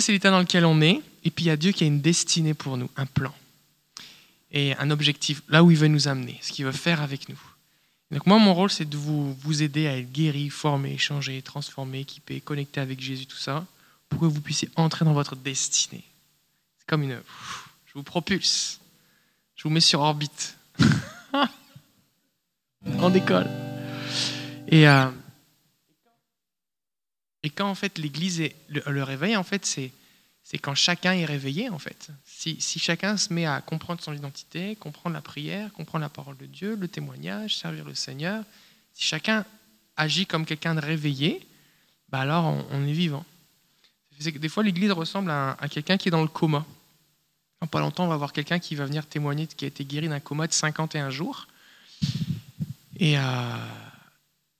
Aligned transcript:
C'est 0.00 0.12
l'état 0.12 0.30
dans 0.30 0.40
lequel 0.40 0.64
on 0.64 0.80
est. 0.80 1.00
Et 1.24 1.30
puis 1.30 1.46
il 1.46 1.48
y 1.48 1.50
a 1.50 1.56
Dieu 1.56 1.72
qui 1.72 1.84
a 1.84 1.86
une 1.86 2.00
destinée 2.00 2.54
pour 2.54 2.76
nous, 2.76 2.88
un 2.96 3.06
plan 3.06 3.34
et 4.50 4.74
un 4.76 4.90
objectif, 4.90 5.42
là 5.48 5.62
où 5.62 5.70
il 5.70 5.76
veut 5.76 5.88
nous 5.88 6.08
amener, 6.08 6.38
ce 6.40 6.52
qu'il 6.52 6.64
veut 6.64 6.72
faire 6.72 7.02
avec 7.02 7.28
nous. 7.28 7.38
Donc 8.10 8.26
moi, 8.26 8.38
mon 8.38 8.54
rôle, 8.54 8.70
c'est 8.70 8.88
de 8.88 8.96
vous, 8.96 9.34
vous 9.34 9.62
aider 9.62 9.86
à 9.86 9.98
être 9.98 10.10
guéri, 10.10 10.48
formé, 10.48 10.96
changé, 10.96 11.42
transformé, 11.42 12.00
équipé, 12.00 12.40
connecté 12.40 12.80
avec 12.80 13.00
Jésus, 13.00 13.26
tout 13.26 13.36
ça, 13.36 13.66
pour 14.08 14.20
que 14.20 14.24
vous 14.24 14.40
puissiez 14.40 14.70
entrer 14.76 15.04
dans 15.04 15.12
votre 15.12 15.36
destinée. 15.36 16.04
C'est 16.78 16.86
comme 16.86 17.02
une... 17.02 17.20
Je 17.86 17.92
vous 17.94 18.02
propulse. 18.02 18.80
Je 19.56 19.64
vous 19.64 19.70
mets 19.70 19.80
sur 19.80 20.00
orbite. 20.00 20.56
On 22.86 23.10
décolle. 23.10 23.50
Et, 24.68 24.88
euh, 24.88 25.10
et 27.48 27.50
quand 27.50 27.68
en 27.68 27.74
fait 27.74 27.96
l'Église, 27.96 28.42
le, 28.68 28.82
le 28.86 29.02
réveil, 29.02 29.36
en 29.36 29.42
fait, 29.42 29.64
c'est 29.64 29.90
c'est 30.50 30.56
quand 30.56 30.74
chacun 30.74 31.12
est 31.12 31.26
réveillé, 31.26 31.68
en 31.68 31.78
fait. 31.78 32.08
Si, 32.24 32.58
chacun 32.78 33.18
se 33.18 33.34
met 33.34 33.44
à 33.44 33.60
comprendre 33.60 34.00
son 34.00 34.14
identité, 34.14 34.76
comprendre 34.76 35.12
la 35.12 35.20
prière, 35.20 35.70
comprendre 35.74 36.00
la 36.00 36.08
parole 36.08 36.38
de 36.38 36.46
Dieu, 36.46 36.74
le 36.74 36.88
témoignage, 36.88 37.58
servir 37.58 37.84
le 37.84 37.94
Seigneur, 37.94 38.42
si 38.94 39.04
chacun 39.04 39.44
agit 39.98 40.24
comme 40.24 40.46
quelqu'un 40.46 40.74
de 40.74 40.80
réveillé, 40.80 41.46
bah 42.08 42.20
alors 42.20 42.46
on, 42.70 42.86
est 42.86 42.92
vivant. 42.92 43.26
Des 44.20 44.48
fois, 44.48 44.62
l'Église 44.62 44.90
ressemble 44.92 45.30
à, 45.30 45.58
quelqu'un 45.70 45.98
qui 45.98 46.08
est 46.08 46.10
dans 46.10 46.22
le 46.22 46.28
coma. 46.28 46.64
En 47.60 47.66
pas 47.66 47.80
longtemps, 47.80 48.06
on 48.06 48.08
va 48.08 48.16
voir 48.16 48.32
quelqu'un 48.32 48.58
qui 48.58 48.74
va 48.74 48.86
venir 48.86 49.04
témoigner 49.04 49.46
qui 49.48 49.66
a 49.66 49.68
été 49.68 49.84
guéri 49.84 50.08
d'un 50.08 50.20
coma 50.20 50.46
de 50.46 50.54
51 50.54 51.10
jours. 51.10 51.46
Et, 52.98 53.18
euh, 53.18 53.22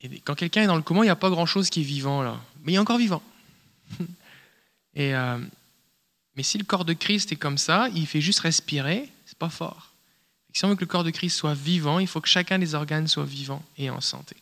et 0.03 0.21
quand 0.21 0.35
quelqu'un 0.35 0.65
est 0.65 0.67
dans 0.67 0.77
le 0.77 0.83
coma, 0.83 1.01
il 1.01 1.05
n'y 1.05 1.09
a 1.09 1.17
pas 1.17 1.31
grand-chose 1.31 1.71
qui 1.71 1.81
est 1.81 1.85
vivant 1.85 2.23
là. 2.23 2.39
Mais 2.63 2.73
il 2.73 2.75
est 2.77 2.79
encore 2.79 2.99
vivant. 2.99 3.23
Et, 4.95 5.15
euh, 5.15 5.39
mais 6.39 6.43
si 6.43 6.59
le 6.59 6.65
corps 6.65 6.85
de 6.85 6.93
Christ 6.93 7.33
est 7.33 7.37
comme 7.37 7.59
ça, 7.59 7.89
il 7.95 8.07
fait 8.07 8.21
juste 8.21 8.41
respirer, 8.41 9.09
c'est 9.27 9.39
pas 9.39 9.49
fort. 9.49 9.93
Si 10.53 10.65
on 10.65 10.69
veut 10.69 10.77
que 10.77 10.81
le 10.81 10.87
corps 10.87 11.05
de 11.05 11.11
Christ 11.11 11.37
soit 11.37 11.55
vivant, 11.55 11.99
il 11.99 12.07
faut 12.07 12.21
que 12.21 12.29
chacun 12.29 12.59
des 12.59 12.75
organes 12.75 13.07
soit 13.07 13.25
vivant 13.25 13.63
et 13.77 13.91
en 13.91 14.01
santé. 14.01 14.37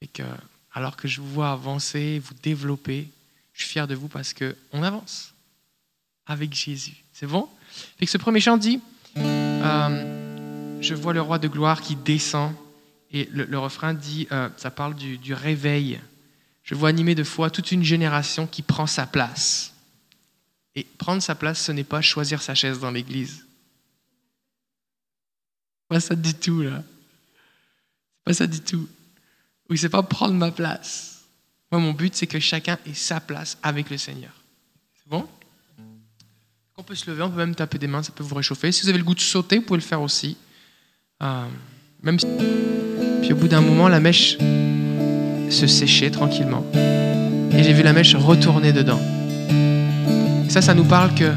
Et 0.00 0.06
que, 0.06 0.22
alors 0.72 0.96
que 0.96 1.08
je 1.08 1.20
vous 1.20 1.28
vois 1.28 1.50
avancer, 1.50 2.20
vous 2.20 2.34
développer, 2.42 3.08
je 3.52 3.62
suis 3.62 3.72
fier 3.72 3.88
de 3.88 3.94
vous 3.94 4.08
parce 4.08 4.34
qu'on 4.34 4.82
avance 4.82 5.34
avec 6.26 6.54
Jésus. 6.54 6.96
C'est 7.12 7.26
bon? 7.26 7.48
Et 8.00 8.04
que 8.04 8.10
Ce 8.10 8.18
premier 8.18 8.40
chant 8.40 8.56
dit 8.56 8.80
euh, 9.16 10.80
Je 10.80 10.94
vois 10.94 11.12
le 11.12 11.20
roi 11.20 11.38
de 11.38 11.48
gloire 11.48 11.80
qui 11.80 11.96
descend. 11.96 12.52
Et 13.10 13.28
le, 13.32 13.58
refrain 13.58 13.94
dit 13.94 14.28
euh, 14.30 14.48
Ça 14.56 14.70
parle 14.70 14.94
du 14.94 15.34
réveil. 15.34 16.00
Je 16.68 16.74
vois 16.74 16.90
animer 16.90 17.14
de 17.14 17.24
foi 17.24 17.48
toute 17.48 17.72
une 17.72 17.82
génération 17.82 18.46
qui 18.46 18.60
prend 18.60 18.86
sa 18.86 19.06
place. 19.06 19.72
Et 20.74 20.84
prendre 20.84 21.22
sa 21.22 21.34
place, 21.34 21.62
ce 21.64 21.72
n'est 21.72 21.82
pas 21.82 22.02
choisir 22.02 22.42
sa 22.42 22.54
chaise 22.54 22.78
dans 22.78 22.90
l'église. 22.90 23.46
Pas 25.88 25.98
ça 25.98 26.14
du 26.14 26.34
tout, 26.34 26.60
là. 26.60 26.84
Pas 28.22 28.34
ça 28.34 28.46
du 28.46 28.60
tout. 28.60 28.86
Oui, 29.70 29.78
c'est 29.78 29.88
pas 29.88 30.02
prendre 30.02 30.34
ma 30.34 30.50
place. 30.50 31.22
Moi, 31.72 31.80
mon 31.80 31.94
but, 31.94 32.14
c'est 32.14 32.26
que 32.26 32.38
chacun 32.38 32.76
ait 32.84 32.92
sa 32.92 33.18
place 33.18 33.56
avec 33.62 33.88
le 33.88 33.96
Seigneur. 33.96 34.34
C'est 34.94 35.08
bon? 35.08 35.26
On 36.76 36.82
peut 36.82 36.94
se 36.94 37.10
lever, 37.10 37.22
on 37.22 37.30
peut 37.30 37.38
même 37.38 37.54
taper 37.54 37.78
des 37.78 37.86
mains, 37.86 38.02
ça 38.02 38.12
peut 38.12 38.22
vous 38.22 38.34
réchauffer. 38.34 38.72
Si 38.72 38.82
vous 38.82 38.90
avez 38.90 38.98
le 38.98 39.04
goût 39.04 39.14
de 39.14 39.20
sauter, 39.20 39.56
vous 39.56 39.64
pouvez 39.64 39.80
le 39.80 39.86
faire 39.86 40.02
aussi. 40.02 40.36
Euh, 41.22 41.48
même 42.02 42.18
Puis 42.18 43.32
au 43.32 43.36
bout 43.36 43.48
d'un 43.48 43.62
moment, 43.62 43.88
la 43.88 44.00
mèche 44.00 44.36
se 45.50 45.66
séchait 45.66 46.10
tranquillement. 46.10 46.64
Et 47.56 47.62
j'ai 47.62 47.72
vu 47.72 47.82
la 47.82 47.92
mèche 47.92 48.14
retourner 48.14 48.72
dedans. 48.72 49.00
Ça, 50.48 50.62
ça 50.62 50.74
nous 50.74 50.84
parle 50.84 51.12
que 51.14 51.30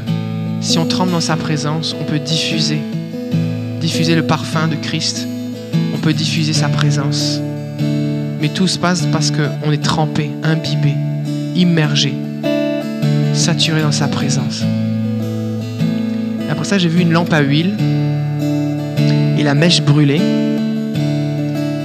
si 0.60 0.78
on 0.78 0.86
tremble 0.86 1.12
dans 1.12 1.20
sa 1.20 1.36
présence, 1.36 1.94
on 2.00 2.04
peut 2.04 2.18
diffuser, 2.18 2.78
diffuser 3.80 4.14
le 4.14 4.22
parfum 4.22 4.68
de 4.68 4.76
Christ. 4.76 5.26
On 5.94 5.98
peut 5.98 6.12
diffuser 6.12 6.52
sa 6.52 6.68
présence. 6.68 7.40
Mais 8.40 8.48
tout 8.48 8.68
se 8.68 8.78
passe 8.78 9.06
parce 9.12 9.30
qu'on 9.30 9.72
est 9.72 9.82
trempé, 9.82 10.30
imbibé, 10.42 10.94
immergé, 11.56 12.14
saturé 13.34 13.82
dans 13.82 13.92
sa 13.92 14.08
présence. 14.08 14.62
Après 16.50 16.64
ça, 16.64 16.78
j'ai 16.78 16.88
vu 16.88 17.02
une 17.02 17.12
lampe 17.12 17.32
à 17.32 17.40
huile 17.40 17.74
et 19.38 19.42
la 19.42 19.54
mèche 19.54 19.82
brûlait, 19.82 20.20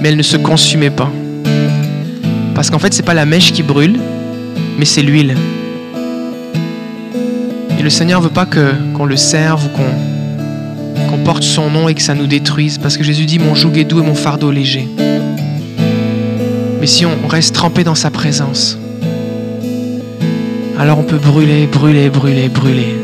mais 0.00 0.08
elle 0.10 0.16
ne 0.16 0.22
se 0.22 0.36
consumait 0.36 0.90
pas. 0.90 1.10
Parce 2.58 2.70
qu'en 2.70 2.80
fait, 2.80 2.92
ce 2.92 2.98
n'est 2.98 3.06
pas 3.06 3.14
la 3.14 3.24
mèche 3.24 3.52
qui 3.52 3.62
brûle, 3.62 4.00
mais 4.80 4.84
c'est 4.84 5.02
l'huile. 5.02 5.36
Et 7.78 7.82
le 7.84 7.88
Seigneur 7.88 8.20
ne 8.20 8.24
veut 8.26 8.32
pas 8.32 8.46
qu'on 8.46 9.04
le 9.04 9.16
serve 9.16 9.66
ou 9.66 9.68
qu'on 11.08 11.18
porte 11.18 11.44
son 11.44 11.70
nom 11.70 11.88
et 11.88 11.94
que 11.94 12.02
ça 12.02 12.16
nous 12.16 12.26
détruise, 12.26 12.78
parce 12.78 12.96
que 12.96 13.04
Jésus 13.04 13.26
dit, 13.26 13.38
mon 13.38 13.54
joug 13.54 13.78
est 13.78 13.84
doux 13.84 14.00
et 14.00 14.02
mon 14.02 14.16
fardeau 14.16 14.50
léger. 14.50 14.88
Mais 16.80 16.88
si 16.88 17.06
on 17.06 17.28
reste 17.28 17.54
trempé 17.54 17.84
dans 17.84 17.94
sa 17.94 18.10
présence, 18.10 18.76
alors 20.80 20.98
on 20.98 21.04
peut 21.04 21.18
brûler, 21.18 21.68
brûler, 21.68 22.10
brûler, 22.10 22.48
brûler. 22.48 22.96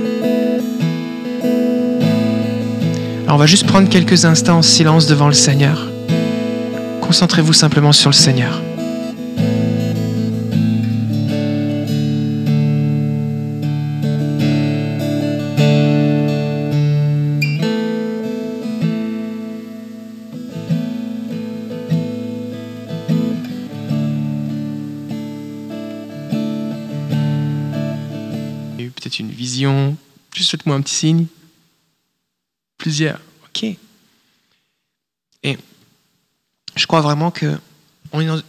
Alors 3.22 3.36
on 3.36 3.38
va 3.38 3.46
juste 3.46 3.68
prendre 3.68 3.88
quelques 3.88 4.24
instants 4.24 4.58
en 4.58 4.62
silence 4.62 5.06
devant 5.06 5.28
le 5.28 5.32
Seigneur. 5.32 5.88
Concentrez-vous 7.02 7.52
simplement 7.52 7.92
sur 7.92 8.10
le 8.10 8.16
Seigneur. 8.16 8.63
Un 30.74 30.82
petit 30.82 30.94
signe. 30.94 31.26
Plusieurs. 32.78 33.20
OK. 33.46 33.64
Et 35.42 35.58
je 36.76 36.86
crois 36.86 37.00
vraiment 37.00 37.30
que 37.30 37.58
on 38.12 38.20
est 38.20 38.42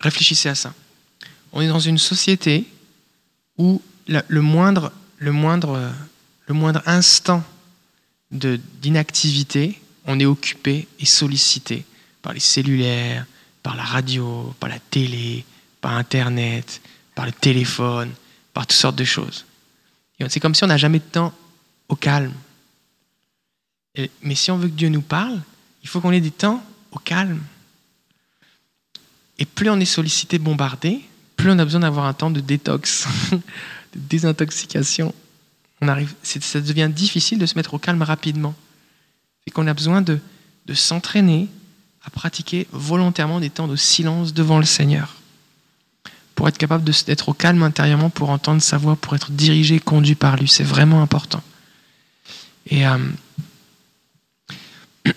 réfléchissez 0.00 0.48
à 0.48 0.54
ça. 0.54 0.74
On 1.52 1.60
est 1.60 1.68
dans 1.68 1.80
une 1.80 1.98
société 1.98 2.64
où 3.58 3.82
le, 4.06 4.40
moindre, 4.40 4.92
le, 5.18 5.32
moindre, 5.32 5.92
le 6.46 6.54
moindre 6.54 6.82
instant 6.86 7.44
d'inactivité, 8.30 9.80
on 10.06 10.18
est 10.18 10.26
occupé 10.26 10.88
et 10.98 11.06
sollicité 11.06 11.84
par 12.22 12.32
les 12.32 12.40
cellulaires, 12.40 13.26
par 13.62 13.76
la 13.76 13.84
radio, 13.84 14.54
par 14.58 14.68
la 14.68 14.78
télé, 14.78 15.44
par 15.80 15.94
Internet, 15.94 16.80
par 17.14 17.26
le 17.26 17.32
téléphone, 17.32 18.10
par 18.54 18.66
toutes 18.66 18.78
sortes 18.78 18.96
de 18.96 19.04
choses. 19.04 19.44
C'est 20.28 20.40
comme 20.40 20.54
si 20.54 20.64
on 20.64 20.68
n'a 20.68 20.76
jamais 20.76 20.98
de 20.98 21.04
temps 21.04 21.32
au 21.90 21.96
calme. 21.96 22.32
mais 24.22 24.34
si 24.34 24.50
on 24.50 24.56
veut 24.56 24.68
que 24.68 24.74
Dieu 24.74 24.88
nous 24.88 25.02
parle, 25.02 25.38
il 25.82 25.88
faut 25.88 26.00
qu'on 26.00 26.12
ait 26.12 26.20
des 26.20 26.30
temps 26.30 26.64
au 26.92 26.98
calme. 26.98 27.42
Et 29.38 29.44
plus 29.44 29.68
on 29.68 29.78
est 29.78 29.84
sollicité, 29.84 30.38
bombardé, 30.38 31.00
plus 31.36 31.50
on 31.50 31.58
a 31.58 31.64
besoin 31.64 31.80
d'avoir 31.80 32.06
un 32.06 32.14
temps 32.14 32.30
de 32.30 32.40
détox, 32.40 33.06
de 33.32 33.40
désintoxication. 33.94 35.14
On 35.82 35.88
arrive, 35.88 36.14
ça 36.22 36.60
devient 36.60 36.90
difficile 36.90 37.38
de 37.38 37.46
se 37.46 37.56
mettre 37.56 37.74
au 37.74 37.78
calme 37.78 38.02
rapidement. 38.02 38.54
Et 39.46 39.50
qu'on 39.50 39.66
a 39.66 39.74
besoin 39.74 40.00
de 40.02 40.20
s'entraîner 40.72 41.48
à 42.04 42.10
pratiquer 42.10 42.66
volontairement 42.72 43.40
des 43.40 43.50
temps 43.50 43.68
de 43.68 43.76
silence 43.76 44.32
devant 44.32 44.58
le 44.58 44.64
Seigneur. 44.64 45.16
Pour 46.34 46.48
être 46.48 46.58
capable 46.58 46.84
d'être 46.84 47.28
au 47.28 47.34
calme 47.34 47.62
intérieurement, 47.62 48.08
pour 48.08 48.30
entendre 48.30 48.62
sa 48.62 48.78
voix, 48.78 48.96
pour 48.96 49.14
être 49.14 49.30
dirigé, 49.30 49.78
conduit 49.80 50.14
par 50.14 50.36
lui. 50.36 50.48
C'est 50.48 50.64
vraiment 50.64 51.02
important. 51.02 51.42
Euh, 52.72 52.98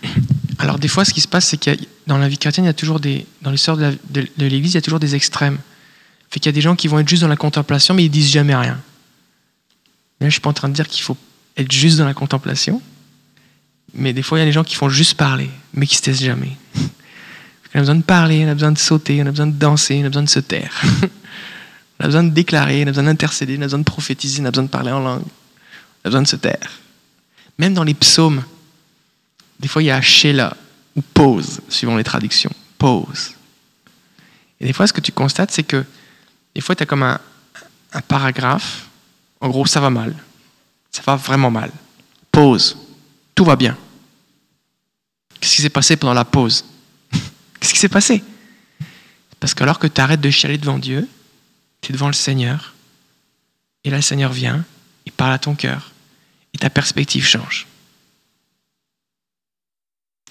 alors 0.60 0.80
des 0.80 0.88
fois, 0.88 1.06
ce 1.06 1.14
qui 1.14 1.22
se 1.22 1.28
passe, 1.28 1.48
c'est 1.48 1.58
que 1.58 1.72
dans 2.08 2.18
la 2.18 2.28
vie 2.28 2.38
chrétienne, 2.38 2.66
il 2.66 2.68
y 2.68 2.72
a 2.72 2.74
toujours 2.74 3.00
dans 3.00 3.52
l'histoire 3.52 3.78
de 3.78 3.98
l'Église, 4.38 4.74
il 4.74 4.76
y 4.76 4.78
a 4.78 4.82
toujours 4.82 5.00
des 5.00 5.16
extrêmes. 5.16 5.58
Fait 6.30 6.40
qu'il 6.40 6.48
y 6.48 6.54
a 6.54 6.54
des 6.54 6.62
gens 6.62 6.76
qui 6.76 6.88
vont 6.88 7.00
être 7.00 7.08
juste 7.08 7.22
dans 7.22 7.28
la 7.28 7.36
contemplation, 7.36 7.94
mais 7.94 8.06
ils 8.06 8.10
disent 8.10 8.32
jamais 8.32 8.56
rien. 8.56 8.80
Là, 10.20 10.30
je 10.30 10.32
suis 10.32 10.42
pas 10.42 10.50
en 10.50 10.54
train 10.54 10.70
de 10.70 10.74
dire 10.74 10.88
qu'il 10.88 11.04
faut 11.04 11.18
être 11.58 11.72
juste 11.72 11.98
dans 11.98 12.06
la 12.06 12.14
contemplation, 12.14 12.82
mais 13.94 14.14
des 14.14 14.24
fois, 14.24 14.40
il 14.40 14.42
y 14.42 14.44
a 14.44 14.46
des 14.46 14.52
gens 14.52 14.64
qui 14.64 14.76
font 14.76 14.90
juste 14.90 15.16
parler, 15.16 15.50
mais 15.74 15.86
qui 15.86 15.96
se 15.96 16.02
taisent 16.02 16.24
jamais. 16.24 16.58
On 17.76 17.78
a 17.78 17.80
besoin 17.80 17.96
de 17.96 18.04
parler, 18.04 18.46
on 18.46 18.50
a 18.50 18.54
besoin 18.54 18.72
de 18.72 18.78
sauter, 18.78 19.24
on 19.24 19.26
a 19.26 19.32
besoin 19.32 19.48
de 19.48 19.56
danser, 19.56 20.00
on 20.04 20.06
a 20.06 20.10
besoin 20.10 20.22
de 20.22 20.30
se 20.30 20.40
taire. 20.40 20.80
on 22.00 22.04
a 22.04 22.06
besoin 22.06 22.24
de 22.24 22.30
déclarer, 22.30 22.84
on 22.84 22.84
a 22.84 22.92
besoin 22.92 23.06
d'intercéder, 23.06 23.58
on 23.58 23.62
a 23.62 23.66
besoin 23.66 23.80
de 23.80 23.84
prophétiser, 23.84 24.44
on 24.44 24.46
a 24.46 24.52
besoin 24.52 24.66
de 24.66 24.70
parler 24.70 24.92
en 24.92 25.00
langue. 25.00 25.24
On 25.24 26.08
a 26.08 26.10
besoin 26.10 26.22
de 26.22 26.28
se 26.28 26.36
taire. 26.36 26.83
Même 27.58 27.74
dans 27.74 27.84
les 27.84 27.94
psaumes, 27.94 28.44
des 29.60 29.68
fois 29.68 29.84
il 29.84 29.88
y 29.88 29.92
a 29.92 30.02
Sheila 30.02 30.56
ou 30.96 31.02
pause, 31.02 31.62
suivant 31.70 31.96
les 31.96 32.04
traductions. 32.04 32.52
Pause. 32.78 33.34
Et 34.60 34.66
des 34.66 34.74
fois, 34.74 34.88
ce 34.88 34.94
que 34.94 35.02
tu 35.02 35.12
constates, 35.12 35.52
c'est 35.52 35.64
que 35.64 35.86
des 36.56 36.62
fois, 36.62 36.76
tu 36.76 36.84
as 36.84 36.86
comme 36.86 37.04
un, 37.04 37.20
paragraphe 38.08 38.88
En 39.42 39.50
gros, 39.50 39.66
ça 39.66 39.80
va 39.80 39.90
mal. 39.90 40.16
Ça 40.92 41.02
va 41.06 41.16
vraiment 41.16 41.52
mal. 41.52 41.72
Pause. 42.32 42.78
Tout 43.36 43.46
va 43.46 43.56
bien. 43.56 43.78
Qu'est-ce 45.40 45.56
qui 45.56 45.62
s'est 45.62 45.70
passé 45.70 45.98
pendant 45.98 46.14
la 46.14 46.26
pause? 46.26 46.66
Qu'est-ce 47.60 47.74
qui 47.74 47.80
s'est 47.80 47.90
passé? 47.90 48.24
Parce 49.40 49.54
qu'alors 49.54 49.80
que 49.80 49.88
tu 49.88 50.00
arrêtes 50.00 50.22
de 50.22 50.30
chialer 50.30 50.58
devant 50.58 50.80
Dieu, 50.80 51.08
tu 51.82 51.92
es 51.92 51.94
devant 51.94 52.08
le 52.08 52.14
Seigneur, 52.14 52.74
et 53.84 53.90
là 53.90 53.98
le 53.98 54.02
Seigneur 54.02 54.32
vient, 54.32 54.64
il 55.06 55.12
parle 55.12 55.34
à 55.34 55.40
ton 55.40 55.56
cœur, 55.56 55.92
ta 56.64 56.70
perspective 56.70 57.26
change. 57.26 57.68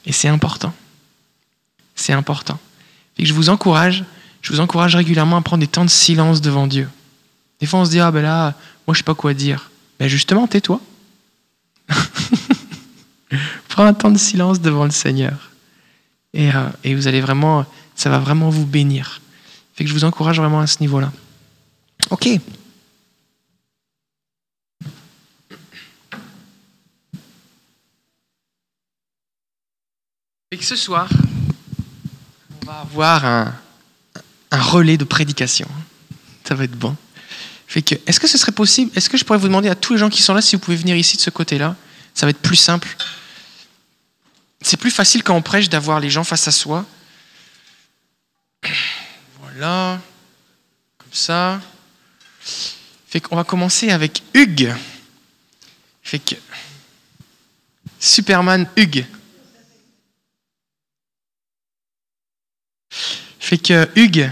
Et 0.07 0.13
c'est 0.13 0.29
important. 0.29 0.73
C'est 1.95 2.15
important. 2.15 2.59
Et 3.19 3.27
je 3.27 3.35
vous 3.35 3.51
encourage, 3.51 4.03
je 4.41 4.51
vous 4.51 4.61
encourage 4.61 4.97
régulièrement 4.97 5.37
à 5.37 5.43
prendre 5.43 5.61
des 5.61 5.67
temps 5.67 5.85
de 5.85 5.91
silence 5.91 6.41
devant 6.41 6.67
Dieu. 6.67 6.89
Des 7.61 7.67
fois, 7.67 7.81
on 7.81 7.85
se 7.85 7.91
dit, 7.91 8.01
ah 8.01 8.11
ben 8.11 8.23
là, 8.23 8.55
moi, 8.87 8.95
je 8.95 9.01
sais 9.01 9.05
pas 9.05 9.15
quoi 9.15 9.35
dire. 9.35 9.71
Ben 9.99 10.09
justement, 10.09 10.47
tais-toi. 10.47 10.81
Prends 13.69 13.85
un 13.85 13.93
temps 13.93 14.11
de 14.11 14.17
silence 14.17 14.59
devant 14.59 14.87
le 14.87 14.91
Seigneur. 14.91 15.51
Et, 16.33 16.49
euh, 16.49 16.71
et, 16.83 16.95
vous 16.95 17.09
allez 17.09 17.21
vraiment, 17.21 17.67
ça 17.95 18.09
va 18.09 18.19
vraiment 18.19 18.49
vous 18.49 18.65
bénir. 18.65 19.21
Fait 19.75 19.85
que 19.85 19.91
je 19.91 19.95
vous 19.95 20.05
encourage 20.05 20.39
vraiment 20.39 20.61
à 20.61 20.67
ce 20.67 20.81
niveau-là. 20.81 21.13
Ok. 22.09 22.27
Et 30.53 30.59
que 30.59 30.65
ce 30.67 30.77
soir, 30.77 31.09
on 32.61 32.67
va 32.67 32.81
avoir 32.81 33.25
un, 33.25 33.55
relais 34.53 34.99
de 34.99 35.05
prédication. 35.05 35.67
Ça 36.47 36.55
va 36.55 36.65
être 36.65 36.79
bon. 36.79 36.95
Fait 37.67 37.81
que, 37.81 37.95
est-ce 38.07 38.21
que 38.21 38.29
ce 38.29 38.37
serait 38.37 38.53
possible 38.53 38.93
Est-ce 38.95 39.09
que 39.09 39.17
je 39.17 39.25
pourrais 39.25 39.39
vous 39.39 39.49
demander 39.49 39.71
à 39.71 39.75
tous 39.75 39.95
les 39.95 39.99
gens 39.99 40.11
qui 40.11 40.21
sont 40.21 40.35
là 40.35 40.43
si 40.43 40.55
vous 40.55 40.61
pouvez 40.61 40.77
venir 40.77 40.95
ici 40.95 41.17
de 41.17 41.23
ce 41.23 41.31
côté-là? 41.31 41.75
Ça 42.13 42.27
va 42.27 42.31
être 42.31 42.43
plus 42.43 42.57
simple. 42.57 42.95
C'est 44.61 44.77
plus 44.77 44.91
facile 44.91 45.23
quand 45.23 45.35
on 45.35 45.41
prêche 45.41 45.71
d'avoir 45.71 46.01
les 46.01 46.11
gens 46.11 46.23
face 46.23 46.47
à 46.47 46.53
soi. 46.53 46.85
Voilà. 49.41 50.03
Comme 50.99 51.13
ça. 51.13 51.63
Fait 53.09 53.21
qu'on 53.23 53.37
va 53.37 53.45
commencer 53.45 53.91
avec 53.91 54.23
Hugues. 54.35 54.75
Fait 56.03 56.19
que. 56.19 56.35
Superman 57.99 58.69
Hugues. 58.77 59.07
Fait 63.53 63.59
que 63.59 63.87
Hugues, 63.97 64.31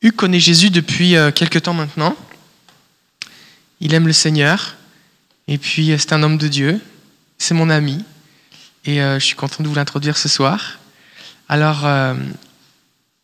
Hugues 0.00 0.14
connaît 0.14 0.38
Jésus 0.38 0.70
depuis 0.70 1.16
euh, 1.16 1.32
quelque 1.32 1.58
temps 1.58 1.74
maintenant. 1.74 2.14
Il 3.80 3.92
aime 3.94 4.06
le 4.06 4.12
Seigneur. 4.12 4.76
Et 5.48 5.58
puis, 5.58 5.90
euh, 5.90 5.98
c'est 5.98 6.12
un 6.12 6.22
homme 6.22 6.38
de 6.38 6.46
Dieu. 6.46 6.80
C'est 7.38 7.54
mon 7.54 7.68
ami. 7.68 8.04
Et 8.84 9.02
euh, 9.02 9.18
je 9.18 9.24
suis 9.24 9.34
content 9.34 9.64
de 9.64 9.66
vous 9.66 9.74
l'introduire 9.74 10.16
ce 10.16 10.28
soir. 10.28 10.78
Alors, 11.48 11.84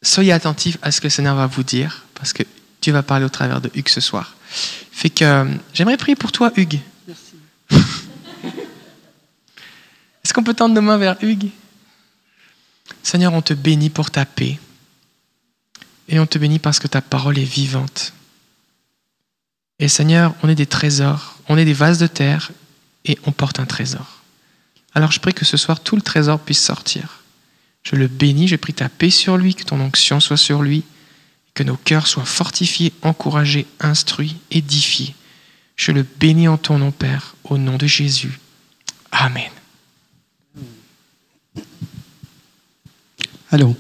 soyez 0.02 0.32
attentifs 0.32 0.78
à 0.82 0.90
ce 0.90 1.00
que 1.00 1.06
le 1.06 1.11
Seigneur 1.11 1.37
va 1.37 1.46
vous 1.46 1.62
dire, 1.62 2.06
parce 2.17 2.32
que 2.32 2.43
Dieu 2.82 2.93
va 2.93 3.05
parler 3.05 3.25
au 3.25 3.28
travers 3.28 3.60
de 3.60 3.70
Hugues 3.72 3.90
ce 3.90 4.00
soir. 4.00 4.34
Fait 4.90 5.10
que 5.10 5.46
j'aimerais 5.75 5.96
prier 5.96 6.17
pour 6.17 6.32
toi, 6.32 6.50
Hugues. 6.56 6.81
Merci. 7.06 7.34
Est-ce 10.25 10.34
qu'on 10.34 10.43
peut 10.43 10.55
tendre 10.55 10.75
nos 10.75 10.82
mains 10.82 10.99
vers 10.99 11.17
Hugues? 11.22 11.50
Seigneur, 13.05 13.32
on 13.32 13.43
te 13.43 13.55
bénit 13.55 13.90
pour 13.90 14.10
ta 14.10 14.25
paix. 14.25 14.58
Et 16.09 16.19
on 16.19 16.27
te 16.27 16.39
bénit 16.39 16.59
parce 16.59 16.79
que 16.79 16.89
ta 16.89 17.01
parole 17.01 17.39
est 17.39 17.45
vivante. 17.45 18.12
Et 19.79 19.89
Seigneur, 19.89 20.35
on 20.43 20.49
est 20.49 20.55
des 20.55 20.67
trésors, 20.67 21.39
on 21.49 21.59
est 21.59 21.65
des 21.65 21.73
vases 21.73 21.99
de 21.99 22.06
terre 22.06 22.53
et 23.05 23.19
on 23.25 23.33
porte 23.33 23.59
un 23.59 23.67
trésor. 23.67 24.23
Alors 24.95 25.11
je 25.11 25.21
prie 25.21 25.35
que 25.35 25.45
ce 25.45 25.56
soir 25.56 25.81
tout 25.81 25.97
le 25.97 26.03
trésor 26.03 26.39
puisse 26.39 26.62
sortir. 26.62 27.23
Je 27.83 27.97
le 27.97 28.06
bénis, 28.06 28.49
je 28.49 28.56
prie 28.56 28.73
ta 28.73 28.89
paix 28.89 29.11
sur 29.11 29.37
lui, 29.37 29.55
que 29.55 29.65
ton 29.65 29.81
onction 29.81 30.21
soit 30.21 30.37
sur 30.37 30.62
lui, 30.62 30.85
que 31.53 31.62
nos 31.62 31.77
cœurs 31.77 32.06
soient 32.06 32.25
fortifiés, 32.25 32.93
encouragés, 33.03 33.67
instruits, 33.81 34.37
édifiés. 34.51 35.15
Je 35.77 35.93
le 35.93 36.03
bénis 36.03 36.49
en 36.49 36.56
ton 36.56 36.79
nom, 36.79 36.93
Père, 36.93 37.35
au 37.45 37.59
nom 37.59 37.77
de 37.77 37.87
Jésus. 37.87 38.39
Amen. 39.11 39.51
Allô. 43.51 43.77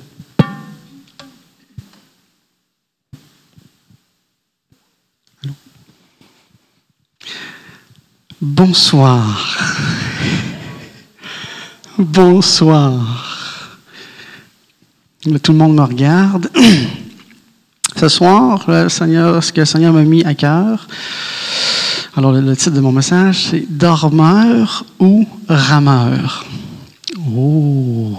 Bonsoir. 8.44 9.56
Bonsoir. 11.96 13.78
Tout 15.42 15.52
le 15.52 15.58
monde 15.58 15.74
me 15.74 15.80
regarde. 15.80 16.50
Ce 17.96 18.06
soir, 18.08 18.62
le 18.68 18.90
Seigneur, 18.90 19.42
ce 19.42 19.50
que 19.50 19.60
le 19.60 19.64
Seigneur 19.64 19.94
m'a 19.94 20.02
mis 20.02 20.22
à 20.24 20.34
cœur, 20.34 20.86
alors 22.16 22.32
le, 22.32 22.54
titre 22.54 22.72
de 22.72 22.80
mon 22.80 22.92
message, 22.92 23.46
c'est 23.50 23.64
Dormeur 23.66 24.84
ou 25.00 25.26
rameur. 25.48 26.44
Oh! 27.34 28.18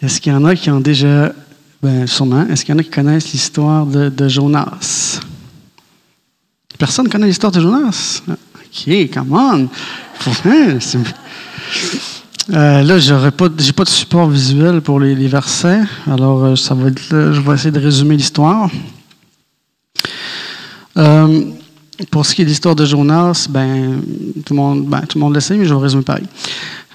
Est-ce 0.00 0.22
qu'il 0.22 0.32
y 0.32 0.34
en 0.34 0.46
a 0.46 0.56
qui 0.56 0.70
ont 0.70 0.80
déjà, 0.80 1.34
ben 1.82 2.06
sûrement, 2.06 2.46
est-ce 2.48 2.64
qu'il 2.64 2.74
y 2.74 2.76
en 2.76 2.80
a 2.80 2.82
qui 2.82 2.88
connaissent 2.88 3.30
l'histoire 3.32 3.84
de, 3.84 4.08
de 4.08 4.26
Jonas? 4.26 5.20
Personne 6.78 7.04
ne 7.04 7.10
connaît 7.10 7.26
l'histoire 7.26 7.52
de 7.52 7.60
Jonas? 7.60 8.22
OK, 8.74 9.10
come 9.12 9.32
on. 9.32 9.68
Euh, 12.50 12.82
là, 12.82 12.96
n'ai 12.98 13.30
pas, 13.30 13.48
pas, 13.48 13.84
de 13.84 13.88
support 13.88 14.28
visuel 14.28 14.80
pour 14.80 15.00
les, 15.00 15.14
versets, 15.28 15.80
alors 16.10 16.44
euh, 16.44 16.56
ça 16.56 16.74
va 16.74 16.88
être, 16.88 17.00
je 17.08 17.40
vais 17.40 17.54
essayer 17.54 17.70
de 17.70 17.80
résumer 17.80 18.16
l'histoire. 18.16 18.68
Euh, 20.96 21.42
pour 22.10 22.26
ce 22.26 22.34
qui 22.34 22.42
est 22.42 22.44
de 22.44 22.50
l'histoire 22.50 22.74
de 22.74 22.84
Jonas, 22.84 23.46
ben, 23.48 24.02
tout, 24.44 24.54
le 24.54 24.60
monde, 24.60 24.86
ben, 24.86 25.00
tout 25.02 25.18
le 25.18 25.24
monde 25.24 25.34
le 25.34 25.40
sait, 25.40 25.56
mais 25.56 25.64
je 25.64 25.72
vais 25.74 25.80
résumer 25.80 26.02
pareil. 26.02 26.26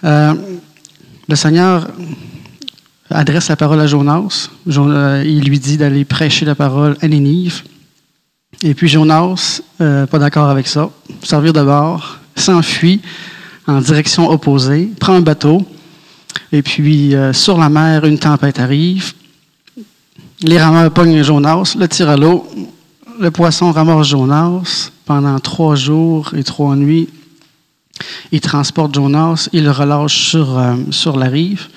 le 0.03 1.35
Seigneur 1.35 1.87
adresse 3.09 3.47
la 3.47 3.55
parole 3.55 3.79
à 3.79 3.87
Jonas. 3.87 4.49
il 4.67 5.41
lui 5.45 5.59
dit 5.59 5.77
d'aller 5.77 6.05
prêcher 6.05 6.45
la 6.45 6.55
parole 6.55 6.95
à 7.01 7.07
Nénive. 7.07 7.63
Et 8.61 8.73
puis 8.73 8.89
Jonas, 8.89 9.61
euh, 9.79 10.05
pas 10.05 10.19
d'accord 10.19 10.49
avec 10.49 10.67
ça, 10.67 10.89
servir 11.23 11.53
de 11.53 11.63
bord, 11.63 12.17
s'enfuit 12.35 13.01
en 13.67 13.79
direction 13.79 14.29
opposée, 14.29 14.89
prend 14.99 15.13
un 15.13 15.21
bateau, 15.21 15.65
et 16.51 16.61
puis 16.61 17.15
euh, 17.15 17.31
sur 17.31 17.57
la 17.57 17.69
mer, 17.69 18.03
une 18.03 18.19
tempête 18.19 18.59
arrive. 18.59 19.13
Les 20.41 20.59
rameurs 20.59 20.91
pognent 20.91 21.23
Jonas, 21.23 21.75
le 21.79 21.87
tirent 21.87 22.09
à 22.09 22.17
l'eau, 22.17 22.47
le 23.19 23.31
poisson 23.31 23.71
ramasse 23.71 24.07
Jonas 24.07 24.91
pendant 25.05 25.39
trois 25.39 25.75
jours 25.75 26.33
et 26.35 26.43
trois 26.43 26.75
nuits. 26.75 27.07
Il 28.33 28.41
transporte 28.41 28.93
Jonas, 28.93 29.47
il 29.53 29.63
le 29.63 29.71
relâche 29.71 30.31
sur, 30.31 30.57
euh, 30.57 30.75
sur 30.91 31.17
la 31.17 31.27
rive. 31.27 31.67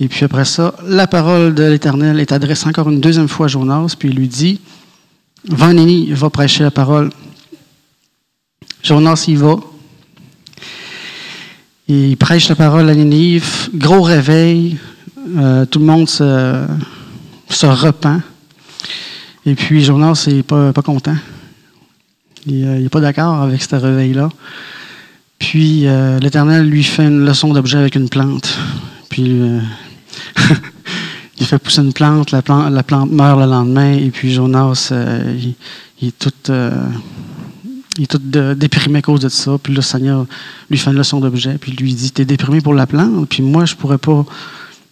Et 0.00 0.08
puis 0.08 0.24
après 0.24 0.44
ça, 0.44 0.74
la 0.86 1.06
parole 1.06 1.54
de 1.54 1.62
l'Éternel 1.62 2.18
est 2.18 2.32
adressée 2.32 2.68
encore 2.68 2.88
une 2.88 3.00
deuxième 3.00 3.28
fois 3.28 3.46
à 3.46 3.48
Jonas, 3.48 3.94
puis 3.96 4.08
il 4.08 4.16
lui 4.16 4.28
dit 4.28 4.60
Va 5.48 5.72
il 5.72 6.14
va 6.14 6.28
prêcher 6.28 6.62
la 6.62 6.70
parole. 6.70 7.10
Jonas 8.82 9.24
y 9.28 9.34
va. 9.34 9.56
Il 11.88 12.18
prêche 12.18 12.50
la 12.50 12.54
parole 12.54 12.88
à 12.90 12.94
Ninive. 12.94 13.70
Gros 13.74 14.02
réveil. 14.02 14.76
Euh, 15.38 15.64
tout 15.64 15.78
le 15.78 15.86
monde 15.86 16.08
se, 16.08 16.66
se, 17.48 17.66
repent. 17.66 18.20
Et 19.46 19.54
puis 19.54 19.82
Jonas 19.82 20.24
n'est 20.26 20.42
pas, 20.42 20.74
pas 20.74 20.82
content. 20.82 21.16
Il 22.46 22.66
n'est 22.66 22.86
euh, 22.86 22.88
pas 22.90 23.00
d'accord 23.00 23.40
avec 23.40 23.62
ce 23.62 23.74
réveil-là. 23.74 24.28
Puis 25.38 25.86
euh, 25.86 26.18
l'Éternel 26.18 26.68
lui 26.68 26.84
fait 26.84 27.04
une 27.04 27.24
leçon 27.24 27.54
d'objet 27.54 27.78
avec 27.78 27.94
une 27.94 28.10
plante. 28.10 28.58
Puis 29.08 29.40
il 31.40 31.46
fait 31.46 31.58
pousser 31.58 31.82
une 31.82 31.92
plante, 31.92 32.30
la 32.30 32.42
plante, 32.42 32.72
la 32.72 32.82
plante 32.82 33.10
meurt 33.10 33.38
le 33.38 33.46
lendemain, 33.46 33.92
et 33.92 34.10
puis 34.10 34.32
Jonas, 34.32 34.88
euh, 34.92 35.36
il, 36.00 36.08
est 36.08 36.18
tout, 36.18 36.32
euh, 36.50 36.72
il 37.96 38.04
est 38.04 38.06
tout 38.06 38.18
déprimé 38.18 38.98
à 38.98 39.02
cause 39.02 39.20
de 39.20 39.28
ça. 39.28 39.56
Puis 39.62 39.72
le 39.72 39.82
Seigneur 39.82 40.26
lui 40.68 40.78
fait 40.78 40.90
une 40.90 40.96
leçon 40.96 41.20
d'objet, 41.20 41.56
puis 41.58 41.72
lui 41.72 41.94
dit 41.94 42.10
T'es 42.10 42.24
déprimé 42.24 42.60
pour 42.60 42.74
la 42.74 42.86
plante, 42.86 43.28
puis 43.28 43.42
moi, 43.42 43.64
je 43.64 43.74
pourrais 43.74 43.98
pas. 43.98 44.24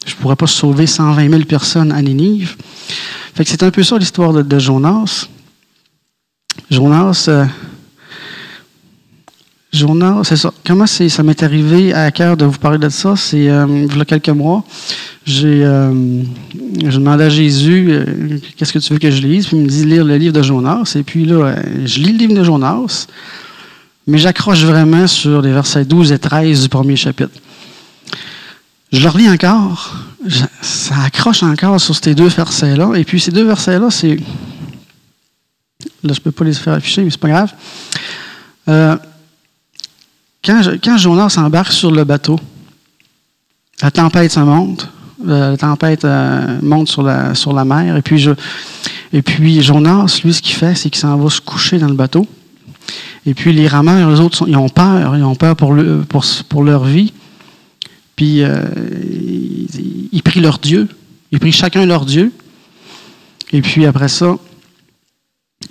Je 0.06 0.14
pourrais 0.14 0.36
pas 0.36 0.46
sauver 0.46 0.86
120 0.86 1.28
000 1.30 1.42
personnes 1.46 1.90
à 1.90 2.00
Nénive. 2.00 2.54
Fait 3.34 3.42
que 3.42 3.50
c'est 3.50 3.64
un 3.64 3.72
peu 3.72 3.82
ça 3.82 3.98
l'histoire 3.98 4.32
de, 4.32 4.58
Jonas. 4.60 5.26
Jonas, 6.70 7.26
euh, 7.26 7.44
Jonas, 9.76 10.24
c'est 10.24 10.36
ça. 10.36 10.52
Comment 10.64 10.86
ça 10.86 11.22
m'est 11.22 11.42
arrivé 11.42 11.92
à 11.92 12.10
cœur 12.10 12.36
de 12.36 12.44
vous 12.44 12.58
parler 12.58 12.78
de 12.78 12.88
ça? 12.88 13.14
C'est 13.16 13.48
euh, 13.48 13.66
il 13.68 13.96
y 13.96 14.00
a 14.00 14.04
quelques 14.04 14.28
mois, 14.28 14.64
j'ai 15.26 15.64
euh, 15.64 16.22
demandé 16.52 17.24
à 17.24 17.28
Jésus 17.28 17.88
euh, 17.90 18.38
qu'est-ce 18.56 18.72
que 18.72 18.78
tu 18.78 18.92
veux 18.92 19.00
que 19.00 19.10
je 19.10 19.20
lise? 19.20 19.48
Puis 19.48 19.56
il 19.56 19.64
me 19.64 19.68
dit 19.68 19.84
lire 19.84 20.04
le 20.04 20.16
livre 20.16 20.32
de 20.32 20.42
Jonas. 20.42 20.92
Et 20.94 21.02
puis 21.02 21.24
là, 21.24 21.46
euh, 21.46 21.62
je 21.84 21.98
lis 21.98 22.12
le 22.12 22.18
livre 22.18 22.34
de 22.34 22.44
Jonas, 22.44 23.08
mais 24.06 24.18
j'accroche 24.18 24.62
vraiment 24.62 25.08
sur 25.08 25.42
les 25.42 25.52
versets 25.52 25.84
12 25.84 26.12
et 26.12 26.18
13 26.20 26.62
du 26.62 26.68
premier 26.68 26.94
chapitre. 26.94 27.32
Je 28.92 29.02
le 29.02 29.08
relis 29.08 29.28
encore, 29.28 29.96
ça 30.62 30.94
accroche 31.04 31.42
encore 31.42 31.80
sur 31.80 31.96
ces 31.96 32.14
deux 32.14 32.28
versets-là. 32.28 32.94
Et 32.94 33.02
puis 33.02 33.18
ces 33.18 33.32
deux 33.32 33.44
versets-là, 33.44 33.90
c'est. 33.90 34.16
Là, 36.04 36.12
je 36.14 36.20
ne 36.20 36.20
peux 36.20 36.30
pas 36.30 36.44
les 36.44 36.52
faire 36.52 36.74
afficher, 36.74 37.02
mais 37.02 37.10
c'est 37.10 37.20
pas 37.20 37.28
grave. 37.28 37.52
Quand, 40.46 40.96
Jonas 40.96 41.30
s'embarque 41.30 41.72
sur 41.72 41.90
le 41.90 42.04
bateau, 42.04 42.38
la 43.82 43.90
tempête 43.90 44.30
se 44.30 44.40
monte, 44.40 44.88
la 45.24 45.56
tempête 45.56 46.04
euh, 46.04 46.58
monte 46.62 46.88
sur 46.88 47.02
la, 47.02 47.64
mer, 47.64 47.96
et 47.96 48.02
puis, 48.02 48.18
je, 48.18 48.30
et 49.12 49.22
Jonas, 49.62 50.20
lui, 50.24 50.32
ce 50.32 50.40
qu'il 50.40 50.54
fait, 50.54 50.74
c'est 50.74 50.90
qu'il 50.90 51.00
s'en 51.00 51.16
va 51.16 51.30
se 51.30 51.40
coucher 51.40 51.78
dans 51.78 51.88
le 51.88 51.94
bateau. 51.94 52.26
Et 53.24 53.34
puis 53.34 53.52
les 53.52 53.66
rameurs, 53.66 54.08
les 54.10 54.20
autres, 54.20 54.44
ils 54.46 54.56
ont 54.56 54.68
peur, 54.68 55.16
ils 55.16 55.24
ont 55.24 55.34
peur 55.34 55.56
pour, 55.56 55.72
le, 55.72 56.02
pour, 56.08 56.24
pour 56.48 56.62
leur 56.62 56.84
vie. 56.84 57.12
Puis 58.14 58.42
euh, 58.42 58.62
ils, 60.12 60.22
prient 60.22 60.40
leur 60.40 60.58
Dieu, 60.58 60.88
ils 61.32 61.40
prient 61.40 61.52
chacun 61.52 61.84
leur 61.86 62.06
Dieu. 62.06 62.32
Et 63.52 63.62
puis 63.62 63.84
après 63.84 64.08
ça, 64.08 64.36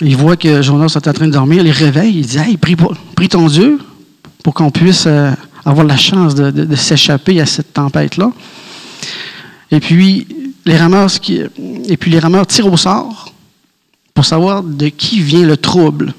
ils 0.02 0.18
voient 0.18 0.36
que 0.36 0.62
Jonas 0.62 0.94
est 0.96 1.08
en 1.08 1.14
train 1.14 1.28
de 1.28 1.32
dormir, 1.32 1.66
ils 1.66 1.72
réveillent, 1.72 2.18
ils 2.20 2.26
disent 2.26 2.38
Hey, 2.38 2.58
prie, 2.58 2.76
prie 3.16 3.30
ton 3.30 3.48
Dieu, 3.48 3.80
pour 4.46 4.54
qu'on 4.54 4.70
puisse 4.70 5.06
euh, 5.08 5.32
avoir 5.66 5.88
la 5.88 5.98
chance 5.98 6.36
de, 6.36 6.76
s'échapper 6.76 7.42
à 7.42 7.48
cette 7.48 7.74
tempête-là. 7.74 8.32
Et 9.72 9.80
puis, 9.80 10.28
les 10.68 10.78
rameurs, 10.78 11.10
et 11.90 11.98
puis 11.98 12.12
les 12.12 12.20
rameurs 12.20 12.46
tirent 12.46 12.72
au 12.72 12.78
sort 12.78 13.34
pour 14.14 14.24
savoir 14.24 14.62
de 14.62 14.90
qui 14.90 15.20
vient 15.20 15.48
le 15.48 15.58
trouble. 15.58 16.14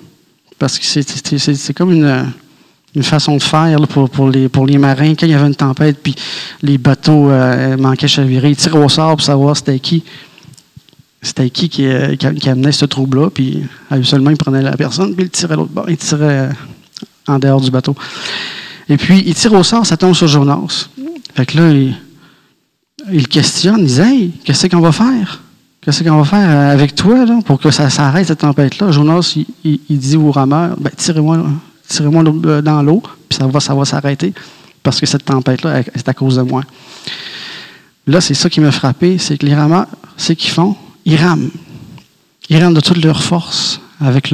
Parce 0.58 0.76
que 0.76 0.84
c'est 0.84 1.72
comme 1.72 1.92
une, 1.92 2.32
façon 3.02 3.36
de 3.36 3.42
faire 3.44 3.78
pour, 3.86 4.28
les, 4.28 4.48
pour 4.48 4.66
les 4.66 4.76
marins. 4.76 5.14
Quand 5.14 5.26
il 5.26 5.30
y 5.30 5.34
avait 5.34 5.46
une 5.46 5.54
tempête, 5.54 6.00
puis 6.02 6.16
les 6.62 6.78
bateaux 6.78 7.30
euh, 7.30 7.76
manquaient 7.76 8.08
chavirer, 8.08 8.50
ils 8.50 8.56
tirent 8.56 8.74
au 8.74 8.88
sort 8.88 9.14
pour 9.14 9.24
savoir 9.24 9.56
c'était 9.56 9.78
qui. 9.78 10.02
C'était 11.22 11.48
qui 11.48 11.68
qui, 11.68 11.86
euh, 11.86 12.16
amenait 12.46 12.72
ce 12.72 12.86
trouble-là, 12.86 13.30
puis 13.30 13.62
seulement 14.02 14.30
il 14.30 14.36
prenait 14.36 14.62
la 14.62 14.76
personne, 14.76 15.14
puis 15.14 15.26
il 15.26 15.30
tirait 15.30 15.54
l'autre 15.54 15.70
bord, 15.70 15.88
il 15.88 15.96
tirait 15.96 16.50
en 17.26 17.38
dehors 17.38 17.60
du 17.60 17.70
bateau. 17.70 17.94
Et 18.88 18.96
puis, 18.96 19.22
il 19.26 19.34
tire 19.34 19.52
au 19.52 19.62
sort, 19.62 19.84
ça 19.84 19.96
tombe 19.96 20.14
sur 20.14 20.28
Jonas. 20.28 20.88
Fait 21.34 21.46
que 21.46 21.58
là, 21.58 21.92
il, 23.12 23.28
questionne, 23.28 23.80
il 23.80 23.86
dit 23.86 24.00
Hey, 24.00 24.30
qu'est-ce 24.44 24.66
qu'on 24.68 24.80
va 24.80 24.92
faire? 24.92 25.42
Qu'est-ce 25.80 26.02
qu'on 26.02 26.16
va 26.16 26.24
faire 26.24 26.70
avec 26.70 26.94
toi 26.94 27.24
là, 27.24 27.38
pour 27.44 27.60
que 27.60 27.70
ça 27.70 27.90
s'arrête 27.90 28.26
cette 28.26 28.40
tempête-là? 28.40 28.90
Jonas, 28.90 29.36
il, 29.64 29.98
dit 29.98 30.16
au 30.16 30.30
rameur 30.30 30.76
ben, 30.78 30.90
Tirez-moi 30.96 31.44
tirez 31.88 32.62
dans 32.62 32.82
l'eau, 32.82 33.02
puis 33.28 33.38
ça 33.38 33.46
va, 33.46 33.60
ça 33.60 33.74
va 33.74 33.84
s'arrêter, 33.84 34.32
parce 34.82 35.00
que 35.00 35.06
cette 35.06 35.24
tempête-là, 35.24 35.82
c'est 35.94 36.08
à 36.08 36.14
cause 36.14 36.36
de 36.36 36.42
moi. 36.42 36.62
Là, 38.06 38.20
c'est 38.20 38.34
ça 38.34 38.48
qui 38.48 38.60
m'a 38.60 38.70
frappé 38.70 39.18
c'est 39.18 39.36
que 39.36 39.46
les 39.46 39.54
rameurs, 39.54 39.86
c'est 40.16 40.36
qu'ils 40.36 40.50
font 40.52 40.76
Ils 41.04 41.16
rament. 41.16 41.50
Ils 42.48 42.62
rament 42.62 42.74
de 42.74 42.80
toute 42.80 43.04
leur 43.04 43.22
force, 43.22 43.80
avec 44.00 44.32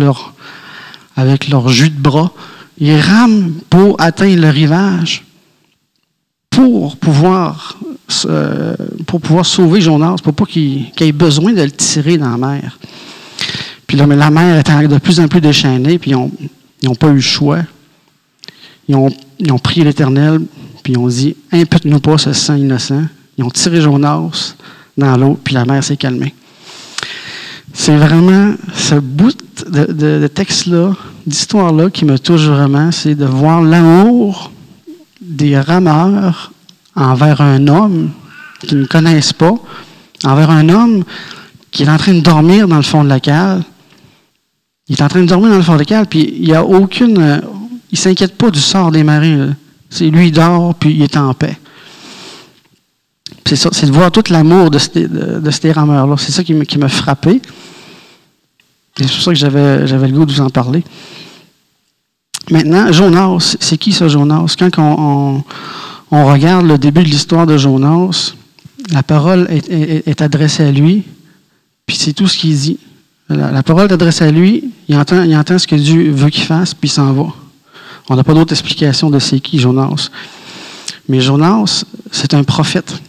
avec 1.17 1.49
leur 1.49 1.69
jus 1.69 1.91
de 1.91 2.01
bras 2.01 2.33
ils 2.79 2.99
rament 2.99 3.55
pour 3.71 4.00
atteindre 4.00 4.41
le 4.41 4.50
rivage, 4.50 5.25
pour 6.50 6.97
pouvoir, 6.97 7.79
euh, 8.26 8.76
sauver 9.43 9.81
Jonas, 9.81 10.17
pour 10.23 10.35
pas 10.35 10.45
qu'il 10.45 10.91
ait 11.00 11.12
besoin 11.12 11.52
de 11.52 11.62
le 11.62 11.71
tirer 11.71 12.19
dans 12.19 12.31
la 12.31 12.37
mer. 12.37 12.79
Puis 13.87 13.97
là, 13.97 14.07
mais 14.07 14.17
la 14.17 14.31
mer 14.31 14.57
est 14.57 14.88
de 14.88 14.99
plus 14.99 15.21
en 15.21 15.29
plus 15.29 15.41
déchaînée, 15.41 15.99
puis 15.99 16.12
ils 16.12 16.88
n'ont 16.88 16.95
pas 16.95 17.09
eu 17.09 17.14
le 17.14 17.21
choix. 17.21 17.61
Ils 18.88 18.97
ont, 18.97 19.11
ils 19.38 19.52
ont 19.52 19.59
prié 19.59 19.85
l'Éternel, 19.85 20.41
puis 20.83 20.95
ils 20.95 20.99
ont 20.99 21.09
dit 21.09 21.37
Impute-nous 21.52 22.00
pas 22.00 22.19
ce 22.19 22.33
sang 22.33 22.57
innocent. 22.57 23.05
Ils 23.38 23.45
ont 23.45 23.50
tiré 23.50 23.81
Jonas 23.81 24.55
dans 24.97 25.17
l'eau, 25.17 25.38
puis 25.43 25.55
la 25.55 25.64
mer 25.64 25.83
s'est 25.83 25.97
calmée. 25.97 26.35
C'est 27.73 27.97
vraiment 27.97 28.55
ce 28.75 28.97
bout 28.97 29.37
de 29.69 30.26
texte-là 30.26 30.93
d'histoire-là 31.26 31.91
qui 31.91 32.05
me 32.05 32.19
touche 32.19 32.47
vraiment, 32.47 32.91
c'est 32.93 33.14
de 33.14 33.25
voir 33.25 33.62
l'amour 33.62 34.50
des 35.21 35.59
rameurs 35.59 36.52
envers 36.95 37.41
un 37.41 37.67
homme 37.69 38.11
qu'ils 38.61 38.81
ne 38.81 38.87
connaissent 38.87 39.33
pas, 39.33 39.55
envers 40.25 40.50
un 40.50 40.69
homme 40.69 41.05
qui 41.71 41.85
est 41.85 41.88
en 41.88 41.97
train 41.97 42.14
de 42.14 42.21
dormir 42.21 42.69
dans 42.69 42.76
le 42.76 42.83
fond 42.83 43.05
de 43.05 43.09
la 43.09 43.21
cale. 43.21 43.62
Il 44.88 44.99
est 44.99 45.02
en 45.02 45.09
train 45.09 45.23
de 45.23 45.26
dormir 45.26 45.50
dans 45.50 45.57
le 45.57 45.62
fond 45.62 45.75
de 45.75 45.79
la 45.79 45.85
cale, 45.85 46.07
puis 46.07 46.35
il 46.38 46.47
n'y 46.47 46.55
a 46.55 46.64
aucune. 46.64 47.41
Il 47.91 47.95
ne 47.95 47.99
s'inquiète 47.99 48.37
pas 48.37 48.50
du 48.50 48.61
sort 48.61 48.91
des 48.91 49.05
marins. 49.05 49.55
C'est 49.88 50.11
lui, 50.11 50.29
il 50.29 50.33
dort, 50.33 50.75
puis 50.75 50.91
il 50.91 51.02
est 51.02 51.17
en 51.17 51.33
paix. 51.35 51.57
C'est 53.45 53.87
de 53.87 53.93
voir 53.93 54.11
tout 54.11 54.25
l'amour 54.31 54.71
de, 54.71 54.79
ces 54.79 55.73
rameurs-là. 55.73 56.17
C'est 56.19 56.33
ça 56.33 56.45
qui 56.45 56.79
m'a 56.79 56.89
frappé. 56.89 57.41
C'est 58.97 59.07
pour 59.07 59.23
ça 59.23 59.31
que 59.33 59.39
j'avais, 59.39 60.09
le 60.09 60.09
goût 60.09 60.27
de 60.27 60.33
vous 60.33 60.41
en 60.41 60.51
parler. 60.51 60.85
Maintenant, 62.51 62.93
Jonas, 62.93 63.57
c'est 63.61 63.79
qui 63.79 63.93
ça, 63.93 64.09
Jonas? 64.09 64.55
Quand 64.59 65.45
on, 66.11 66.27
regarde 66.27 66.67
le 66.67 66.77
début 66.77 67.03
de 67.03 67.09
l'histoire 67.09 67.47
de 67.47 67.57
Jonas, 67.57 68.35
la 68.91 69.03
parole 69.03 69.49
est, 69.51 70.21
adressée 70.21 70.65
à 70.65 70.73
lui, 70.73 71.05
puis 71.87 71.97
c'est 71.97 72.13
tout 72.13 72.29
ce 72.29 72.37
qu'il 72.37 72.57
dit. 72.57 72.79
La, 73.29 73.63
parole 73.63 73.89
est 73.89 73.95
adressée 73.95 74.25
à 74.25 74.31
lui, 74.31 74.71
il 74.89 74.97
entend, 74.97 75.23
il 75.23 75.35
entend 75.37 75.59
ce 75.59 75.67
que 75.67 75.77
Dieu 75.77 76.11
veut 76.11 76.29
qu'il 76.29 76.45
fasse, 76.45 76.75
puis 76.75 76.91
il 76.91 76.93
s'en 76.93 77.13
va. 77.13 77.29
On 78.11 78.17
n'a 78.17 78.25
pas 78.25 78.35
d'autre 78.35 78.53
explication 78.53 79.09
de 79.09 79.19
c'est 79.19 79.41
qui 79.41 79.59
Jonas. 79.59 80.11
Mais 81.09 81.21
Jonas, 81.21 81.85
c'est 82.11 82.35
un 82.35 82.45
prophète. 82.45 83.01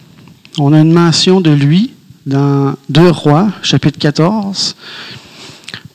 On 0.58 0.72
a 0.72 0.78
une 0.78 0.92
mention 0.92 1.40
de 1.40 1.50
lui 1.50 1.90
dans 2.26 2.74
Deux 2.88 3.10
Rois, 3.10 3.48
chapitre 3.62 3.98
14. 3.98 4.76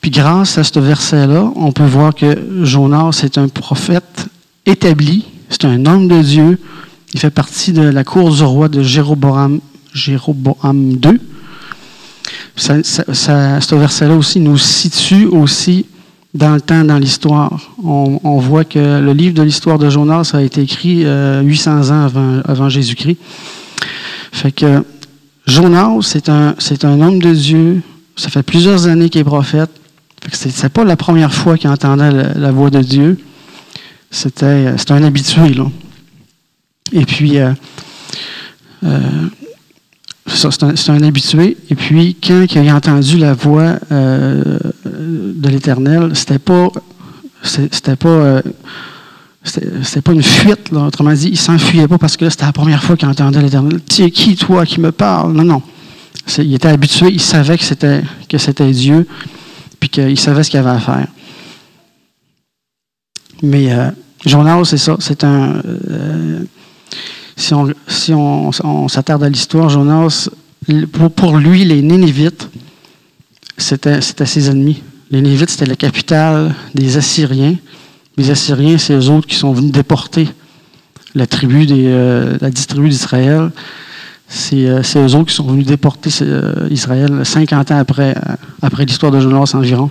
Puis 0.02 0.10
grâce 0.10 0.58
à 0.58 0.64
ce 0.64 0.78
verset-là, 0.78 1.50
on 1.56 1.72
peut 1.72 1.86
voir 1.86 2.14
que 2.14 2.36
Jonas 2.62 3.22
est 3.24 3.38
un 3.38 3.48
prophète 3.48 4.26
établi, 4.66 5.24
c'est 5.48 5.64
un 5.64 5.86
homme 5.86 6.08
de 6.08 6.20
Dieu. 6.20 6.58
Il 7.14 7.20
fait 7.20 7.30
partie 7.30 7.72
de 7.72 7.82
la 7.82 8.04
cour 8.04 8.30
du 8.30 8.42
roi 8.42 8.68
de 8.68 8.82
Jéroboam, 8.82 9.60
Jéroboam 9.94 10.90
II. 10.92 11.20
ce 12.56 13.74
verset-là 13.74 14.14
aussi 14.14 14.40
nous 14.40 14.58
situe 14.58 15.24
aussi 15.24 15.86
dans 16.34 16.54
le 16.54 16.60
temps, 16.60 16.84
dans 16.84 16.98
l'histoire. 16.98 17.72
On, 17.82 18.38
voit 18.38 18.64
que 18.64 19.00
le 19.00 19.12
livre 19.14 19.34
de 19.34 19.42
l'histoire 19.42 19.78
de 19.78 19.88
Jonas 19.88 20.32
a 20.34 20.42
été 20.42 20.60
écrit 20.60 21.04
800 21.04 21.70
euh, 21.70 21.92
ans 21.92 22.42
avant 22.44 22.68
Jésus-Christ. 22.68 23.16
Fait 24.32 24.52
que 24.52 24.84
Jonas, 25.46 25.98
c'est 26.02 26.28
un, 26.28 26.54
c'est 26.58 26.84
un 26.84 27.00
homme 27.00 27.20
de 27.20 27.32
Dieu. 27.32 27.82
Ça 28.16 28.28
fait 28.28 28.42
plusieurs 28.42 28.86
années 28.86 29.08
qu'il 29.08 29.20
est 29.20 29.24
prophète. 29.24 29.70
Ce 30.32 30.48
n'est 30.48 30.68
pas 30.68 30.84
la 30.84 30.96
première 30.96 31.32
fois 31.32 31.56
qu'il 31.56 31.70
entendait 31.70 32.10
la, 32.10 32.52
voix 32.52 32.70
de 32.70 32.80
Dieu. 32.80 33.18
C'était 34.10 34.74
un 34.90 35.04
habitué. 35.04 35.54
Là. 35.54 35.64
Et 36.92 37.04
puis, 37.06 37.38
euh, 37.38 37.52
euh, 38.84 38.98
c'est 40.26 40.90
un, 40.90 41.02
habitué. 41.02 41.56
Et 41.70 41.74
puis, 41.74 42.16
quand 42.22 42.46
il 42.50 42.68
a 42.68 42.74
entendu 42.74 43.18
la 43.18 43.34
voix 43.34 43.78
euh, 43.90 44.58
de 44.84 45.48
l'Éternel, 45.48 46.10
c'était 46.14 46.38
pas. 46.38 46.68
C'était 47.42 47.96
pas. 47.96 48.42
C'était 49.42 50.02
pas 50.02 50.12
une 50.12 50.22
fuite, 50.22 50.72
autrement 50.72 51.12
dit, 51.12 51.28
il 51.28 51.38
s'enfuyait 51.38 51.88
pas 51.88 51.98
parce 51.98 52.16
que 52.16 52.28
c'était 52.28 52.44
la 52.44 52.52
première 52.52 52.82
fois 52.82 52.96
qu'il 52.96 53.08
entendait 53.08 53.40
l'Éternel. 53.40 53.80
Tu 53.88 54.02
es 54.02 54.10
qui, 54.10 54.36
toi, 54.36 54.66
qui 54.66 54.80
me 54.80 54.92
parle? 54.92 55.32
Non, 55.32 55.44
non. 55.44 55.62
Il 56.38 56.54
était 56.54 56.68
habitué, 56.68 57.08
il 57.10 57.20
savait 57.20 57.56
que 57.56 57.64
c'était, 57.64 58.02
que 58.28 58.38
c'était 58.38 58.70
Dieu 58.70 59.06
puis 59.80 59.88
qu'il 59.88 60.18
savait 60.18 60.42
ce 60.42 60.50
qu'il 60.50 60.60
avait 60.60 60.70
à 60.70 60.78
faire. 60.78 61.06
Mais 63.42 63.72
euh, 63.72 63.90
Jonas, 64.26 64.64
c'est 64.66 64.78
ça. 64.78 64.96
C'est 65.00 65.24
un. 65.24 65.62
Euh, 65.64 66.44
si 67.36 67.54
on, 67.54 67.72
si 67.88 68.12
on, 68.12 68.88
s'attarde 68.88 69.24
à 69.24 69.28
l'histoire, 69.30 69.70
Jonas, 69.70 70.28
pour, 71.16 71.38
lui, 71.38 71.64
les 71.64 71.80
Nénévites, 71.80 72.50
c'était 73.56 74.00
ses 74.02 74.50
ennemis. 74.50 74.82
Les 75.10 75.22
Nénévites, 75.22 75.48
c'était 75.48 75.64
la 75.64 75.76
capitale 75.76 76.54
des 76.74 76.98
Assyriens. 76.98 77.56
Les 78.20 78.30
Assyriens, 78.30 78.76
c'est 78.76 78.92
eux 78.92 79.08
autres 79.08 79.26
qui 79.26 79.34
sont 79.34 79.50
venus 79.54 79.72
déporter 79.72 80.28
la 81.14 81.26
tribu 81.26 81.64
des, 81.64 81.86
euh, 81.86 82.36
la 82.38 82.50
tribu 82.50 82.90
d'Israël. 82.90 83.50
Euh, 84.52 84.82
c'est 84.82 84.98
eux 84.98 85.14
autres 85.14 85.30
qui 85.30 85.34
sont 85.34 85.46
venus 85.46 85.64
déporter 85.64 86.10
euh, 86.20 86.68
Israël 86.70 87.22
50 87.24 87.70
ans 87.70 87.78
après, 87.78 88.14
l'histoire 88.84 89.10
de 89.10 89.20
Jonas 89.20 89.52
environ. 89.54 89.90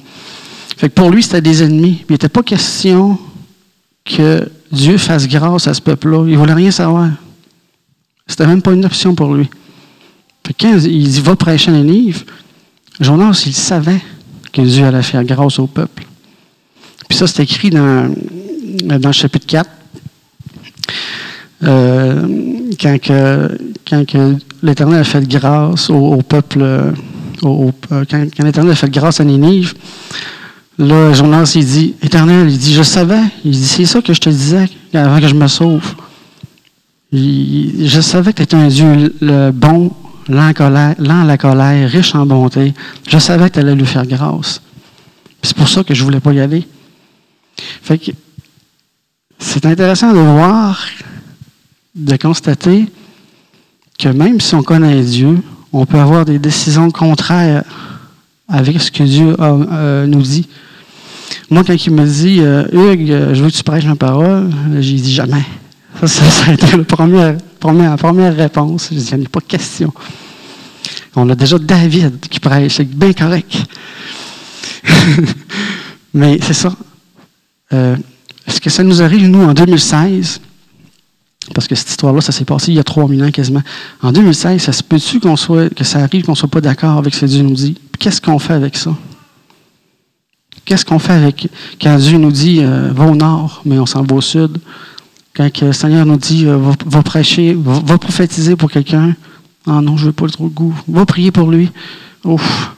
Fait 0.77 0.89
que 0.89 0.93
pour 0.93 1.09
lui, 1.09 1.23
c'était 1.23 1.41
des 1.41 1.63
ennemis. 1.63 2.05
Il 2.07 2.11
n'était 2.11 2.29
pas 2.29 2.43
question 2.43 3.17
que 4.05 4.47
Dieu 4.71 4.99
fasse 4.99 5.27
grâce 5.27 5.67
à 5.67 5.73
ce 5.73 5.81
peuple-là. 5.81 6.25
Il 6.27 6.33
ne 6.33 6.37
voulait 6.37 6.53
rien 6.53 6.69
savoir. 6.69 7.09
C'était 8.27 8.45
même 8.45 8.61
pas 8.61 8.73
une 8.73 8.85
option 8.85 9.15
pour 9.15 9.33
lui. 9.33 9.49
quand 10.59 10.77
il 10.83 11.09
dit 11.09 11.21
va 11.21 11.35
prêcher 11.35 11.71
un 11.71 11.81
livre, 11.81 12.21
Jonas, 12.99 13.41
il 13.47 13.55
savait 13.55 14.03
que 14.53 14.61
Dieu 14.61 14.85
allait 14.85 15.01
faire 15.01 15.23
grâce 15.23 15.57
au 15.57 15.65
peuple. 15.65 16.05
Puis 17.09 17.17
ça, 17.17 17.27
c'est 17.27 17.43
écrit 17.43 17.71
dans, 17.71 18.13
le 18.85 19.11
chapitre 19.11 19.47
4. 19.47 19.69
Euh, 21.63 22.27
quand, 22.79 22.97
quand 23.89 24.05
l'Éternel 24.63 24.99
a 24.99 25.03
fait 25.03 25.27
grâce 25.27 25.89
au, 25.89 26.21
peuple, 26.21 26.59
euh, 26.61 26.91
euh, 27.43 28.05
quand, 28.09 28.43
l'Éternel 28.43 28.71
a 28.71 28.75
fait 28.75 28.91
grâce 28.91 29.19
à 29.19 29.23
Ninive, 29.23 29.73
là, 30.77 31.11
Jonas, 31.11 31.51
il 31.55 31.65
dit, 31.65 31.95
Éternel, 32.01 32.47
il 32.47 32.57
dit, 32.57 32.73
je 32.73 32.83
savais, 32.83 33.23
il 33.43 33.51
dit, 33.51 33.65
c'est 33.65 33.85
ça 33.85 34.01
que 34.01 34.13
je 34.13 34.21
te 34.21 34.29
disais 34.29 34.69
avant 34.93 35.19
que 35.19 35.27
je 35.27 35.35
me 35.35 35.47
sauve. 35.47 35.95
je 37.11 38.01
savais 38.01 38.33
que 38.33 38.37
tu 38.37 38.43
étais 38.43 38.55
un 38.55 38.67
Dieu 38.67 39.15
le 39.19 39.49
bon, 39.49 39.91
lent, 40.29 40.53
lent 40.99 41.21
à 41.21 41.25
la 41.25 41.37
colère, 41.39 41.89
riche 41.89 42.13
en 42.13 42.27
bonté. 42.27 42.75
Je 43.07 43.17
savais 43.17 43.49
que 43.49 43.55
tu 43.55 43.59
allais 43.61 43.75
lui 43.75 43.87
faire 43.87 44.05
grâce. 44.05 44.61
C'est 45.41 45.57
pour 45.57 45.67
ça 45.67 45.83
que 45.83 45.95
je 45.95 46.01
ne 46.01 46.05
voulais 46.05 46.19
pas 46.19 46.33
y 46.33 46.39
aller. 46.39 46.67
Fait 47.81 47.97
que 47.97 48.11
c'est 49.37 49.65
intéressant 49.65 50.13
de 50.13 50.19
voir, 50.19 50.85
de 51.95 52.15
constater 52.17 52.85
que 53.97 54.09
même 54.09 54.39
si 54.39 54.55
on 54.55 54.63
connaît 54.63 55.01
Dieu, 55.01 55.41
on 55.71 55.85
peut 55.85 55.99
avoir 55.99 56.25
des 56.25 56.39
décisions 56.39 56.89
contraires 56.91 57.63
avec 58.47 58.81
ce 58.81 58.91
que 58.91 59.03
Dieu 59.03 59.35
euh, 59.39 60.07
nous 60.07 60.21
dit. 60.21 60.47
Moi, 61.49 61.63
quand 61.63 61.73
il 61.73 61.93
me 61.93 62.05
dit 62.05 62.39
euh, 62.41 62.65
Hugues, 62.71 63.11
euh, 63.11 63.33
je 63.33 63.43
veux 63.43 63.49
que 63.49 63.55
tu 63.55 63.63
prêches 63.63 63.85
ma 63.85 63.95
parole, 63.95 64.49
j'ai 64.79 64.95
dit 64.95 65.13
jamais. 65.13 65.43
Ça, 65.99 66.07
ça, 66.07 66.51
a 66.51 66.53
été 66.53 66.77
la 66.77 66.83
première, 66.83 67.37
première, 67.59 67.95
première 67.97 68.35
réponse. 68.35 68.89
Je 68.91 68.97
dis 68.97 69.09
il 69.11 69.17
n'y 69.19 69.25
a 69.25 69.29
pas 69.29 69.41
question. 69.41 69.93
On 71.15 71.29
a 71.29 71.35
déjà 71.35 71.59
David 71.59 72.19
qui 72.29 72.39
prêche, 72.39 72.75
c'est 72.75 72.89
bien 72.89 73.13
correct. 73.13 73.57
Mais 76.13 76.39
c'est 76.41 76.53
ça. 76.53 76.73
Est-ce 77.71 78.61
que 78.61 78.69
ça 78.69 78.83
nous 78.83 79.01
arrive, 79.01 79.27
nous, 79.27 79.43
en 79.43 79.53
2016? 79.53 80.41
Parce 81.53 81.67
que 81.67 81.75
cette 81.75 81.89
histoire-là, 81.89 82.21
ça 82.21 82.31
s'est 82.31 82.45
passé 82.45 82.71
il 82.71 82.75
y 82.75 82.79
a 82.79 82.83
3000 82.83 83.23
ans 83.23 83.31
quasiment. 83.31 83.61
En 84.01 84.11
2016, 84.11 84.61
ça 84.61 84.71
se 84.71 84.83
peut-tu 84.83 85.19
qu'on 85.19 85.35
soit, 85.35 85.73
que 85.73 85.83
ça 85.83 85.99
arrive 85.99 86.25
qu'on 86.25 86.33
ne 86.33 86.37
soit 86.37 86.49
pas 86.49 86.61
d'accord 86.61 86.97
avec 86.97 87.13
ce 87.15 87.21
que 87.21 87.25
Dieu 87.25 87.43
nous 87.43 87.55
dit? 87.55 87.75
Qu'est-ce 87.97 88.21
qu'on 88.21 88.39
fait 88.39 88.53
avec 88.53 88.77
ça? 88.77 88.95
Qu'est-ce 90.65 90.85
qu'on 90.85 90.99
fait 90.99 91.13
avec 91.13 91.47
quand 91.81 91.97
Dieu 91.97 92.17
nous 92.17 92.31
dit 92.31 92.59
euh, 92.61 92.91
va 92.93 93.05
au 93.05 93.15
nord, 93.15 93.61
mais 93.65 93.79
on 93.79 93.85
s'en 93.85 94.03
va 94.03 94.15
au 94.15 94.21
sud? 94.21 94.57
Quand 95.35 95.49
le 95.61 95.73
Seigneur 95.73 96.05
nous 96.05 96.17
dit 96.17 96.45
euh, 96.45 96.57
va, 96.85 97.01
prêcher, 97.01 97.55
va, 97.57 97.97
prophétiser 97.97 98.55
pour 98.55 98.69
quelqu'un, 98.69 99.15
ah 99.65 99.81
non, 99.81 99.97
je 99.97 100.03
ne 100.03 100.07
veux 100.07 100.13
pas 100.13 100.25
le 100.25 100.31
trop 100.31 100.47
goût. 100.47 100.75
Va 100.87 101.05
prier 101.05 101.31
pour 101.31 101.49
lui. 101.49 101.71
Ouf. 102.23 102.75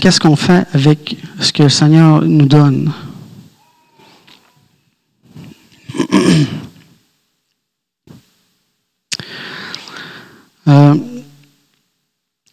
Qu'est-ce 0.00 0.20
qu'on 0.20 0.36
fait 0.36 0.66
avec 0.72 1.16
ce 1.40 1.52
que 1.52 1.62
le 1.62 1.68
Seigneur 1.68 2.22
nous 2.22 2.46
donne? 2.46 2.92
Euh, 10.66 10.94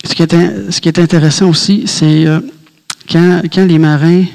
ce, 0.03 0.13
qui 0.13 0.89
est, 0.89 0.99
intéressant 0.99 1.47
aussi, 1.47 1.87
c'est 1.87 2.27
euh, 2.27 2.41
quand, 3.09 3.41
les 3.55 3.79
marins, 3.79 4.25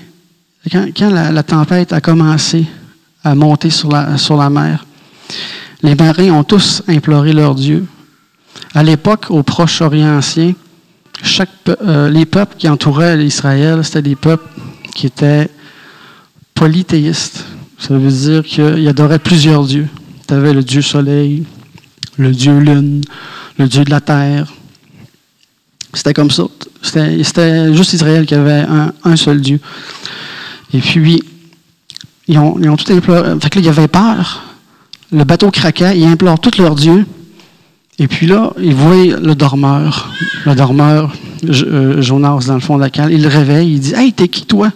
quand, 0.73 1.11
la, 1.11 1.43
tempête 1.43 1.93
a 1.93 2.01
commencé 2.01 2.65
à 3.23 3.35
monter 3.35 3.69
sur 3.69 3.91
la, 3.91 4.17
sur 4.17 4.39
la 4.39 4.49
mer, 4.49 4.87
les 5.83 5.95
marins 5.95 6.31
ont 6.31 6.43
tous 6.43 6.83
imploré 6.89 7.35
leur 7.35 7.55
Dieu. 7.55 7.87
À 8.73 8.83
l'époque, 8.83 9.27
au 9.29 9.43
Proche-Orient 9.43 10.17
ancien, 10.17 10.55
chaque, 11.23 11.51
euh, 11.69 12.09
les 12.09 12.27
peuples 12.27 12.57
qui 12.57 12.69
entouraient 12.69 13.17
l'Israël, 13.17 13.85
c'était 13.85 14.03
des 14.03 14.17
peuples 14.17 14.49
qui 14.95 15.07
étaient 15.07 15.49
polythéistes. 16.55 17.45
Ça 17.79 17.97
veut 17.97 18.11
dire 18.11 18.43
qu'il 18.43 18.87
adorait 18.89 19.19
plusieurs 19.19 19.65
dieux. 19.65 19.89
Tu 20.27 20.35
avais 20.35 20.53
le 20.53 20.63
dieu 20.63 20.83
soleil, 20.83 21.45
le 22.17 22.31
dieu 22.33 22.59
lune, 22.59 23.03
le 23.59 23.69
dieu 23.69 23.85
de 23.85 23.91
la 23.91 24.01
terre. 24.01 24.53
C'était 25.93 26.15
comme 26.15 26.31
ça. 26.31 26.45
C'était 26.83 27.75
juste 27.75 27.93
Israël 27.93 28.27
qui 28.27 28.35
avait 28.35 28.65
un, 29.05 29.17
seul 29.17 29.41
dieu. 29.41 29.61
Et 30.73 30.79
puis, 30.79 31.23
ils 32.29 32.39
ont, 32.39 32.59
ils 32.61 32.69
ont 32.69 32.77
tout 32.77 32.93
imploré. 32.93 33.39
Fait 33.41 33.51
que 33.51 33.59
là, 33.59 33.63
il 33.63 33.67
y 33.67 33.69
avait 33.69 33.89
peur. 33.89 34.43
Le 35.13 35.25
bateau 35.25 35.51
craquait, 35.51 35.99
ils 35.99 36.07
implorent 36.07 36.41
tous 36.41 36.59
leurs 36.59 36.75
dieux. 36.75 37.07
Et 37.99 38.09
puis 38.09 38.27
là, 38.27 38.53
ils 38.59 38.75
voient 38.75 39.19
le 39.19 39.35
dormeur. 39.35 40.13
Le 40.45 40.55
dormeur, 40.55 41.15
euh, 41.45 42.03
Jonas, 42.03 42.45
dans 42.47 42.55
le 42.55 42.61
fond 42.61 42.77
de 42.77 42.83
la 42.83 42.91
cale. 42.91 43.13
Il 43.13 43.23
le 43.23 43.29
réveille, 43.29 43.75
il 43.75 43.81
dit 43.81 43.95
Hey, 43.95 44.13
t'es 44.13 44.29
qui 44.29 44.45
toi? 44.45 44.71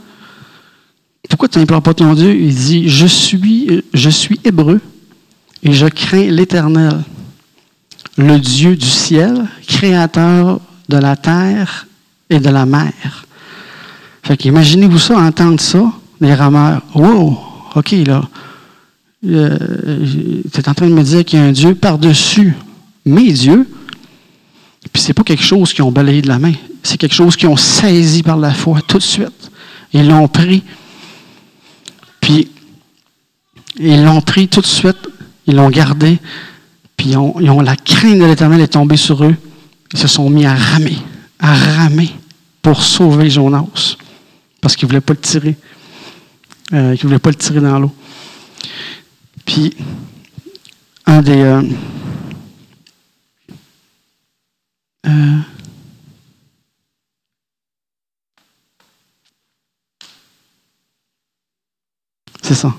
Pourquoi 1.31 1.49
tu 1.49 1.59
n'implores 1.59 1.83
pas 1.83 1.95
ton 1.95 2.13
Dieu? 2.13 2.35
Il 2.35 2.55
dit, 2.55 2.89
je 2.89 3.07
suis, 3.07 3.83
je 3.95 4.11
suis 4.11 4.41
hébreu 4.45 4.81
et 5.63 5.73
je 5.73 5.87
crains 5.87 6.29
l'Éternel, 6.29 7.03
le 8.19 8.39
Dieu 8.39 8.77
du 8.77 8.87
ciel, 8.87 9.47
créateur 9.67 10.61
de 10.89 10.97
la 10.97 11.17
terre 11.17 11.87
et 12.29 12.41
de 12.41 12.51
la 12.51 12.67
mer. 12.67 13.27
Fait 14.25 14.37
qu'imaginez-vous 14.37 14.99
ça, 14.99 15.19
entendre 15.19 15.61
ça, 15.61 15.93
les 16.21 16.35
rameurs. 16.35 16.83
Wow, 16.95 17.39
OK, 17.77 17.93
là. 18.07 18.23
Euh, 19.27 19.57
tu 20.53 20.61
es 20.61 20.69
en 20.69 20.75
train 20.75 20.89
de 20.89 20.95
me 20.95 21.03
dire 21.03 21.25
qu'il 21.25 21.39
y 21.39 21.43
a 21.43 21.45
un 21.45 21.53
Dieu 21.53 21.75
par-dessus 21.75 22.55
mes 23.11 23.33
dieux. 23.33 23.69
Puis 24.93 25.03
c'est 25.03 25.15
pas 25.15 25.23
quelque 25.23 25.43
chose 25.43 25.73
qu'ils 25.73 25.85
ont 25.85 25.93
balayé 25.93 26.23
de 26.23 26.29
la 26.29 26.39
main. 26.39 26.55
C'est 26.83 26.97
quelque 26.97 27.15
chose 27.15 27.37
qu'ils 27.37 27.49
ont 27.49 27.57
saisi 27.57 28.23
par 28.23 28.37
la 28.37 28.53
foi 28.53 28.81
tout 28.87 28.99
de 28.99 29.03
suite. 29.03 29.51
Ils 29.93 30.09
l'ont 30.09 30.29
pris 30.29 30.63
puis, 32.21 32.49
ils 33.79 34.05
l'ont 34.05 34.21
pris 34.21 34.49
tout 34.49 34.61
de 34.61 34.67
suite, 34.67 34.99
ils 35.47 35.57
l'ont 35.57 35.71
gardé, 35.71 36.19
puis 36.97 37.09
ils 37.11 37.17
ont, 37.17 37.61
la 37.61 37.77
crainte 37.77 38.19
de 38.19 38.25
l'Éternel 38.25 38.61
est 38.61 38.69
tombée 38.69 38.97
sur 38.97 39.25
eux. 39.25 39.35
Ils 39.93 39.99
se 39.99 40.07
sont 40.07 40.29
mis 40.31 40.47
à 40.47 40.55
ramer, 40.55 40.99
à 41.39 41.55
ramer 41.55 42.11
pour 42.63 42.83
sauver 42.83 43.31
Jonas, 43.31 43.97
parce 44.61 44.77
qu'ils 44.77 44.87
ne 44.87 44.91
voulaient 44.91 45.01
pas 45.01 45.15
le 45.15 45.21
tirer. 45.21 45.57
Euh, 46.73 46.95
ils 46.95 46.99
ne 46.99 47.09
voulaient 47.09 47.19
pas 47.19 47.31
le 47.31 47.37
tirer 47.37 47.61
dans 47.61 47.79
l'eau. 47.79 47.93
Puis, 49.45 49.75
un 51.07 51.23
des. 51.23 51.41
Euh, 51.41 51.63
euh, 55.07 55.39
C'est 62.43 62.55
ça. 62.55 62.75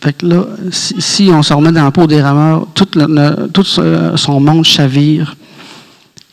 Fait, 0.00 0.12
que 0.12 0.26
là, 0.26 0.46
si, 0.70 1.30
on 1.32 1.42
se 1.42 1.52
remet 1.52 1.72
dans 1.72 1.82
la 1.82 1.90
peau 1.90 2.06
des 2.06 2.22
rameurs, 2.22 2.68
tout, 2.72 2.86
son 3.64 4.40
monde 4.40 4.64
chavire. 4.64 5.36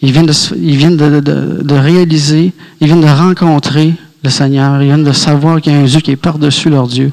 Ils 0.01 0.11
viennent, 0.11 0.27
de, 0.27 1.19
de, 1.19 1.75
réaliser, 1.75 2.53
ils 2.79 2.87
viennent 2.87 3.01
de 3.01 3.07
rencontrer 3.07 3.93
le 4.23 4.29
Seigneur, 4.29 4.81
ils 4.81 4.87
viennent 4.87 5.03
de 5.03 5.11
savoir 5.11 5.61
qu'il 5.61 5.73
y 5.73 5.75
a 5.75 5.79
un 5.79 5.85
Dieu 5.85 5.99
qui 5.99 6.11
est 6.11 6.15
par-dessus 6.15 6.69
leur 6.69 6.87
Dieu. 6.87 7.11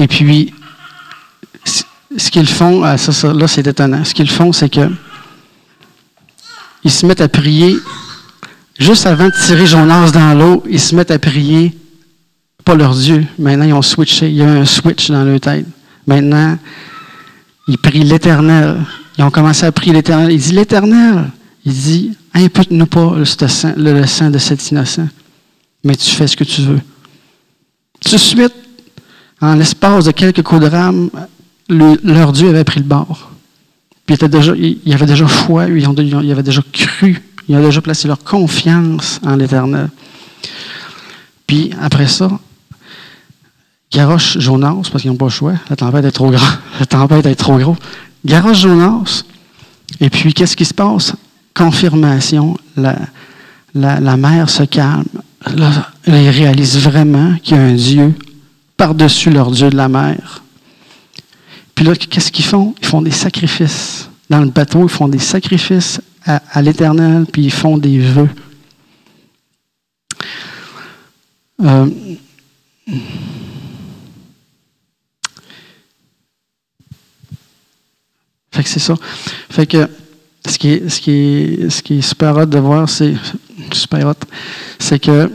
Et 0.00 0.08
puis, 0.08 0.52
ce 1.64 2.30
qu'ils 2.30 2.48
font, 2.48 2.82
ah, 2.82 2.98
ça, 2.98 3.32
là 3.32 3.46
c'est 3.46 3.66
étonnant, 3.66 4.04
ce 4.04 4.14
qu'ils 4.14 4.30
font, 4.30 4.52
c'est 4.52 4.68
que 4.68 4.90
ils 6.82 6.90
se 6.90 7.06
mettent 7.06 7.20
à 7.20 7.28
prier. 7.28 7.76
Juste 8.78 9.06
avant 9.06 9.26
de 9.26 9.32
tirer 9.46 9.66
Jonas 9.66 10.10
dans 10.10 10.32
l'eau, 10.32 10.64
ils 10.68 10.80
se 10.80 10.94
mettent 10.94 11.10
à 11.10 11.18
prier, 11.18 11.76
pas 12.64 12.74
leur 12.74 12.94
Dieu. 12.94 13.26
Maintenant, 13.38 13.66
ils 13.66 13.74
ont 13.74 13.82
switché. 13.82 14.30
Il 14.30 14.36
y 14.36 14.42
a 14.42 14.48
un 14.48 14.64
switch 14.64 15.10
dans 15.10 15.22
leur 15.22 15.38
tête. 15.38 15.66
Maintenant, 16.06 16.58
ils 17.68 17.76
prient 17.76 18.04
l'Éternel. 18.04 18.78
Ils 19.18 19.24
ont 19.24 19.30
commencé 19.30 19.66
à 19.66 19.72
prier 19.72 19.92
l'Éternel. 19.92 20.32
Il 20.32 20.40
dit 20.40 20.52
l'Éternel. 20.52 21.30
Il 21.66 21.74
dit 21.74 22.16
impute-nous 22.32 22.86
pas 22.86 23.14
le 23.16 24.06
sang 24.06 24.30
de 24.30 24.38
cet 24.38 24.70
innocent, 24.70 25.08
mais 25.84 25.94
tu 25.94 26.10
fais 26.10 26.26
ce 26.26 26.36
que 26.36 26.44
tu 26.44 26.62
veux. 26.62 26.80
Tout 28.02 28.12
de 28.12 28.16
suite, 28.16 28.54
en 29.40 29.54
l'espace 29.54 30.04
de 30.04 30.12
quelques 30.12 30.42
coups 30.42 30.62
de 30.62 30.66
rame, 30.66 31.10
leur 31.68 32.32
Dieu 32.32 32.48
avait 32.48 32.64
pris 32.64 32.80
le 32.80 32.86
bord 32.86 33.30
il 34.10 34.28
déjà, 34.28 34.52
ils 34.56 34.92
avaient 34.92 35.06
déjà 35.06 35.26
foi, 35.26 35.68
ils, 35.68 35.86
ont, 35.86 35.94
ils 35.94 36.32
avaient 36.32 36.42
déjà 36.42 36.62
cru, 36.72 37.22
ils 37.48 37.54
avaient 37.54 37.66
déjà 37.66 37.80
placé 37.80 38.08
leur 38.08 38.22
confiance 38.22 39.20
en 39.24 39.36
l'Éternel. 39.36 39.88
Puis 41.46 41.70
après 41.80 42.08
ça, 42.08 42.30
garoche 43.92 44.38
Jonas, 44.38 44.88
parce 44.90 45.02
qu'ils 45.02 45.10
n'ont 45.10 45.16
pas 45.16 45.26
le 45.26 45.30
choix, 45.30 45.54
la 45.68 45.76
tempête 45.76 46.04
est 46.04 46.10
trop 46.10 46.30
grande, 46.30 46.58
la 46.80 46.86
tempête 46.86 47.26
est 47.26 47.34
trop 47.34 47.58
grosse. 47.58 47.78
Garoche 48.24 48.60
Jonas, 48.60 49.24
et 50.00 50.10
puis 50.10 50.34
qu'est-ce 50.34 50.56
qui 50.56 50.64
se 50.64 50.74
passe? 50.74 51.12
confirmation, 51.52 52.56
la, 52.76 52.96
la, 53.74 54.00
la 54.00 54.16
mer 54.16 54.48
se 54.48 54.62
calme. 54.62 55.04
Là, 55.56 55.90
ils 56.06 56.30
réalisent 56.30 56.78
vraiment 56.78 57.34
qu'il 57.42 57.56
y 57.56 57.60
a 57.60 57.62
un 57.64 57.74
Dieu 57.74 58.14
par-dessus 58.80 59.28
leur 59.28 59.50
Dieu 59.50 59.68
de 59.68 59.76
la 59.76 59.90
mer. 59.90 60.42
Puis 61.74 61.84
là, 61.84 61.94
qu'est-ce 61.94 62.32
qu'ils 62.32 62.46
font? 62.46 62.74
Ils 62.80 62.86
font 62.86 63.02
des 63.02 63.10
sacrifices. 63.10 64.08
Dans 64.30 64.40
le 64.40 64.48
bateau, 64.48 64.84
ils 64.84 64.88
font 64.88 65.06
des 65.06 65.18
sacrifices 65.18 66.00
à, 66.24 66.62
l'Éternel, 66.62 67.26
puis 67.30 67.42
ils 67.42 67.52
font 67.52 67.76
des 67.76 67.98
vœux. 67.98 68.30
Euh, 71.60 71.90
fait 78.50 78.62
que 78.62 78.68
c'est 78.70 78.80
ça. 78.80 78.94
Fait 79.50 79.66
que 79.66 79.90
ce 80.46 80.58
qui 80.58 80.68
est, 80.68 82.00
super 82.00 82.36
hot 82.36 82.46
de 82.46 82.58
voir, 82.58 82.88
c'est 82.88 83.14
super 83.72 84.06
hot, 84.06 84.14
c'est 84.78 84.98
que 84.98 85.30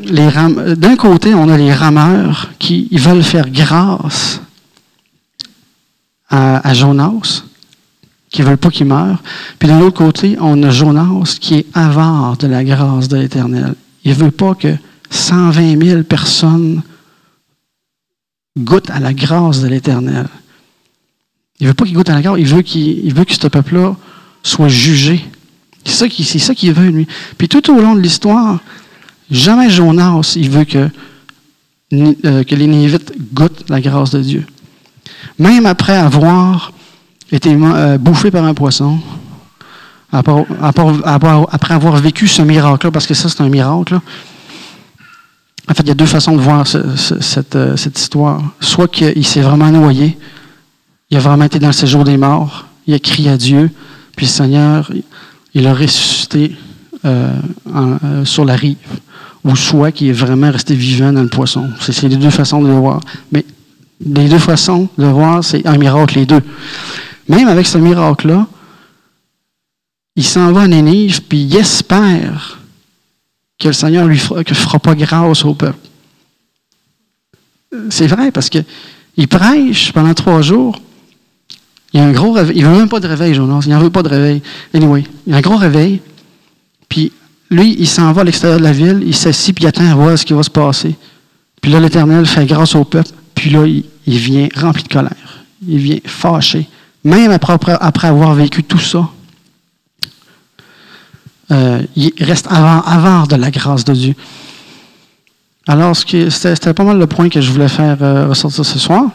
d'un 0.76 0.96
côté, 0.96 1.34
on 1.34 1.50
a 1.50 1.58
les 1.58 1.74
rameurs 1.74 2.52
qui 2.60 2.88
veulent 2.94 3.24
faire 3.24 3.50
grâce 3.50 4.42
à, 6.30 6.74
Jonas, 6.74 7.44
qui 8.30 8.42
ne 8.42 8.48
veulent 8.48 8.58
pas 8.58 8.70
qu'il 8.70 8.88
meure. 8.88 9.22
Puis 9.60 9.70
de 9.70 9.74
l'autre 9.74 9.98
côté, 9.98 10.38
on 10.42 10.62
a 10.64 10.70
Jonas 10.70 11.38
qui 11.40 11.56
est 11.56 11.66
avare 11.74 12.36
de 12.38 12.48
la 12.48 12.64
grâce 12.64 13.08
de 13.08 13.18
l'Éternel. 13.18 13.76
Il 14.04 14.12
ne 14.12 14.16
veut 14.16 14.32
pas 14.32 14.56
que 14.56 14.76
120 15.12 15.82
000 15.82 16.04
personnes 16.04 16.82
goûtent 18.58 18.90
à 18.90 19.00
la 19.00 19.14
grâce 19.14 19.62
de 19.62 19.68
l'Éternel. 19.68 20.28
Il 21.60 21.64
ne 21.64 21.70
veut 21.70 21.74
pas 21.74 21.86
qu'il 21.86 21.94
goûte 21.94 22.10
à 22.10 22.16
la 22.16 22.22
grâce, 22.22 22.40
il 22.40 22.48
veut, 22.48 22.62
qu'il, 22.64 23.06
il 23.06 23.14
veut 23.14 23.24
que 23.24 23.34
ce 23.34 23.48
peuple-là 23.48 23.96
soit 24.46 24.68
jugé. 24.68 25.26
C'est 25.84 26.40
ça, 26.40 26.54
qu'il, 26.56 26.74
veut, 26.74 26.90
lui. 26.90 27.08
Puis 27.38 27.50
tout 27.50 27.72
au 27.72 27.80
long 27.80 27.96
de 27.96 28.00
l'histoire, 28.00 28.60
jamais 29.30 29.70
Jonas, 29.70 30.34
il 30.36 30.50
veut 30.50 30.64
que, 30.64 30.90
euh, 31.94 32.44
que 32.44 32.56
les 32.56 32.68
Névites 32.68 33.12
goûtent 33.34 33.70
la 33.70 33.82
grâce 33.82 34.12
de 34.12 34.22
Dieu. 34.22 34.46
Même 35.40 35.66
après 35.66 35.98
avoir 35.98 36.72
été 37.32 37.56
euh, 37.60 37.98
bouffé 37.98 38.32
par 38.32 38.46
un 38.46 38.54
poisson, 38.54 39.00
après, 40.12 41.74
avoir 41.74 41.98
vécu 41.98 42.28
ce 42.28 42.42
miracle-là, 42.42 42.92
parce 42.92 43.06
que 43.06 43.14
ça, 43.14 43.28
c'est 43.28 43.42
un 43.42 43.50
miracle, 43.50 44.00
en 45.68 45.74
fait, 45.74 45.82
il 45.82 45.88
y 45.88 45.92
a 45.92 45.96
deux 45.96 46.06
façons 46.06 46.36
de 46.36 46.42
voir 46.42 46.66
euh, 46.76 46.96
cette, 46.96 48.00
histoire. 48.00 48.42
Soit 48.60 48.88
qu'il 48.88 49.26
s'est 49.26 49.42
vraiment 49.42 49.72
noyé, 49.72 50.18
il 51.10 51.18
a 51.18 51.20
vraiment 51.20 51.46
été 51.46 51.58
dans 51.58 51.68
le 51.68 51.74
séjour 51.74 52.04
des 52.04 52.18
morts, 52.18 52.68
il 52.86 52.94
a 52.94 53.00
crié 53.00 53.32
à 53.32 53.38
Dieu, 53.38 53.72
puis 54.16 54.26
le 54.26 54.32
Seigneur, 54.32 54.92
il 55.54 55.68
a 55.68 55.74
ressuscité 55.74 56.56
euh, 57.06 57.32
euh, 57.68 58.26
sur 58.26 58.46
la 58.46 58.56
rive. 58.56 58.78
Ou 59.44 59.56
soit 59.56 59.92
qu'il 59.92 60.08
est 60.08 60.14
vraiment 60.14 60.52
resté 60.52 60.74
vivant 60.74 61.14
dans 61.14 61.22
le 61.22 61.30
poisson. 61.30 61.70
C'est 61.80 62.02
les 62.04 62.18
deux 62.18 62.32
façons 62.32 62.62
de 62.62 62.68
le 62.68 62.74
voir. 62.74 63.00
Mais 63.32 63.46
les 64.04 64.28
deux 64.28 64.40
façons 64.40 64.90
de 64.98 65.04
le 65.04 65.12
voir, 65.12 65.44
c'est 65.44 65.66
un 65.68 65.78
miracle, 65.78 66.18
les 66.18 66.26
deux. 66.26 66.42
Même 67.28 67.48
avec 67.48 67.68
ce 67.68 67.78
miracle-là, 67.78 68.48
il 70.16 70.24
s'en 70.24 70.52
va 70.52 70.62
à 70.62 70.68
Nénive, 70.68 71.22
puis 71.24 71.44
il 71.44 71.56
espère 71.56 72.60
que 73.60 73.68
le 73.68 73.74
Seigneur 73.74 74.08
lui 74.08 74.18
fera, 74.18 74.44
que 74.44 74.54
fera 74.54 74.80
pas 74.80 74.96
grâce 74.96 75.46
au 75.46 75.54
peuple. 75.54 75.78
C'est 77.90 78.08
vrai, 78.08 78.32
parce 78.32 78.50
qu'il 78.50 79.28
prêche 79.30 79.92
pendant 79.92 80.14
trois 80.14 80.42
jours. 80.42 80.82
Il 81.96 82.00
y 82.00 82.02
a 82.02 82.08
un 82.08 82.12
gros 82.12 82.34
réveil. 82.34 82.58
Il 82.58 82.66
veut 82.66 82.78
même 82.78 82.90
pas 82.90 83.00
de 83.00 83.08
réveil, 83.08 83.34
Jonas. 83.34 83.62
Il 83.66 83.70
n'en 83.70 83.80
veut 83.80 83.90
pas 83.90 84.04
de 84.04 84.10
réveil. 84.10 84.42
Anyway, 84.74 85.06
il 85.26 85.32
y 85.32 85.34
a 85.34 85.38
un 85.38 85.42
gros 85.42 85.56
réveil. 85.56 86.02
Puis 86.90 87.14
lui, 87.50 87.78
il 87.80 87.88
s'en 87.88 88.12
va 88.12 88.20
à 88.20 88.24
l'extérieur 88.26 88.60
de 88.60 88.66
la 88.66 88.74
ville. 88.74 89.02
Il 89.06 89.16
s'assit, 89.16 89.56
puis 89.56 89.64
il 89.64 89.68
attend 89.68 89.90
à 89.90 89.96
voir 89.96 90.20
ce 90.20 90.26
qui 90.26 90.34
va 90.34 90.44
se 90.44 90.50
passer. 90.50 90.94
Puis 91.62 91.72
là, 91.72 91.80
l'Éternel 91.80 92.26
fait 92.26 92.46
grâce 92.46 92.76
au 92.76 92.84
peuple. 92.84 93.12
Puis 93.34 93.50
là, 93.50 93.66
il, 93.66 93.86
vient 94.06 94.50
rempli 94.58 94.84
de 94.84 94.90
colère. 94.90 95.46
Il 95.66 95.78
vient 95.78 96.00
fâché. 96.06 96.68
Même 97.06 97.32
après, 97.32 98.08
avoir 98.08 98.34
vécu 98.34 98.62
tout 98.62 98.78
ça, 98.78 99.10
euh, 101.52 101.82
il 101.96 102.12
reste 102.20 102.48
avant, 102.50 102.82
avant 102.82 103.24
de 103.24 103.38
la 103.38 103.52
grâce 103.52 103.86
de 103.86 103.94
Dieu. 103.94 104.16
Alors, 105.66 105.96
c'était 105.96 106.74
pas 106.74 106.84
mal 106.84 107.00
le 107.00 107.08
point 107.08 107.30
que 107.30 107.40
je 107.40 107.52
voulais 107.52 107.70
faire 107.70 107.98
euh, 108.02 108.28
ressortir 108.28 108.66
ce 108.66 108.80
soir. 108.80 109.12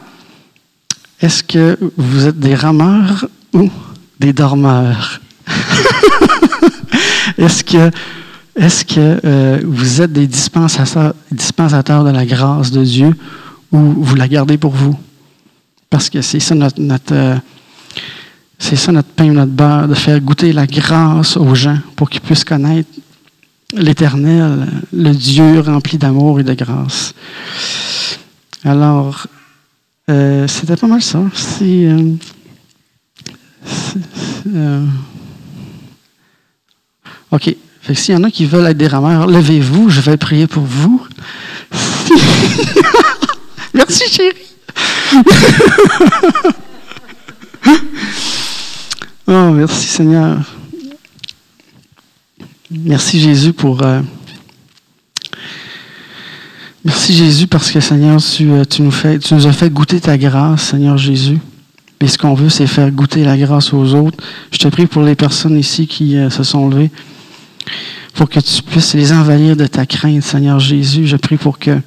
Est-ce 1.21 1.43
que 1.43 1.79
vous 1.97 2.27
êtes 2.27 2.39
des 2.39 2.55
rameurs 2.55 3.29
ou 3.53 3.71
des 4.19 4.33
dormeurs? 4.33 5.21
est-ce 7.39 7.63
que, 7.63 7.91
est 8.57 8.85
que 8.85 9.21
euh, 9.25 9.61
vous 9.65 10.01
êtes 10.01 10.13
des 10.13 10.27
dispensateurs, 10.27 11.15
de 12.05 12.11
la 12.11 12.25
grâce 12.25 12.71
de 12.71 12.83
Dieu 12.83 13.15
ou 13.71 13.79
vous 13.79 14.15
la 14.15 14.29
gardez 14.29 14.57
pour 14.57 14.73
vous? 14.73 14.99
Parce 15.91 16.09
que 16.09 16.23
c'est 16.23 16.41
ça 16.41 16.55
notre, 16.55 16.81
notre 16.81 17.15
euh, 17.15 17.37
c'est 18.59 18.77
ça 18.77 18.93
notre 18.93 19.09
pain, 19.09 19.33
notre 19.33 19.53
beurre, 19.53 19.89
de 19.89 19.95
faire 19.95 20.21
goûter 20.21 20.53
la 20.53 20.67
grâce 20.67 21.37
aux 21.37 21.55
gens 21.55 21.79
pour 21.97 22.09
qu'ils 22.09 22.21
puissent 22.21 22.45
connaître 22.45 22.89
l'Éternel, 23.73 24.67
le 24.93 25.13
Dieu 25.13 25.61
rempli 25.61 25.99
d'amour 25.99 26.41
et 26.41 26.45
de 26.45 26.55
grâce. 26.55 27.15
Alors, 28.65 29.27
euh, 30.11 30.47
c'était 30.49 30.77
pas 30.77 30.87
mal 30.89 31.01
ça. 31.01 31.23
C'est, 31.33 31.87
euh, 31.87 32.17
euh, 34.55 34.87
OK. 37.31 37.55
S'il 37.95 38.15
y 38.15 38.19
en 38.19 38.25
a 38.25 38.31
qui 38.31 38.45
veulent 38.45 38.67
être 38.67 38.77
des 38.77 38.87
rameurs, 38.87 39.27
levez-vous, 39.27 39.89
je 39.89 40.01
vais 40.01 40.17
prier 40.17 40.47
pour 40.47 40.65
vous. 40.65 41.07
Merci, 43.75 44.05
chérie. 44.11 44.37
Oh, 49.33 49.51
merci 49.53 49.87
Seigneur. 49.87 50.39
Merci 52.69 53.21
Jésus 53.21 53.53
pour... 53.53 53.81
Merci 56.83 57.13
Jésus 57.13 57.47
parce 57.47 57.71
que 57.71 57.81
Seigneur, 57.81 58.23
tu, 58.23 58.51
euh, 58.51 58.65
tu, 58.65 58.83
nous 58.83 59.47
as 59.47 59.53
fait 59.53 59.69
goûter 59.69 60.01
ta 60.01 60.17
grâce, 60.17 60.63
Seigneur 60.63 60.97
Jésus. 60.97 61.39
Et 62.01 62.09
ce 62.09 62.17
qu'on 62.17 62.33
veut, 62.33 62.49
c'est 62.49 62.67
faire 62.67 62.91
goûter 62.91 63.23
la 63.23 63.37
grâce 63.37 63.75
aux 63.75 63.95
autres. 63.95 64.17
Je 64.51 64.57
te 64.57 64.69
prie 64.69 64.87
pour 64.87 65.03
les 65.03 65.15
personnes 65.15 65.59
ici 65.59 65.87
qui 65.87 66.17
euh, 66.17 66.31
se 66.31 66.43
sont 66.43 66.71
levées, 66.71 66.91
pour 68.15 68.31
que 68.31 68.41
tu 68.41 68.63
puisses 68.63 68.95
les 68.95 69.13
envahir 69.13 69.57
de 69.57 69.67
ta 69.67 69.85
crainte, 69.85 70.23
Seigneur 70.23 70.59
Jésus. 70.59 71.07
Je 71.07 71.17
prie 71.17 71.37
pour 71.37 71.59
que, 71.59 71.79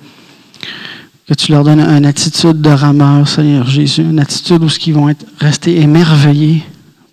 tu 1.36 1.52
leur 1.52 1.64
donnes 1.64 1.80
une 1.80 2.06
attitude 2.06 2.62
de 2.62 2.70
rameur, 2.70 3.28
Seigneur 3.28 3.66
Jésus, 3.66 4.04
une 4.04 4.20
attitude 4.20 4.64
où 4.64 4.70
ils 4.86 4.94
vont 4.94 5.10
être 5.10 5.26
restés 5.40 5.82
émerveillés 5.82 6.62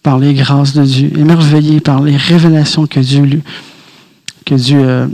par 0.02 0.18
les 0.18 0.34
grâces 0.34 0.74
de 0.74 0.84
Dieu, 0.84 1.10
émerveillés 1.16 1.80
par 1.80 2.02
les 2.02 2.18
révélations 2.18 2.86
que 2.86 3.00
Dieu, 3.00 3.40
que 4.44 4.54
Dieu 4.54 4.80
euh, 4.82 5.06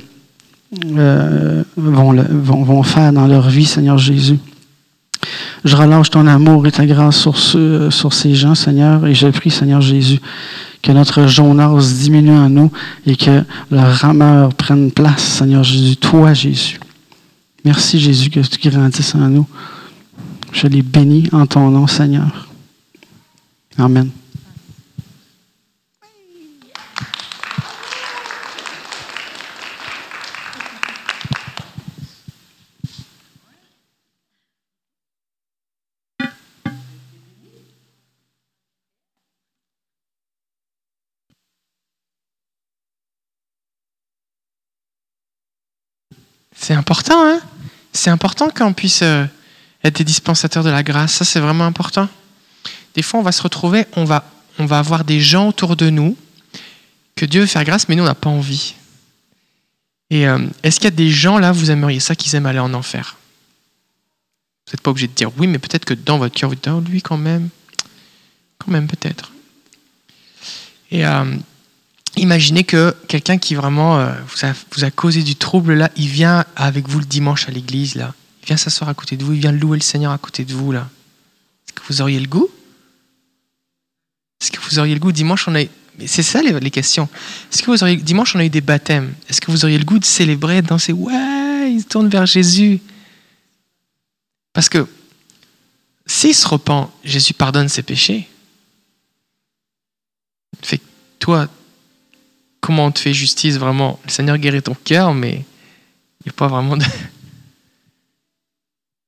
euh, 0.85 1.63
vont, 1.77 2.83
faire 2.83 3.13
dans 3.13 3.27
leur 3.27 3.49
vie, 3.49 3.67
Seigneur 3.67 3.99
Jésus. 3.99 4.39
Je 5.65 5.77
relâche 5.77 6.11
ton 6.11 6.27
amour 6.27 6.67
et 6.67 6.73
ta 6.73 6.87
grâce 6.87 7.19
sur, 7.19 7.39
ce, 7.39 7.91
sur 7.91 8.13
ces 8.13 8.35
gens, 8.35 8.55
Seigneur, 8.55 9.07
et 9.07 9.15
je 9.15 9.29
prie, 9.29 9.51
Seigneur 9.51 9.81
Jésus, 9.81 10.21
que 10.83 10.93
notre 10.93 11.27
Jonas 11.27 11.95
diminue 11.99 12.31
en 12.31 12.49
nous 12.49 12.71
et 13.07 13.17
que 13.17 13.43
le 13.71 13.79
rameur 13.79 14.55
prenne 14.55 14.91
place, 14.91 15.23
Seigneur 15.23 15.65
Jésus, 15.65 15.97
toi, 15.97 16.35
Jésus. 16.35 16.79
Merci, 17.65 17.99
Jésus, 17.99 18.31
que 18.31 18.41
tu 18.41 18.69
grandisses 18.69 19.15
en 19.15 19.29
nous. 19.29 19.47
Je 20.53 20.69
les 20.69 20.83
bénis 20.83 21.29
en 21.33 21.47
ton 21.47 21.71
nom, 21.71 21.87
Seigneur. 21.87 22.49
Amen. 23.77 24.11
C'est 46.67 46.75
important, 46.75 47.25
hein 47.25 47.41
C'est 47.93 48.11
important 48.11 48.51
qu'on 48.51 48.73
puisse 48.73 49.03
euh, 49.03 49.25
être 49.85 49.99
des 49.99 50.03
dispensateurs 50.03 50.65
de 50.65 50.71
la 50.71 50.83
grâce. 50.83 51.13
Ça, 51.13 51.25
c'est 51.25 51.39
vraiment 51.39 51.65
important. 51.65 52.09
Des 52.95 53.03
fois, 53.03 53.21
on 53.21 53.23
va 53.23 53.31
se 53.31 53.41
retrouver, 53.41 53.87
on 53.95 54.05
va, 54.05 54.29
on 54.59 54.67
va 54.67 54.81
avoir 54.81 55.05
des 55.05 55.21
gens 55.21 55.47
autour 55.47 55.77
de 55.77 55.91
nous 55.91 56.17
que 57.15 57.25
Dieu 57.25 57.43
veut 57.43 57.47
faire 57.47 57.63
grâce, 57.63 57.89
mais 57.89 57.95
nous, 57.95 58.03
on 58.03 58.07
n'a 58.07 58.17
pas 58.17 58.31
envie. 58.31 58.75
Et 60.11 60.27
euh, 60.27 60.45
est-ce 60.65 60.81
qu'il 60.81 60.87
y 60.87 60.89
a 60.89 60.97
des 60.97 61.09
gens 61.09 61.39
là, 61.39 61.53
vous 61.53 61.71
aimeriez 61.71 62.01
ça, 62.01 62.17
qu'ils 62.17 62.35
aiment 62.35 62.47
aller 62.47 62.59
en 62.59 62.75
enfer? 62.75 63.17
Vous 64.67 64.73
n'êtes 64.73 64.81
pas 64.81 64.91
obligé 64.91 65.07
de 65.07 65.13
dire 65.13 65.31
oui, 65.39 65.47
mais 65.47 65.61
peut-être 65.61 65.85
que 65.85 65.95
dans 65.95 66.19
votre 66.19 66.35
cœur, 66.35 66.49
vous 66.49 66.57
dites 66.57 66.67
oh, 66.67 66.81
lui 66.81 67.01
quand 67.01 67.17
même, 67.17 67.49
quand 68.59 68.73
même 68.73 68.89
peut-être. 68.89 69.31
Et 70.91 71.07
euh, 71.07 71.27
imaginez 72.17 72.65
que 72.65 72.95
quelqu'un 73.09 73.39
qui 73.39 73.55
vraiment 73.55 73.99
euh, 73.99 74.13
vous, 74.73 74.85
a, 74.85 74.91
causé 74.91 75.23
du 75.23 75.37
trouble 75.37 75.75
là, 75.75 75.91
il 75.97 76.09
vient 76.09 76.45
avec 76.57 76.89
vous 76.89 76.99
le 76.99 77.05
dimanche 77.05 77.49
à 77.49 77.53
l'église 77.53 77.95
là. 77.95 78.15
Il 78.43 78.47
vient 78.47 78.57
s'asseoir 78.57 78.89
à 78.91 78.95
côté 78.95 79.17
de 79.17 79.25
vous, 79.25 79.33
il 79.33 79.41
vient 79.41 79.53
louer 79.53 79.79
le 79.79 79.83
Seigneur 79.83 80.13
à 80.13 80.19
côté 80.19 80.45
de 80.45 80.53
vous 80.53 80.73
là. 80.73 80.89
Est-ce 81.67 81.75
que 81.75 81.93
vous 81.93 82.01
auriez 82.01 82.21
le 82.21 82.29
goût? 82.29 82.49
Est-ce 84.41 84.51
que 84.51 84.61
vous 84.61 84.79
auriez 84.79 84.95
le 84.95 85.01
goût? 85.01 85.13
Dimanche, 85.13 85.49
on 85.49 85.55
a. 85.55 85.65
Mais 85.99 86.07
c'est 86.07 86.23
ça 86.23 86.43
les, 86.43 86.59
les 86.61 86.71
questions. 86.71 87.09
Est-ce 87.53 87.63
que 87.63 87.71
vous 87.71 87.83
auriez 87.83 87.97
dimanche 87.97 88.37
on 88.37 88.39
a 88.39 88.45
eu 88.45 88.51
des 88.51 88.61
baptêmes? 88.61 89.15
Est-ce 89.29 89.41
que 89.41 89.51
vous 89.51 89.65
auriez 89.65 89.79
le 89.79 89.85
goût 89.85 89.99
de 89.99 90.05
célébrer, 90.05 90.61
de 90.63 90.67
danser? 90.67 90.93
Ouais, 90.93 91.73
il 91.73 91.81
se 91.81 91.87
tourne 91.87 92.09
vers 92.09 92.27
Jésus. 92.27 92.81
Parce 94.53 94.69
que 94.69 94.87
s'il 96.07 96.35
se 96.35 96.47
repent, 96.47 96.91
Jésus 97.03 97.35
pardonne 97.35 97.69
ses 97.69 97.83
péchés. 97.83 98.29
Fait 100.63 100.79
que 100.79 100.85
toi, 101.19 101.49
comment 102.67 102.87
on 102.87 102.91
te 102.91 102.99
fait 102.99 103.15
justice 103.15 103.59
vraiment? 103.59 104.01
Le 104.05 104.11
Seigneur 104.11 104.37
guérit 104.39 104.61
ton 104.61 104.75
cœur, 104.75 105.15
mais 105.15 105.45
il 106.21 106.27
n'y 106.27 106.31
a 106.31 106.33
pas 106.33 106.49
vraiment 106.49 106.77
de. 106.77 106.85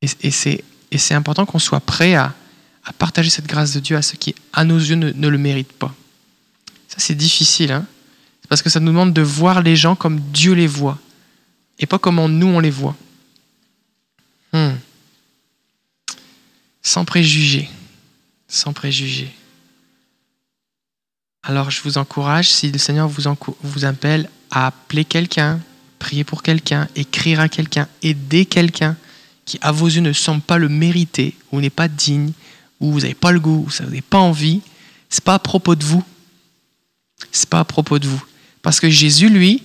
Et, 0.01 0.07
et 0.23 0.31
c'est, 0.31 1.15
important 1.15 1.45
qu'on 1.45 1.59
soit 1.59 1.81
prêt 1.81 2.15
à, 2.15 2.33
à 2.85 2.93
partager 2.93 3.31
cette 3.31 3.49
grâce 3.49 3.73
de 3.73 3.81
Dieu 3.81 3.97
à 3.97 4.03
ceux 4.03 4.17
qui, 4.17 4.33
à 4.53 4.65
nos 4.65 4.79
yeux, 4.79 4.95
ne, 4.95 5.11
ne 5.11 5.27
le 5.27 5.39
méritent 5.39 5.73
pas. 5.73 5.93
Ça, 6.87 6.99
c'est 6.99 7.17
difficile. 7.17 7.73
Hein 7.73 7.85
parce 8.49 8.63
que 8.63 8.71
ça 8.71 8.81
nous 8.81 8.93
demande 8.93 9.13
de 9.13 9.23
voir 9.23 9.63
les 9.63 9.77
gens 9.77 9.95
comme 9.95 10.21
Dieu 10.21 10.53
les 10.53 10.67
voit 10.67 10.99
et 11.79 11.87
pas 11.87 11.99
comment 11.99 12.29
nous, 12.29 12.47
on 12.47 12.61
les 12.61 12.71
voit. 12.71 12.97
Hmm. 14.53 14.77
Sans 16.83 17.05
préjugés. 17.05 17.69
Sans 18.49 18.73
préjugés. 18.73 19.31
Alors 21.49 21.71
je 21.71 21.81
vous 21.83 21.97
encourage, 21.97 22.51
si 22.51 22.71
le 22.71 22.77
Seigneur 22.79 23.09
vous, 23.09 23.23
vous 23.63 23.85
appelle 23.87 24.29
à 24.51 24.67
appeler 24.67 25.07
quelqu'un, 25.07 25.59
prier 25.99 26.23
pour 26.23 26.43
quelqu'un, 26.43 26.89
écrire 26.95 27.41
à 27.41 27.49
quelqu'un, 27.49 27.89
aider 28.03 28.45
quelqu'un 28.45 28.97
qui 29.47 29.59
à 29.63 29.73
vos 29.73 29.87
yeux 29.87 30.03
ne 30.03 30.13
semble 30.13 30.43
pas 30.43 30.59
le 30.59 30.69
mériter, 30.69 31.35
ou 31.51 31.63
n'est 31.63 31.71
pas 31.71 31.89
digne, 31.89 32.33
ou 32.81 32.93
vous 32.93 33.01
n'avez 33.01 33.15
pas 33.15 33.33
le 33.33 33.41
goût, 33.41 33.65
ou 33.67 33.71
vous 33.71 33.83
n'avez 33.83 34.03
pas 34.03 34.19
envie, 34.19 34.61
c'est 35.09 35.25
pas 35.25 35.33
à 35.33 35.39
propos 35.39 35.75
de 35.75 35.83
vous. 35.85 36.05
C'est 37.33 37.49
pas 37.49 37.61
à 37.61 37.65
propos 37.65 37.99
de 37.99 38.07
vous. 38.07 38.23
Parce 38.61 38.79
que 38.79 38.91
Jésus, 38.91 39.31
lui, 39.31 39.63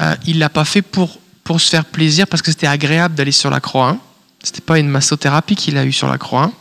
euh, 0.00 0.14
il 0.28 0.38
l'a 0.38 0.50
pas 0.50 0.64
fait 0.64 0.82
pour, 0.82 1.18
pour 1.42 1.60
se 1.60 1.68
faire 1.68 1.84
plaisir, 1.84 2.28
parce 2.28 2.42
que 2.42 2.52
c'était 2.52 2.68
agréable 2.68 3.16
d'aller 3.16 3.32
sur 3.32 3.50
la 3.50 3.58
croix. 3.58 3.88
Hein. 3.88 4.00
C'était 4.40 4.60
pas 4.60 4.78
une 4.78 4.88
massothérapie 4.88 5.56
qu'il 5.56 5.76
a 5.78 5.84
eue 5.84 5.92
sur 5.92 6.08
la 6.08 6.16
croix. 6.16 6.52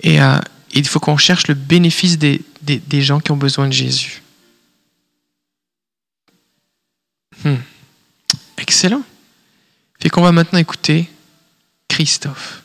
Et 0.00 0.22
euh, 0.22 0.38
il 0.76 0.86
faut 0.86 1.00
qu'on 1.00 1.16
cherche 1.16 1.46
le 1.46 1.54
bénéfice 1.54 2.18
des, 2.18 2.42
gens 3.02 3.20
qui 3.20 3.32
ont 3.32 3.36
besoin 3.36 3.66
de 3.66 3.72
Jésus. 3.72 4.22
Hmm. 7.44 7.56
Excellent. 8.58 9.02
Fait 10.00 10.10
qu'on 10.10 10.22
va 10.22 10.32
maintenant 10.32 10.58
écouter 10.58 11.08
Christophe. 11.88 12.62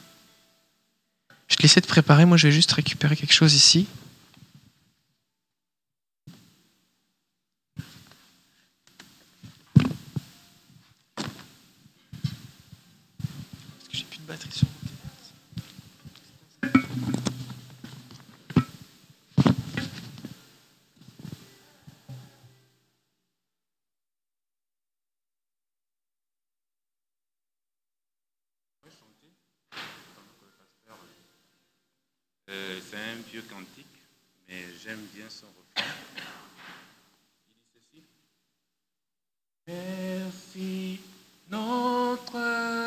Je 1.47 1.55
te 1.55 1.61
laissais 1.63 1.81
te 1.81 1.87
préparer, 1.87 2.25
moi 2.25 2.37
je 2.37 2.47
vais 2.47 2.53
juste 2.53 2.71
récupérer 2.71 3.15
quelque 3.15 3.33
chose 3.33 3.53
ici. 3.53 3.87
J'aime 34.83 35.05
bien 35.13 35.29
son 35.29 35.45
refrain. 35.47 35.91
Il 37.47 37.99
dit 37.99 38.03
ceci. 38.03 38.03
Merci 39.67 40.99
notre 41.49 42.80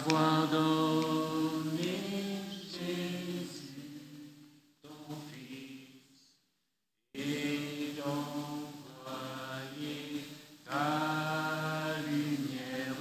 d'avoir 0.00 0.48
donné 0.48 1.98
Jésus, 2.62 3.74
ton 4.82 5.16
Fils, 5.30 5.88
et 7.12 7.92
d'envoyer 7.98 9.44
ta 10.64 11.96
lumière 12.06 12.96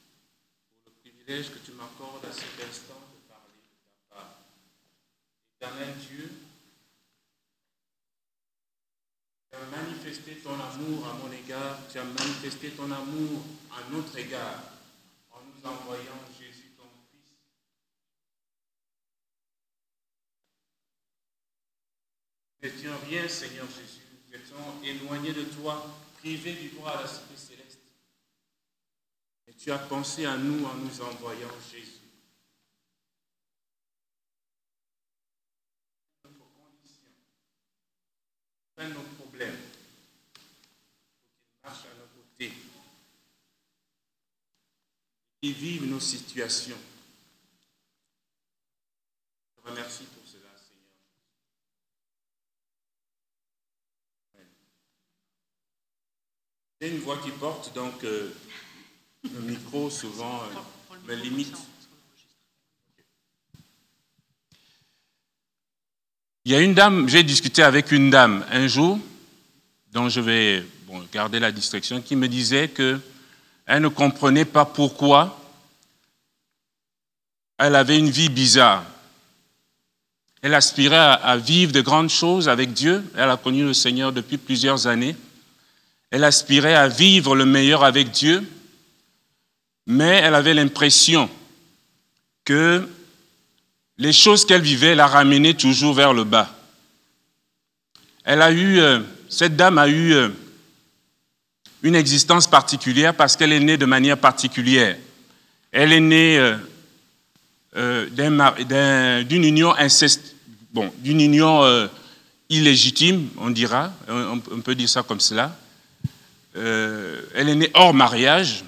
pour 0.84 0.92
le 0.92 0.98
privilège 1.02 1.52
que 1.52 1.60
tu 1.60 1.72
m'accordes 1.74 2.26
à 2.26 2.32
cet 2.32 2.68
instant 2.68 3.02
de 3.14 3.20
parler 3.30 3.62
de 3.62 3.68
ta 4.10 4.16
part. 4.16 4.38
Éternel 5.58 5.96
Dieu, 6.10 6.30
tu 9.50 9.58
as 9.58 9.66
manifesté 9.78 10.36
ton 10.36 10.54
amour 10.54 11.08
à 11.08 11.14
mon 11.14 11.32
égard, 11.32 11.80
tu 11.90 11.98
as 11.98 12.04
ton 12.72 12.92
amour 12.92 13.44
à 13.72 13.90
notre 13.92 14.18
égard 14.18 14.64
en 15.32 15.40
nous 15.42 15.70
envoyant 15.70 16.20
Jésus 16.40 16.72
ton 16.78 16.84
Fils. 17.12 17.36
Nous 22.62 22.70
n'étions 22.70 22.98
rien, 23.10 23.28
Seigneur 23.28 23.68
Jésus. 23.68 24.02
Nous 24.28 24.36
étions 24.38 24.84
éloignés 24.84 25.34
de 25.34 25.44
toi, 25.44 25.86
privés 26.20 26.54
du 26.54 26.70
droit 26.70 26.92
à 26.92 27.02
la 27.02 27.08
cité 27.08 27.36
céleste. 27.36 27.80
Et 29.48 29.54
tu 29.54 29.72
as 29.72 29.80
pensé 29.80 30.26
à 30.26 30.38
nous 30.38 30.66
en 30.66 30.74
nous 30.76 31.02
envoyant 31.02 31.50
Jésus 31.72 31.96
pour 39.18 39.32
qu'il 39.32 39.40
marche 41.64 41.86
à 41.86 41.98
nos 41.98 42.08
côtés, 42.16 42.52
qu'il 45.46 45.54
vive 45.54 45.86
nos 45.86 46.00
situations. 46.00 46.78
Je 49.58 49.70
remercie 49.70 50.06
pour 50.06 50.24
cela, 50.26 50.50
Seigneur. 50.58 50.88
J'ai 56.82 56.90
une 56.90 57.00
voix 57.00 57.18
qui 57.18 57.30
porte, 57.30 57.76
donc 57.76 58.04
euh, 58.04 58.34
le 59.24 59.40
micro 59.42 59.92
souvent 59.92 60.42
euh, 60.42 60.96
me 61.08 61.14
limite. 61.14 61.56
Il 66.46 66.54
y 66.54 66.56
a 66.56 66.62
une 66.62 66.74
dame, 66.74 67.08
j'ai 67.08 67.22
discuté 67.22 67.62
avec 67.62 67.92
une 67.92 68.10
dame 68.10 68.44
un 68.50 68.68
jour, 68.68 68.98
dont 69.92 70.10
je 70.10 70.22
vais 70.22 70.66
garder 71.12 71.40
la 71.40 71.52
distraction, 71.52 72.02
qui 72.02 72.16
me 72.16 72.28
disait 72.28 72.70
que 72.70 73.00
elle 73.66 73.82
ne 73.82 73.88
comprenait 73.88 74.46
pas 74.46 74.66
pourquoi 74.66 75.40
elle 77.58 77.76
avait 77.76 77.98
une 77.98 78.10
vie 78.10 78.30
bizarre. 78.30 78.84
Elle 80.42 80.54
aspirait 80.54 80.96
à, 80.96 81.38
vivre 81.38 81.72
de 81.72 81.82
grandes 81.82 82.10
choses 82.10 82.50
avec 82.50 82.74
Dieu. 82.74 83.04
Elle 83.18 83.30
a 83.30 83.38
connu 83.38 83.64
le 83.64 83.74
Seigneur 83.74 84.12
depuis 84.12 84.38
plusieurs 84.38 84.86
années. 84.86 85.16
Elle 86.12 86.24
aspirait 86.24 86.76
à 86.76 86.88
vivre 86.88 87.36
le 87.36 87.46
meilleur 87.46 87.84
avec 87.84 88.12
Dieu, 88.12 88.48
mais 89.88 90.22
elle 90.24 90.36
avait 90.36 90.54
l'impression 90.54 91.30
que 92.44 92.88
les 93.98 94.14
choses 94.14 94.46
qu'elle 94.46 94.62
vivait 94.62 94.94
la 94.94 95.08
ramenaient 95.08 95.56
toujours 95.56 95.96
vers 95.96 96.14
le 96.14 96.26
bas. 96.26 96.54
Elle 98.24 98.42
a 98.42 98.52
eu, 98.52 98.80
euh, 98.80 99.00
cette 99.30 99.56
dame 99.56 99.78
a 99.78 99.88
eu 99.88 100.14
euh, 100.14 100.30
une 101.86 101.94
existence 101.96 102.48
particulière 102.48 103.14
parce 103.14 103.38
qu'elle 103.38 103.54
est 103.54 103.60
née 103.60 103.78
de 103.78 103.86
manière 103.86 104.18
particulière. 104.18 104.98
Elle 105.72 105.94
est 105.94 106.00
née 106.00 106.40
euh, 106.40 106.58
euh, 107.76 108.10
d'un- 108.10 108.56
d'un- 108.64 109.22
d'une 109.24 109.44
union 109.44 109.72
inceste, 109.76 110.36
bon, 110.74 110.92
d'une 110.98 111.22
union 111.22 111.64
euh, 111.64 111.86
illégitime, 112.50 113.30
on 113.38 113.52
dira, 113.52 113.94
on, 114.10 114.62
peut 114.62 114.74
dire 114.74 114.90
ça 114.90 115.04
comme 115.04 115.20
cela. 115.20 115.56
Elle 116.56 117.50
est 117.50 117.56
née 117.56 117.70
hors 117.76 117.94
mariage 117.94 118.64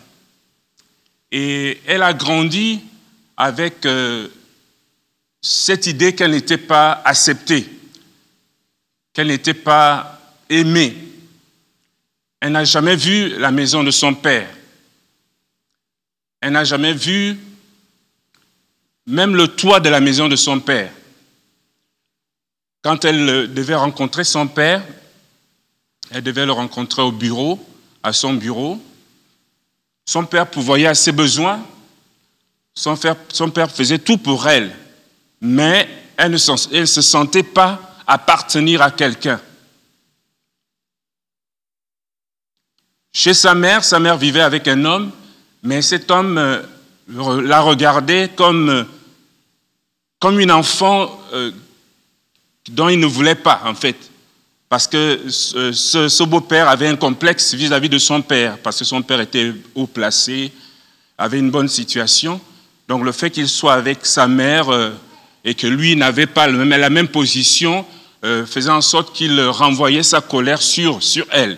et 1.32 1.80
elle 1.88 2.04
a 2.04 2.14
grandi 2.14 2.82
avec 3.36 3.88
cette 5.42 5.88
idée 5.88 6.14
qu'elle 6.14 6.32
n'était 6.32 6.58
pas 6.58 7.02
acceptée, 7.06 7.68
qu'elle 9.14 9.28
n'était 9.28 9.54
pas 9.54 10.20
aimée. 10.50 10.98
Elle 12.40 12.52
n'a 12.52 12.66
jamais 12.66 12.96
vu 12.96 13.38
la 13.38 13.52
maison 13.52 13.84
de 13.84 13.92
son 13.92 14.14
père. 14.14 14.50
Elle 16.42 16.54
n'a 16.54 16.64
jamais 16.64 16.94
vu 16.94 17.38
même 19.08 19.36
le 19.36 19.48
toit 19.48 19.80
de 19.80 19.90
la 19.90 20.00
maison 20.00 20.28
de 20.28 20.36
son 20.36 20.60
père. 20.60 20.92
Quand 22.84 23.06
elle 23.06 23.54
devait 23.54 23.76
rencontrer 23.76 24.24
son 24.24 24.48
père, 24.48 24.84
elle 26.12 26.24
devait 26.24 26.46
le 26.46 26.52
rencontrer 26.52 27.02
au 27.02 27.12
bureau, 27.12 27.60
à 28.04 28.14
son 28.14 28.34
bureau. 28.34 28.82
Son 30.06 30.26
père 30.26 30.48
pourvoyait 30.50 30.88
à 30.88 30.96
ses 30.96 31.12
besoins. 31.12 31.66
Son 32.74 32.96
père, 32.96 33.72
faisait 33.72 34.00
tout 34.00 34.18
pour 34.18 34.48
elle. 34.48 34.74
Mais 35.42 35.90
elle 36.16 36.32
ne 36.32 36.38
se 36.38 37.02
sentait 37.02 37.44
pas 37.44 37.98
appartenir 38.06 38.82
à 38.82 38.92
quelqu'un. 38.92 39.42
Chez 43.20 43.34
sa 43.34 43.56
mère, 43.56 43.84
sa 43.84 44.00
mère 44.00 44.16
vivait 44.16 44.42
avec 44.42 44.68
un 44.68 44.86
homme, 44.86 45.10
mais 45.64 45.82
cet 45.82 46.12
homme 46.12 46.38
euh, 46.38 46.62
la 47.42 47.62
regardait 47.62 48.30
comme, 48.36 48.70
euh, 48.70 48.84
comme 50.20 50.40
une 50.40 50.52
enfant 50.52 51.20
euh, 51.34 51.50
dont 52.70 52.90
il 52.90 53.00
ne 53.00 53.08
voulait 53.08 53.34
pas, 53.34 53.64
en 53.66 53.74
fait. 53.74 53.96
Parce 54.70 54.86
que 54.86 55.20
ce, 55.32 56.24
beau-père 56.26 56.70
avait 56.70 56.86
un 56.86 56.96
complexe 56.96 57.56
vis-à-vis 57.56 57.90
de 57.90 57.98
son 57.98 58.22
père, 58.22 58.60
parce 58.60 58.78
que 58.78 58.86
son 58.86 59.02
père 59.02 59.20
était 59.20 59.52
haut 59.74 59.88
placé, 59.88 60.52
avait 61.18 61.40
une 61.40 61.50
bonne 61.50 61.70
situation. 61.70 62.40
Donc 62.88 63.04
le 63.04 63.12
fait 63.12 63.32
qu'il 63.32 63.50
soit 63.50 63.74
avec 63.74 64.06
sa 64.06 64.28
mère 64.28 64.68
et 65.44 65.56
que 65.56 65.66
lui 65.66 65.96
n'avait 65.96 66.28
pas 66.28 66.48
la 66.48 66.90
même 66.92 67.08
position 67.08 67.84
faisait 68.22 68.70
en 68.70 68.82
sorte 68.82 69.16
qu'il 69.16 69.42
renvoyait 69.42 70.04
sa 70.04 70.22
colère 70.22 70.62
sur, 70.62 71.02
sur 71.02 71.26
elle. 71.32 71.58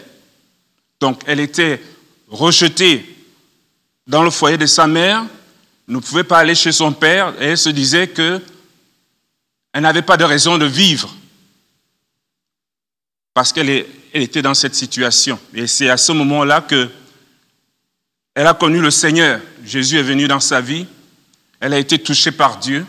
Donc 0.99 1.21
elle 1.25 1.39
était 1.39 1.81
rejetée 2.27 3.05
dans 4.07 4.23
le 4.23 4.29
foyer 4.29 4.57
de 4.57 4.65
sa 4.65 4.87
mère, 4.87 5.25
ne 5.87 5.99
pouvait 5.99 6.23
pas 6.23 6.39
aller 6.39 6.55
chez 6.55 6.71
son 6.71 6.91
père, 6.91 7.33
et 7.39 7.45
elle 7.45 7.57
se 7.57 7.69
disait 7.69 8.07
que 8.07 8.41
elle 9.73 9.83
n'avait 9.83 10.01
pas 10.01 10.17
de 10.17 10.23
raison 10.23 10.57
de 10.57 10.65
vivre 10.65 11.13
parce 13.33 13.53
qu'elle 13.53 13.85
était 14.13 14.41
dans 14.41 14.53
cette 14.53 14.75
situation. 14.75 15.39
Et 15.53 15.67
c'est 15.67 15.89
à 15.89 15.97
ce 15.97 16.11
moment-là 16.11 16.61
que 16.61 16.89
elle 18.35 18.47
a 18.47 18.53
connu 18.53 18.81
le 18.81 18.91
Seigneur. 18.91 19.39
Jésus 19.63 19.97
est 19.97 20.03
venu 20.03 20.27
dans 20.27 20.39
sa 20.39 20.61
vie. 20.61 20.85
Elle 21.59 21.73
a 21.73 21.79
été 21.79 21.99
touchée 21.99 22.31
par 22.31 22.57
Dieu. 22.57 22.85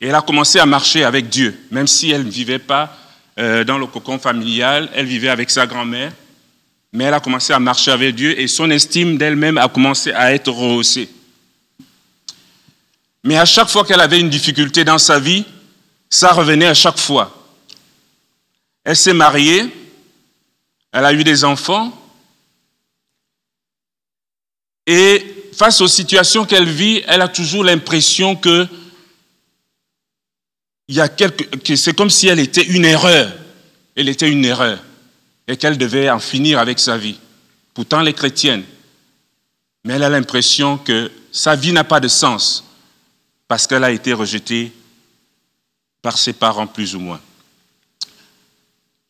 Et 0.00 0.08
elle 0.08 0.14
a 0.14 0.22
commencé 0.22 0.58
à 0.58 0.66
marcher 0.66 1.04
avec 1.04 1.28
Dieu, 1.28 1.58
même 1.70 1.86
si 1.86 2.10
elle 2.10 2.24
ne 2.24 2.30
vivait 2.30 2.58
pas 2.58 2.96
euh, 3.38 3.64
dans 3.64 3.78
le 3.78 3.86
cocon 3.86 4.18
familial, 4.18 4.90
elle 4.94 5.06
vivait 5.06 5.28
avec 5.28 5.50
sa 5.50 5.66
grand-mère. 5.66 6.12
Mais 6.96 7.04
elle 7.04 7.12
a 7.12 7.20
commencé 7.20 7.52
à 7.52 7.58
marcher 7.60 7.90
avec 7.90 8.14
Dieu 8.14 8.40
et 8.40 8.48
son 8.48 8.70
estime 8.70 9.18
d'elle-même 9.18 9.58
a 9.58 9.68
commencé 9.68 10.12
à 10.12 10.32
être 10.32 10.50
rehaussée. 10.50 11.10
Mais 13.22 13.36
à 13.36 13.44
chaque 13.44 13.68
fois 13.68 13.84
qu'elle 13.84 14.00
avait 14.00 14.18
une 14.18 14.30
difficulté 14.30 14.82
dans 14.82 14.96
sa 14.96 15.20
vie, 15.20 15.44
ça 16.08 16.32
revenait 16.32 16.68
à 16.68 16.72
chaque 16.72 16.96
fois. 16.96 17.52
Elle 18.82 18.96
s'est 18.96 19.12
mariée, 19.12 19.66
elle 20.90 21.04
a 21.04 21.12
eu 21.12 21.22
des 21.22 21.44
enfants, 21.44 21.92
et 24.86 25.50
face 25.52 25.82
aux 25.82 25.88
situations 25.88 26.46
qu'elle 26.46 26.70
vit, 26.70 27.02
elle 27.08 27.20
a 27.20 27.28
toujours 27.28 27.62
l'impression 27.62 28.36
que, 28.36 28.66
c'est 31.74 31.94
comme 31.94 32.08
si 32.08 32.28
elle 32.28 32.38
était 32.40 32.64
une 32.64 32.86
erreur. 32.86 33.36
Elle 33.94 34.08
était 34.08 34.30
une 34.30 34.46
erreur 34.46 34.78
et 35.48 35.56
qu'elle 35.56 35.78
devait 35.78 36.10
en 36.10 36.18
finir 36.18 36.58
avec 36.58 36.78
sa 36.78 36.98
vie. 36.98 37.18
Pourtant, 37.74 38.00
elle 38.00 38.08
est 38.08 38.12
chrétienne. 38.12 38.64
Mais 39.84 39.94
elle 39.94 40.02
a 40.02 40.08
l'impression 40.08 40.78
que 40.78 41.10
sa 41.30 41.54
vie 41.54 41.72
n'a 41.72 41.84
pas 41.84 42.00
de 42.00 42.08
sens 42.08 42.64
parce 43.46 43.66
qu'elle 43.66 43.84
a 43.84 43.92
été 43.92 44.12
rejetée 44.12 44.72
par 46.02 46.18
ses 46.18 46.32
parents 46.32 46.66
plus 46.66 46.94
ou 46.94 47.00
moins. 47.00 47.20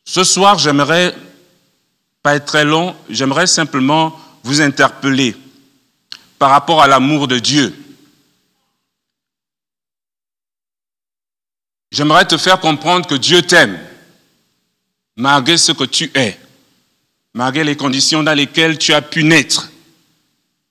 Ce 0.05 0.23
soir, 0.23 0.59
j'aimerais, 0.59 1.15
pas 2.21 2.35
être 2.35 2.45
très 2.45 2.65
long, 2.65 2.95
j'aimerais 3.09 3.47
simplement 3.47 4.17
vous 4.43 4.61
interpeller 4.61 5.35
par 6.39 6.51
rapport 6.51 6.81
à 6.81 6.87
l'amour 6.87 7.27
de 7.27 7.39
Dieu. 7.39 7.75
J'aimerais 11.91 12.25
te 12.25 12.37
faire 12.37 12.59
comprendre 12.59 13.07
que 13.07 13.15
Dieu 13.15 13.41
t'aime, 13.41 13.79
malgré 15.17 15.57
ce 15.57 15.71
que 15.71 15.83
tu 15.83 16.09
es, 16.15 16.39
malgré 17.33 17.63
les 17.63 17.75
conditions 17.75 18.23
dans 18.23 18.33
lesquelles 18.33 18.77
tu 18.77 18.93
as 18.93 19.01
pu 19.01 19.23
naître, 19.23 19.69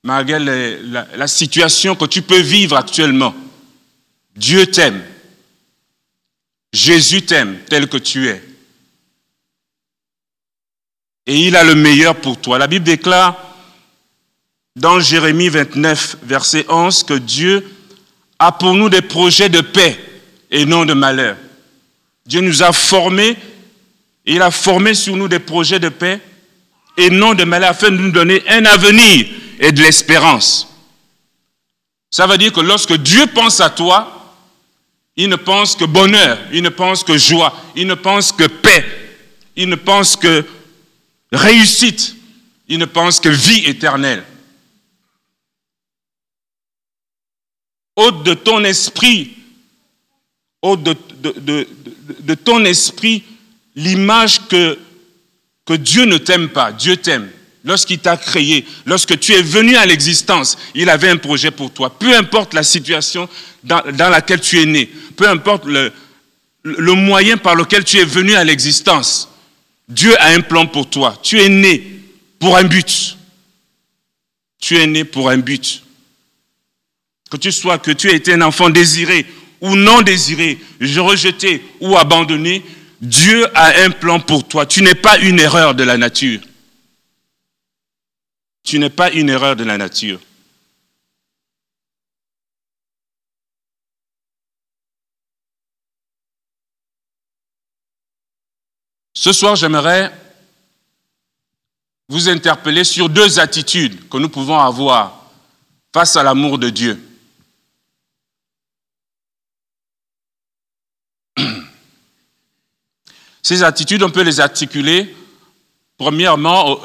malgré 0.02 0.38
la 0.38 1.26
situation 1.26 1.96
que 1.96 2.06
tu 2.06 2.22
peux 2.22 2.40
vivre 2.40 2.76
actuellement. 2.76 3.34
Dieu 4.36 4.66
t'aime. 4.66 5.02
Jésus 6.72 7.22
t'aime 7.22 7.58
tel 7.68 7.88
que 7.88 7.96
tu 7.96 8.28
es. 8.28 8.42
Et 11.26 11.46
il 11.46 11.56
a 11.56 11.64
le 11.64 11.74
meilleur 11.74 12.14
pour 12.16 12.40
toi. 12.40 12.58
La 12.58 12.68
Bible 12.68 12.84
déclare 12.84 13.36
dans 14.76 15.00
Jérémie 15.00 15.48
29, 15.48 16.18
verset 16.22 16.66
11, 16.68 17.02
que 17.02 17.14
Dieu 17.14 17.66
a 18.38 18.52
pour 18.52 18.74
nous 18.74 18.90
des 18.90 19.02
projets 19.02 19.48
de 19.48 19.62
paix 19.62 19.98
et 20.50 20.66
non 20.66 20.84
de 20.84 20.92
malheur. 20.92 21.36
Dieu 22.26 22.42
nous 22.42 22.62
a 22.62 22.72
formés 22.72 23.36
il 24.26 24.42
a 24.42 24.50
formé 24.50 24.94
sur 24.94 25.16
nous 25.16 25.28
des 25.28 25.38
projets 25.38 25.78
de 25.78 25.88
paix 25.88 26.20
et 26.96 27.10
non 27.10 27.34
de 27.34 27.44
malheur 27.44 27.70
afin 27.70 27.90
de 27.90 27.96
nous 27.96 28.10
donner 28.10 28.42
un 28.48 28.64
avenir 28.64 29.26
et 29.60 29.70
de 29.70 29.80
l'espérance. 29.80 30.68
Ça 32.10 32.26
veut 32.26 32.36
dire 32.36 32.52
que 32.52 32.60
lorsque 32.60 32.94
Dieu 32.94 33.26
pense 33.28 33.60
à 33.60 33.70
toi, 33.70 34.34
il 35.16 35.28
ne 35.28 35.36
pense 35.36 35.76
que 35.76 35.84
bonheur, 35.84 36.38
il 36.52 36.62
ne 36.62 36.68
pense 36.68 37.04
que 37.04 37.16
joie, 37.16 37.54
il 37.76 37.86
ne 37.86 37.94
pense 37.94 38.32
que 38.32 38.44
paix, 38.44 38.84
il 39.54 39.68
ne 39.68 39.76
pense 39.76 40.16
que 40.16 40.44
réussite, 41.32 42.16
il 42.68 42.78
ne 42.78 42.84
pense 42.84 43.20
que 43.20 43.28
vie 43.28 43.64
éternelle. 43.64 44.24
Ôte 47.94 48.24
de 48.24 48.34
ton 48.34 48.64
esprit, 48.64 49.36
ôte 50.60 50.82
de 50.82 52.34
ton 52.34 52.64
esprit 52.64 53.24
l'image 53.76 54.40
que, 54.48 54.78
Dieu 55.76 56.04
ne 56.04 56.18
t'aime 56.18 56.48
pas. 56.48 56.72
Dieu 56.72 56.96
t'aime. 56.96 57.30
Lorsqu'il 57.64 57.98
t'a 57.98 58.16
créé, 58.16 58.64
lorsque 58.84 59.18
tu 59.18 59.32
es 59.32 59.42
venu 59.42 59.76
à 59.76 59.84
l'existence, 59.84 60.56
il 60.74 60.88
avait 60.88 61.08
un 61.08 61.16
projet 61.16 61.50
pour 61.50 61.72
toi. 61.72 61.98
Peu 61.98 62.16
importe 62.16 62.54
la 62.54 62.62
situation 62.62 63.28
dans, 63.64 63.82
laquelle 63.84 64.40
tu 64.40 64.60
es 64.60 64.66
né, 64.66 64.88
peu 65.16 65.28
importe 65.28 65.66
le 65.66 66.92
moyen 66.92 67.36
par 67.36 67.56
lequel 67.56 67.82
tu 67.82 67.98
es 67.98 68.04
venu 68.04 68.34
à 68.34 68.44
l'existence, 68.44 69.28
Dieu 69.88 70.20
a 70.20 70.28
un 70.28 70.40
plan 70.40 70.66
pour 70.66 70.88
toi. 70.88 71.18
Tu 71.22 71.40
es 71.40 71.48
né 71.48 71.82
pour 72.38 72.56
un 72.56 72.64
but. 72.64 73.16
Tu 74.60 74.76
es 74.76 74.86
né 74.86 75.04
pour 75.04 75.30
un 75.30 75.38
but. 75.38 75.82
Que 77.30 77.36
tu 77.36 77.52
sois, 77.52 77.78
que 77.78 77.90
tu 77.90 78.08
aies 78.08 78.16
été 78.16 78.32
un 78.32 78.42
enfant 78.42 78.70
désiré 78.70 79.26
ou 79.60 79.74
non 79.74 80.02
désiré, 80.02 80.58
rejeté 80.80 81.62
ou 81.80 81.96
abandonné, 81.96 82.62
Dieu 83.00 83.46
a 83.56 83.84
un 83.84 83.90
plan 83.90 84.20
pour 84.20 84.46
toi. 84.46 84.66
Tu 84.66 84.82
n'es 84.82 84.94
pas 84.94 85.18
une 85.18 85.38
erreur 85.38 85.74
de 85.74 85.84
la 85.84 85.96
nature. 85.96 86.40
Tu 88.62 88.78
n'es 88.78 88.90
pas 88.90 89.10
une 89.12 89.28
erreur 89.28 89.54
de 89.54 89.64
la 89.64 89.78
nature. 89.78 90.20
Ce 99.14 99.32
soir, 99.32 99.56
j'aimerais 99.56 100.12
vous 102.08 102.28
interpeller 102.28 102.84
sur 102.84 103.08
deux 103.08 103.40
attitudes 103.40 104.08
que 104.08 104.18
nous 104.18 104.28
pouvons 104.28 104.58
avoir 104.58 105.30
face 105.92 106.16
à 106.16 106.22
l'amour 106.22 106.58
de 106.58 106.70
Dieu. 106.70 107.05
Ces 113.48 113.62
attitudes, 113.62 114.02
on 114.02 114.10
peut 114.10 114.22
les 114.22 114.40
articuler, 114.40 115.14
premièrement, 115.96 116.80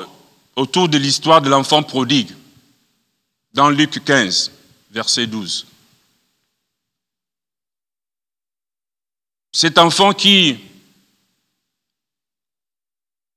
autour 0.56 0.88
de 0.88 1.00
l'histoire 1.00 1.42
de 1.42 1.50
l'enfant 1.50 1.82
prodigue, 1.82 2.30
dans 3.52 3.72
Luc 3.72 4.06
15, 4.06 4.52
verset 4.92 5.26
12. 5.26 5.66
Cet 9.52 9.80
enfant 9.80 10.14
qui 10.14 10.60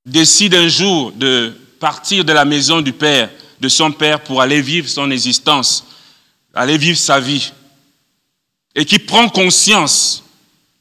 décide 0.05 0.55
un 0.55 0.69
jour 0.69 1.11
de 1.13 1.59
partir 1.81 2.27
de 2.27 2.33
la 2.35 2.45
maison 2.45 2.83
du 2.83 2.93
Père, 2.93 3.31
de 3.59 3.71
son 3.71 3.91
Père, 3.91 4.23
pour 4.23 4.43
aller 4.43 4.61
vivre 4.61 4.87
son 4.87 5.11
existence, 5.11 5.87
aller 6.53 6.77
vivre 6.77 6.99
sa 6.99 7.21
vie, 7.21 7.55
et 8.75 8.85
qui 8.85 8.99
prend 8.99 9.31
conscience, 9.31 10.23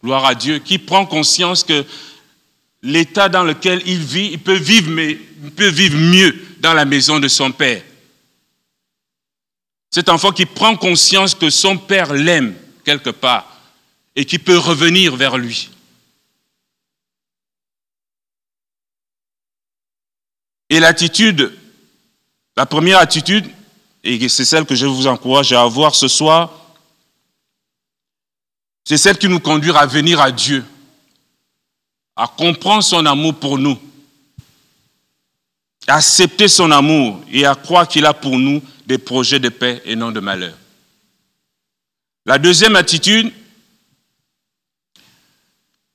gloire 0.04 0.26
à 0.26 0.36
Dieu, 0.36 0.60
qui 0.60 0.78
prend 0.78 1.06
conscience 1.06 1.64
que 1.64 1.86
l'état 2.84 3.30
dans 3.30 3.44
lequel 3.44 3.82
il 3.88 4.00
vit, 4.00 4.32
il 4.34 4.40
peut 4.40 4.58
vivre, 4.58 5.98
mieux 5.98 6.36
dans 6.60 6.74
la 6.74 6.86
maison 6.86 7.20
de 7.20 7.28
son 7.30 7.52
Père. 7.52 7.82
Cet 9.90 10.10
enfant 10.10 10.32
qui 10.32 10.46
prend 10.46 10.76
conscience 10.76 11.34
que 11.34 11.50
son 11.50 11.78
Père 11.78 12.14
l'aime 12.14 12.56
quelque 12.84 13.10
part 13.10 13.62
et 14.16 14.26
qui 14.26 14.38
peut 14.38 14.58
revenir 14.58 15.16
vers 15.16 15.38
lui. 15.38 15.70
Et 20.70 20.80
l'attitude, 20.80 21.54
la 22.58 22.66
première 22.66 23.00
attitude, 23.00 23.50
et 24.04 24.28
c'est 24.28 24.46
celle 24.46 24.66
que 24.66 24.76
je 24.76 24.86
vous 24.86 25.08
encourage 25.08 25.54
à 25.54 25.62
avoir 25.62 25.96
ce 25.96 26.08
soir, 26.08 26.60
c'est 28.84 28.98
celle 28.98 29.18
qui 29.18 29.30
nous 29.30 29.40
conduit 29.40 29.72
à 29.72 29.86
venir 29.86 30.20
à 30.20 30.32
Dieu, 30.32 30.66
à 32.16 32.28
comprendre 32.28 32.84
son 32.84 33.06
amour 33.06 33.36
pour 33.36 33.58
nous, 33.58 33.78
à 35.88 35.96
accepter 35.96 36.48
son 36.48 36.72
amour 36.72 37.22
et 37.32 37.46
à 37.46 37.56
croire 37.56 37.88
qu'il 37.88 38.06
a 38.06 38.14
pour 38.14 38.38
nous 38.38 38.62
des 38.86 38.98
projets 38.98 39.40
de 39.40 39.50
paix 39.50 39.82
et 39.86 39.96
non 39.96 40.12
de 40.12 40.20
malheur. 40.20 40.56
La 42.26 42.38
deuxième 42.38 42.76
attitude, 42.76 43.32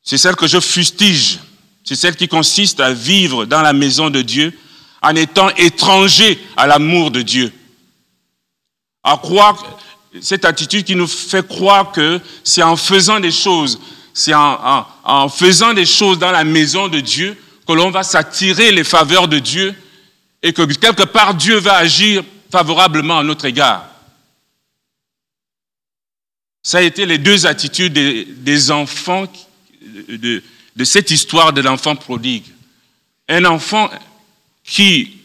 c'est 0.03 0.19
celle 0.19 0.37
que 0.37 0.47
je 0.47 0.61
fustige. 0.61 1.39
C'est 1.85 1.97
celle 1.97 2.17
qui 2.17 2.29
consiste 2.29 2.81
à 2.81 2.93
vivre 2.93 3.47
dans 3.47 3.63
la 3.63 3.73
maison 3.73 4.11
de 4.11 4.21
Dieu 4.21 4.59
en 5.01 5.15
étant 5.15 5.49
étranger 5.57 6.39
à 6.57 6.67
l'amour 6.67 7.11
de 7.11 7.23
Dieu. 7.23 7.53
À 9.03 9.17
croire, 9.17 9.79
cette 10.21 10.45
attitude 10.45 10.85
qui 10.85 10.97
nous 10.97 11.07
fait 11.07 11.47
croire 11.47 11.93
que 11.93 12.21
c'est 12.45 12.63
en 12.63 12.77
faisant 12.77 13.21
des 13.21 13.31
choses, 13.31 13.81
c'est 14.19 14.35
en, 14.35 15.29
faisant 15.29 15.75
des 15.75 15.87
choses 15.87 16.19
dans 16.19 16.33
la 16.33 16.43
maison 16.43 16.89
de 16.89 16.99
Dieu 16.99 17.41
que 17.65 17.73
l'on 17.73 17.93
va 17.93 18.03
s'attirer 18.03 18.73
les 18.73 18.83
faveurs 18.83 19.29
de 19.29 19.39
Dieu 19.39 19.73
et 20.43 20.53
que 20.53 20.63
quelque 20.63 21.05
part 21.05 21.35
Dieu 21.35 21.59
va 21.59 21.77
agir 21.77 22.25
favorablement 22.51 23.21
à 23.21 23.23
notre 23.23 23.45
égard. 23.45 23.89
Ça 26.65 26.79
a 26.79 26.83
été 26.83 27.07
les 27.07 27.19
deux 27.19 27.47
attitudes 27.47 27.93
des, 27.93 28.25
des 28.25 28.73
enfants 28.73 29.33
de, 30.09 30.43
cette 30.83 31.13
histoire 31.13 31.53
de 31.53 31.61
l'enfant 31.61 31.95
prodigue. 31.95 32.47
Un 33.29 33.45
enfant 33.45 33.89
qui 34.65 35.17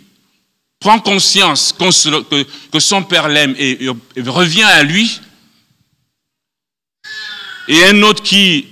prend 0.79 0.99
conscience 0.99 1.73
que, 1.73 2.79
son 2.79 3.01
père 3.01 3.27
l'aime 3.27 3.55
et, 3.57 3.89
revient 4.17 4.61
à 4.61 4.83
lui, 4.83 5.19
et 7.67 7.85
un 7.85 8.03
autre 8.03 8.21
qui 8.21 8.67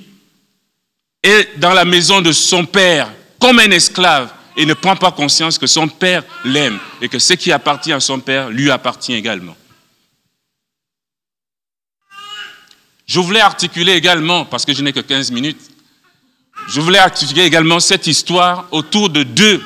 est 1.24 1.60
dans 1.60 1.74
la 1.74 1.86
maison 1.86 2.22
de 2.22 2.32
son 2.32 2.66
père 2.66 3.12
comme 3.40 3.60
un 3.60 3.72
esclave 3.72 4.32
et 4.58 4.66
ne 4.66 4.74
prend 4.74 4.96
pas 4.96 5.12
conscience 5.12 5.58
que 5.58 5.68
son 5.68 5.88
père 5.88 6.24
l'aime 6.44 6.80
et 7.02 7.10
que 7.10 7.20
ce 7.20 7.34
qui 7.34 7.52
appartient 7.52 7.94
à 7.94 8.00
son 8.00 8.20
père 8.20 8.50
lui 8.50 8.70
appartient 8.70 9.14
également. 9.14 9.56
Je 13.06 13.20
voulais 13.20 13.42
articuler 13.42 13.94
également, 13.94 14.46
parce 14.46 14.64
que 14.64 14.74
je 14.74 14.82
n'ai 14.82 14.94
que 14.94 15.02
15 15.02 15.32
minutes, 15.32 15.60
je 16.70 16.80
voulais 16.80 17.00
activer 17.00 17.44
également 17.44 17.80
cette 17.80 18.08
histoire 18.08 18.68
autour 18.72 19.10
de 19.10 19.24
deux, 19.24 19.62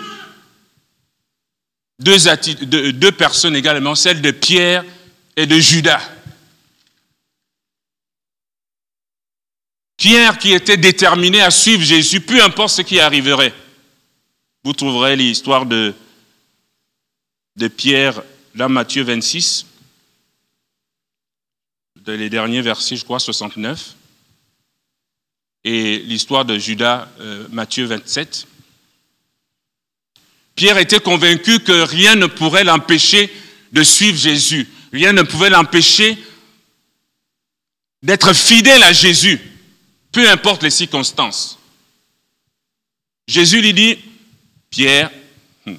deux, 2.00 2.92
deux 2.92 3.12
personnes 3.12 3.56
également, 3.56 3.94
celle 3.94 4.22
de 4.22 4.32
Pierre 4.32 4.84
et 5.36 5.46
de 5.46 5.60
Judas. 5.60 6.02
Pierre 10.06 10.38
qui 10.38 10.54
était 10.54 10.78
déterminé 10.78 11.42
à 11.42 11.50
suivre 11.50 11.82
Jésus, 11.82 12.22
peu 12.22 12.40
importe 12.44 12.76
ce 12.76 12.84
qui 12.84 13.00
arriverait. 13.00 13.56
Vous 14.64 14.74
trouverez 14.74 15.16
l'histoire 15.16 15.66
de, 15.66 15.96
de 17.56 17.68
Pierre 17.68 18.22
dans 18.54 18.70
Matthieu 18.70 19.02
26, 19.02 19.66
les 22.06 22.30
derniers 22.30 22.62
versets, 22.62 22.98
je 22.98 23.04
crois, 23.04 23.20
69 23.20 23.96
et 25.64 25.98
l'histoire 25.98 26.46
de 26.46 26.60
Judas, 26.60 27.10
euh, 27.20 27.48
Matthieu 27.50 27.86
27. 27.86 28.46
Pierre 30.54 30.78
était 30.78 31.00
convaincu 31.00 31.62
que 31.62 31.82
rien 31.82 32.14
ne 32.14 32.28
pourrait 32.28 32.64
l'empêcher 32.64 33.34
de 33.72 33.82
suivre 33.82 34.20
Jésus. 34.20 34.70
Rien 34.94 35.14
ne 35.14 35.24
pouvait 35.24 35.50
l'empêcher 35.50 36.16
d'être 38.04 38.36
fidèle 38.36 38.84
à 38.84 38.94
Jésus, 38.94 39.42
peu 40.16 40.30
importe 40.30 40.64
les 40.64 40.70
circonstances. 40.70 41.60
Jésus 43.28 43.62
lui 43.62 43.74
dit, 43.74 43.98
Pierre, 44.70 45.12
hmm, 45.66 45.74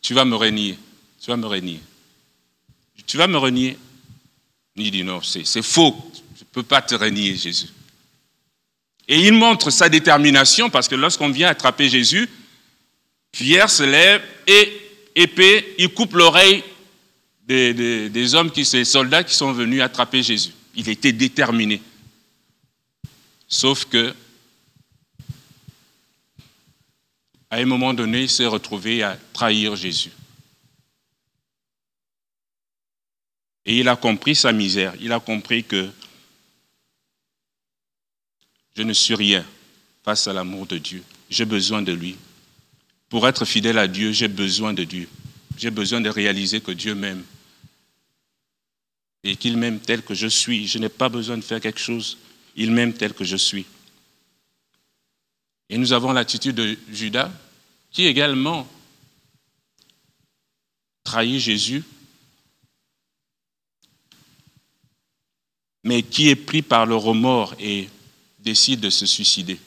tu 0.00 0.14
vas 0.14 0.24
me 0.24 0.36
renier, 0.36 0.78
tu 1.20 1.28
vas 1.28 1.36
me 1.36 1.46
renier. 1.46 1.80
Tu 3.04 3.16
vas 3.16 3.26
me 3.26 3.36
renier. 3.36 3.76
Il 4.76 4.88
dit, 4.92 5.02
non, 5.02 5.20
c'est 5.20 5.62
faux, 5.62 5.96
je 6.36 6.42
ne 6.42 6.48
peux 6.52 6.62
pas 6.62 6.80
te 6.80 6.94
renier, 6.94 7.34
Jésus. 7.34 7.70
Et 9.08 9.18
il 9.18 9.32
montre 9.32 9.70
sa 9.70 9.88
détermination 9.88 10.70
parce 10.70 10.86
que 10.86 10.94
lorsqu'on 10.94 11.30
vient 11.30 11.48
attraper 11.48 11.88
Jésus, 11.88 12.30
Pierre 13.32 13.68
se 13.68 13.82
lève 13.82 14.22
et 14.46 14.80
épée, 15.16 15.74
il 15.78 15.88
coupe 15.88 16.14
l'oreille 16.14 16.62
des, 17.48 18.34
hommes, 18.36 18.52
qui, 18.52 18.62
des 18.62 18.84
soldats 18.84 19.24
qui 19.24 19.34
sont 19.34 19.52
venus 19.52 19.82
attraper 19.82 20.22
Jésus. 20.22 20.52
Il 20.76 20.88
était 20.88 21.10
déterminé. 21.10 21.82
Sauf 23.52 23.84
que, 23.84 24.14
à 27.50 27.56
un 27.56 27.66
moment 27.66 27.92
donné, 27.92 28.22
il 28.22 28.30
s'est 28.30 28.46
retrouvé 28.46 29.02
à 29.02 29.18
trahir 29.34 29.76
Jésus. 29.76 30.10
Et 33.66 33.78
il 33.80 33.88
a 33.88 33.96
compris 33.96 34.34
sa 34.34 34.52
misère. 34.52 34.94
Il 35.00 35.12
a 35.12 35.20
compris 35.20 35.64
que 35.64 35.90
je 38.74 38.82
ne 38.82 38.94
suis 38.94 39.14
rien 39.14 39.44
face 40.02 40.26
à 40.26 40.32
l'amour 40.32 40.66
de 40.66 40.78
Dieu. 40.78 41.04
J'ai 41.28 41.44
besoin 41.44 41.82
de 41.82 41.92
lui. 41.92 42.16
Pour 43.10 43.28
être 43.28 43.44
fidèle 43.44 43.76
à 43.76 43.86
Dieu, 43.86 44.12
j'ai 44.12 44.28
besoin 44.28 44.72
de 44.72 44.84
Dieu. 44.84 45.10
J'ai 45.58 45.70
besoin 45.70 46.00
de 46.00 46.08
réaliser 46.08 46.62
que 46.62 46.72
Dieu 46.72 46.94
m'aime 46.94 47.22
et 49.22 49.36
qu'il 49.36 49.58
m'aime 49.58 49.78
tel 49.78 50.02
que 50.02 50.14
je 50.14 50.26
suis. 50.26 50.66
Je 50.66 50.78
n'ai 50.78 50.88
pas 50.88 51.10
besoin 51.10 51.36
de 51.36 51.42
faire 51.42 51.60
quelque 51.60 51.78
chose. 51.78 52.16
Il 52.56 52.70
m'aime 52.70 52.92
tel 52.92 53.14
que 53.14 53.24
je 53.24 53.36
suis. 53.36 53.66
Et 55.68 55.78
nous 55.78 55.92
avons 55.92 56.12
l'attitude 56.12 56.56
de 56.56 56.76
Judas, 56.90 57.32
qui 57.90 58.06
également 58.06 58.68
trahit 61.04 61.40
Jésus, 61.40 61.82
mais 65.84 66.02
qui 66.02 66.28
est 66.28 66.36
pris 66.36 66.62
par 66.62 66.86
le 66.86 66.96
remords 66.96 67.54
et 67.58 67.88
décide 68.38 68.80
de 68.80 68.90
se 68.90 69.06
suicider, 69.06 69.58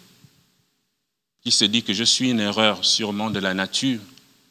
qui 1.41 1.51
se 1.51 1.65
dit 1.65 1.83
que 1.83 1.93
je 1.93 2.03
suis 2.03 2.29
une 2.29 2.39
erreur 2.39 2.85
sûrement 2.85 3.29
de 3.29 3.39
la 3.39 3.53
nature, 3.53 3.99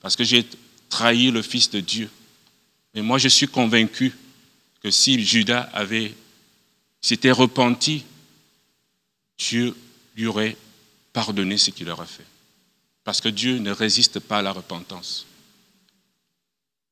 parce 0.01 0.16
que 0.16 0.24
j'ai 0.24 0.47
trahi 0.89 1.30
le 1.30 1.43
Fils 1.43 1.70
de 1.70 1.80
Dieu. 1.80 2.11
Mais 2.95 3.03
moi, 3.03 3.18
je 3.18 3.28
suis 3.28 3.49
convaincu 3.49 4.12
que 4.82 4.91
si 4.91 5.22
Judas 5.24 5.68
avait 5.72 6.14
s'était 7.01 7.30
repenti, 7.30 8.05
Dieu 9.39 9.74
lui 10.16 10.26
aurait 10.26 10.57
pardonné 11.12 11.59
ce 11.59 11.70
qu'il 11.70 11.89
aurait 11.91 12.07
fait. 12.07 12.26
Parce 13.05 13.20
que 13.20 13.28
Dieu 13.28 13.59
ne 13.59 13.70
résiste 13.70 14.20
pas 14.20 14.39
à 14.39 14.43
la 14.43 14.53
repentance. 14.53 15.26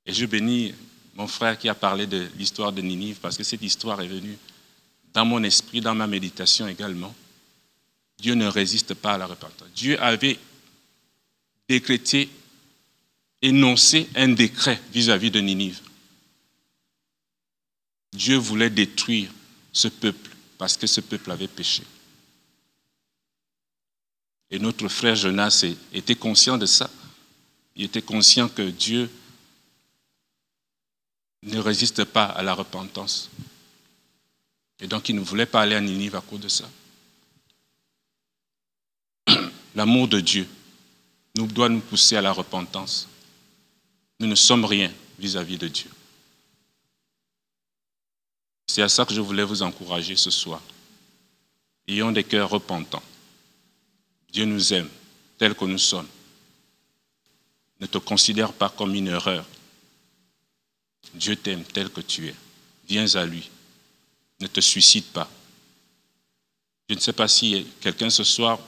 Et 0.06 0.12
je 0.12 0.26
bénis 0.26 0.74
mon 1.14 1.26
frère 1.26 1.58
qui 1.58 1.68
a 1.68 1.74
parlé 1.74 2.06
de 2.06 2.28
l'histoire 2.36 2.72
de 2.72 2.82
Ninive, 2.82 3.18
parce 3.20 3.36
que 3.36 3.44
cette 3.44 3.62
histoire 3.62 4.00
est 4.00 4.08
venue 4.08 4.36
dans 5.12 5.24
mon 5.24 5.42
esprit, 5.42 5.80
dans 5.80 5.94
ma 5.94 6.06
méditation 6.06 6.66
également. 6.66 7.14
Dieu 8.18 8.34
ne 8.34 8.46
résiste 8.46 8.94
pas 8.94 9.14
à 9.14 9.18
la 9.18 9.26
repentance. 9.26 9.68
Dieu 9.74 10.00
avait 10.02 10.38
décrété, 11.68 12.28
énoncé 13.40 14.08
un 14.14 14.28
décret 14.28 14.80
vis-à-vis 14.92 15.30
de 15.30 15.40
Ninive. 15.40 15.80
Dieu 18.12 18.36
voulait 18.36 18.70
détruire 18.70 19.30
ce 19.72 19.88
peuple 19.88 20.30
parce 20.58 20.76
que 20.76 20.86
ce 20.86 21.00
peuple 21.00 21.30
avait 21.30 21.48
péché. 21.48 21.82
Et 24.52 24.58
notre 24.58 24.86
frère 24.88 25.16
Jonas 25.16 25.64
était 25.94 26.14
conscient 26.14 26.58
de 26.58 26.66
ça. 26.66 26.90
Il 27.74 27.86
était 27.86 28.02
conscient 28.02 28.50
que 28.50 28.68
Dieu 28.68 29.10
ne 31.42 31.58
résiste 31.58 32.04
pas 32.04 32.26
à 32.26 32.42
la 32.42 32.52
repentance. 32.52 33.30
Et 34.78 34.86
donc, 34.86 35.08
il 35.08 35.16
ne 35.16 35.22
voulait 35.22 35.46
pas 35.46 35.62
aller 35.62 35.74
à 35.74 35.80
Ninive 35.80 36.16
à 36.16 36.20
cause 36.20 36.40
de 36.40 36.48
ça. 36.48 36.68
L'amour 39.74 40.06
de 40.06 40.20
Dieu 40.20 40.46
doit 41.34 41.70
nous 41.70 41.80
pousser 41.80 42.16
à 42.16 42.20
la 42.20 42.32
repentance. 42.32 43.08
Nous 44.20 44.26
ne 44.26 44.34
sommes 44.34 44.66
rien 44.66 44.92
vis-à-vis 45.18 45.56
de 45.56 45.68
Dieu. 45.68 45.90
C'est 48.66 48.82
à 48.82 48.88
ça 48.90 49.06
que 49.06 49.14
je 49.14 49.20
voulais 49.22 49.44
vous 49.44 49.62
encourager 49.62 50.16
ce 50.16 50.30
soir. 50.30 50.60
Ayons 51.88 52.12
des 52.12 52.24
cœurs 52.24 52.50
repentants. 52.50 53.02
Dieu 54.32 54.46
nous 54.46 54.72
aime 54.72 54.88
tels 55.36 55.54
que 55.54 55.66
nous 55.66 55.78
sommes. 55.78 56.08
Ne 57.80 57.86
te 57.86 57.98
considère 57.98 58.52
pas 58.52 58.70
comme 58.70 58.94
une 58.94 59.08
erreur. 59.08 59.44
Dieu 61.14 61.36
t'aime 61.36 61.64
tel 61.64 61.90
que 61.90 62.00
tu 62.00 62.28
es. 62.28 62.34
Viens 62.88 63.14
à 63.14 63.26
lui. 63.26 63.50
Ne 64.40 64.46
te 64.46 64.60
suicide 64.60 65.04
pas. 65.04 65.30
Je 66.88 66.94
ne 66.94 67.00
sais 67.00 67.12
pas 67.12 67.28
si 67.28 67.66
quelqu'un 67.80 68.08
ce 68.08 68.24
soir 68.24 68.58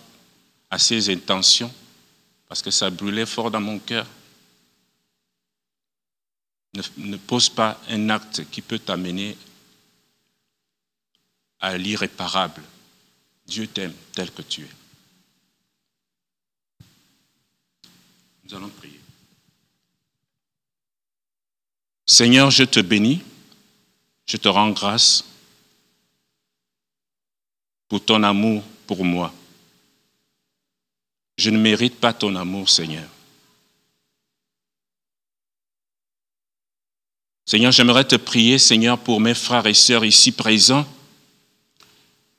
a 0.71 0.79
ses 0.79 1.11
intentions, 1.11 1.73
parce 2.49 2.61
que 2.61 2.71
ça 2.71 2.91
brûlait 2.91 3.27
fort 3.27 3.51
dans 3.51 3.61
mon 3.61 3.79
cœur. 3.79 4.07
Ne, 6.75 6.83
ne 6.99 7.17
pose 7.17 7.49
pas 7.49 7.81
un 7.89 8.11
acte 8.11 8.49
qui 8.51 8.61
peut 8.61 8.79
t'amener 8.79 9.37
à 11.61 11.79
l'irréparable. 11.79 12.63
Dieu 13.47 13.67
t'aime 13.67 13.95
tel 14.13 14.31
que 14.31 14.43
tu 14.43 14.63
es. 14.63 14.84
Allons 18.55 18.69
prier. 18.69 19.01
Seigneur, 22.07 22.51
je 22.51 22.63
te 22.63 22.79
bénis, 22.79 23.21
je 24.27 24.37
te 24.37 24.47
rends 24.47 24.71
grâce 24.71 25.25
pour 27.89 28.05
ton 28.05 28.23
amour 28.23 28.63
pour 28.87 29.05
moi. 29.05 29.35
Je 31.37 31.51
ne 31.51 31.59
mérite 31.59 31.97
pas 31.97 32.13
ton 32.13 32.37
amour, 32.37 32.69
Seigneur. 32.69 33.09
Seigneur, 37.47 37.73
j'aimerais 37.73 38.05
te 38.05 38.17
prier, 38.17 38.59
Seigneur, 38.59 38.99
pour 38.99 39.21
mes 39.21 39.35
frères 39.35 39.67
et 39.67 39.75
sœurs 39.75 40.05
ici 40.05 40.31
présents, 40.31 40.87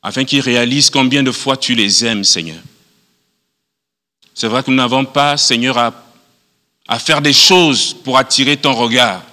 afin 0.01 0.24
qu'ils 0.24 0.41
réalisent 0.41 0.89
combien 0.89 1.24
de 1.24 1.32
fois 1.32 1.57
tu 1.57 1.76
les 1.76 2.05
aimes, 2.05 2.24
Seigneur. 2.24 2.61
C'est 4.34 4.47
vrai 4.47 4.63
que 4.63 4.72
nous 4.72 4.78
n'avons 4.78 5.05
pas, 5.05 5.38
Seigneur, 5.38 5.78
à, 5.78 6.05
à, 6.88 7.00
faire 7.00 7.22
des 7.22 7.34
choses 7.34 7.94
pour 7.94 8.18
attirer 8.18 8.58
ton 8.58 8.74
regard. 8.74 9.24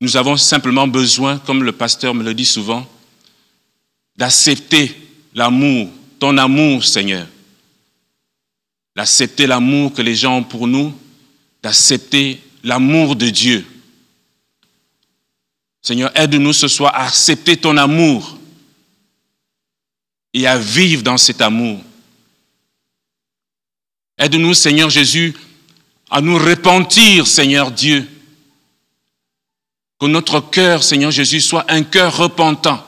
Nous 0.00 0.16
avons 0.16 0.36
simplement 0.36 0.86
besoin, 0.86 1.38
comme 1.38 1.62
le 1.62 1.72
pasteur 1.72 2.14
me 2.14 2.22
le 2.22 2.34
dit 2.34 2.46
souvent, 2.46 2.86
d'accepter 4.16 4.94
l'amour, 5.34 5.88
ton 6.18 6.36
amour, 6.38 6.84
Seigneur. 6.84 7.26
D'accepter 8.94 9.46
l'amour 9.46 9.92
que 9.92 10.02
les 10.02 10.14
gens 10.14 10.38
ont 10.38 10.44
pour 10.44 10.66
nous, 10.66 10.92
d'accepter 11.62 12.40
l'amour 12.62 13.16
de 13.16 13.30
Dieu. 13.30 13.66
Seigneur, 15.82 16.10
aide-nous 16.14 16.52
ce 16.52 16.68
soir 16.68 16.94
à 16.94 17.06
accepter 17.06 17.56
ton 17.56 17.76
amour 17.76 18.38
et 20.34 20.46
à 20.46 20.58
vivre 20.58 21.02
dans 21.02 21.16
cet 21.16 21.40
amour. 21.40 21.80
Aide-nous, 24.18 24.54
Seigneur 24.54 24.90
Jésus, 24.90 25.34
à 26.10 26.20
nous 26.20 26.38
repentir, 26.38 27.26
Seigneur 27.26 27.70
Dieu. 27.70 28.08
Que 30.00 30.06
notre 30.06 30.40
cœur, 30.40 30.82
Seigneur 30.82 31.10
Jésus, 31.10 31.40
soit 31.40 31.70
un 31.70 31.82
cœur 31.82 32.16
repentant 32.16 32.84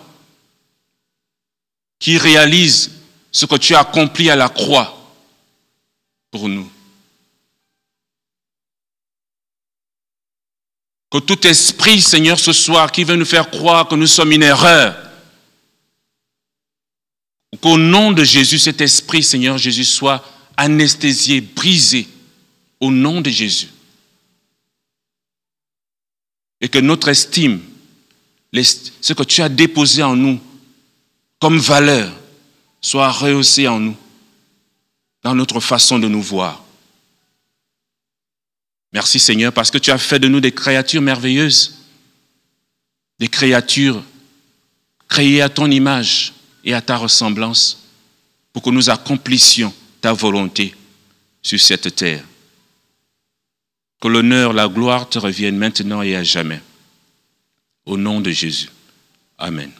qui 1.99 2.19
réalise 2.19 2.93
ce 3.31 3.47
que 3.47 3.57
tu 3.57 3.75
as 3.75 3.81
accompli 3.81 4.31
à 4.31 4.37
la 4.37 4.49
croix 4.49 4.97
pour 6.31 6.49
nous. 6.49 6.71
Que 11.11 11.19
tout 11.19 11.47
esprit, 11.47 12.01
Seigneur, 12.01 12.39
ce 12.39 12.53
soir, 12.53 12.91
qui 12.93 13.05
veut 13.05 13.17
nous 13.17 13.25
faire 13.25 13.51
croire 13.51 13.89
que 13.89 13.97
nous 13.97 14.07
sommes 14.07 14.33
une 14.33 14.45
erreur, 14.45 14.97
qu'au 17.61 17.77
nom 17.77 18.13
de 18.13 18.23
Jésus, 18.23 18.61
cet 18.61 18.81
esprit, 18.81 19.23
Seigneur 19.23 19.59
Jésus, 19.59 19.85
soit 19.85 20.25
anesthésié, 20.61 21.41
brisé, 21.41 22.07
au 22.81 22.91
nom 22.91 23.23
de 23.23 23.31
Jésus. 23.31 23.69
Et 26.61 26.69
que 26.69 26.79
notre 26.79 27.09
estime, 27.09 27.61
ce 28.53 29.15
que 29.15 29.23
tu 29.23 29.41
as 29.41 29.49
déposé 29.49 30.03
en 30.03 30.15
nous 30.15 30.39
comme 31.39 31.59
valeur, 31.59 32.15
soit 32.83 33.11
rehaussé 33.11 33.69
en 33.69 33.81
nous, 33.81 33.97
dans 35.23 35.35
notre 35.35 35.61
façon 35.61 35.99
de 35.99 36.09
nous 36.09 36.21
voir. 36.21 36.63
Merci 38.93 39.19
Seigneur 39.19 39.55
parce 39.55 39.71
que 39.71 39.79
tu 39.79 39.91
as 39.91 39.97
fait 39.97 40.19
de 40.19 40.29
nous 40.29 40.41
des 40.41 40.53
créatures 40.53 41.01
merveilleuses, 41.01 41.79
des 43.19 43.29
créatures 43.29 44.03
créées 45.09 45.41
à 45.41 45.49
ton 45.49 45.71
image 45.71 46.35
et 46.65 46.75
à 46.75 46.83
ta 46.83 46.99
ressemblance 46.99 47.83
pour 48.53 48.63
que 48.63 48.71
nous 48.71 48.91
accomplissions 48.91 49.73
ta 50.01 50.13
volonté 50.13 50.75
sur 51.43 51.61
cette 51.61 51.95
terre. 51.95 52.25
Que 54.01 54.09
l'honneur, 54.09 54.53
la 54.53 54.69
gloire 54.69 55.09
te 55.09 55.19
reviennent 55.19 55.59
maintenant 55.59 56.03
et 56.03 56.17
à 56.17 56.23
jamais. 56.23 56.61
Au 57.85 57.97
nom 57.97 58.21
de 58.21 58.31
Jésus. 58.31 58.71
Amen. 59.39 59.71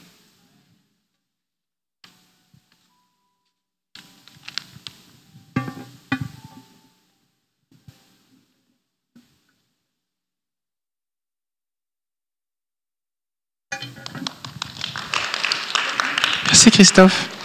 Merci 16.47 16.71
Christophe. 16.73 17.40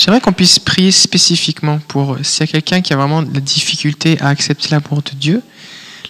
J'aimerais 0.00 0.22
qu'on 0.22 0.32
puisse 0.32 0.58
prier 0.58 0.92
spécifiquement 0.92 1.78
pour 1.78 2.16
s'il 2.24 2.40
y 2.40 2.44
a 2.44 2.46
quelqu'un 2.46 2.80
qui 2.80 2.94
a 2.94 2.96
vraiment 2.96 3.22
de 3.22 3.34
la 3.34 3.40
difficulté 3.40 4.18
à 4.20 4.28
accepter 4.28 4.70
l'amour 4.70 5.02
de 5.02 5.10
Dieu. 5.10 5.42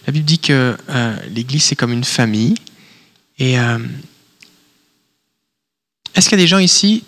La 0.07 0.13
Bible 0.13 0.25
dit 0.25 0.39
que 0.39 0.77
euh, 0.89 1.17
l'Église 1.35 1.65
c'est 1.65 1.75
comme 1.75 1.93
une 1.93 2.05
famille. 2.05 2.55
Et 3.41 3.59
euh, 3.59 3.81
est-ce 6.15 6.29
qu'il 6.29 6.39
y 6.39 6.41
a 6.41 6.45
des 6.45 6.47
gens 6.47 6.61
ici, 6.61 7.03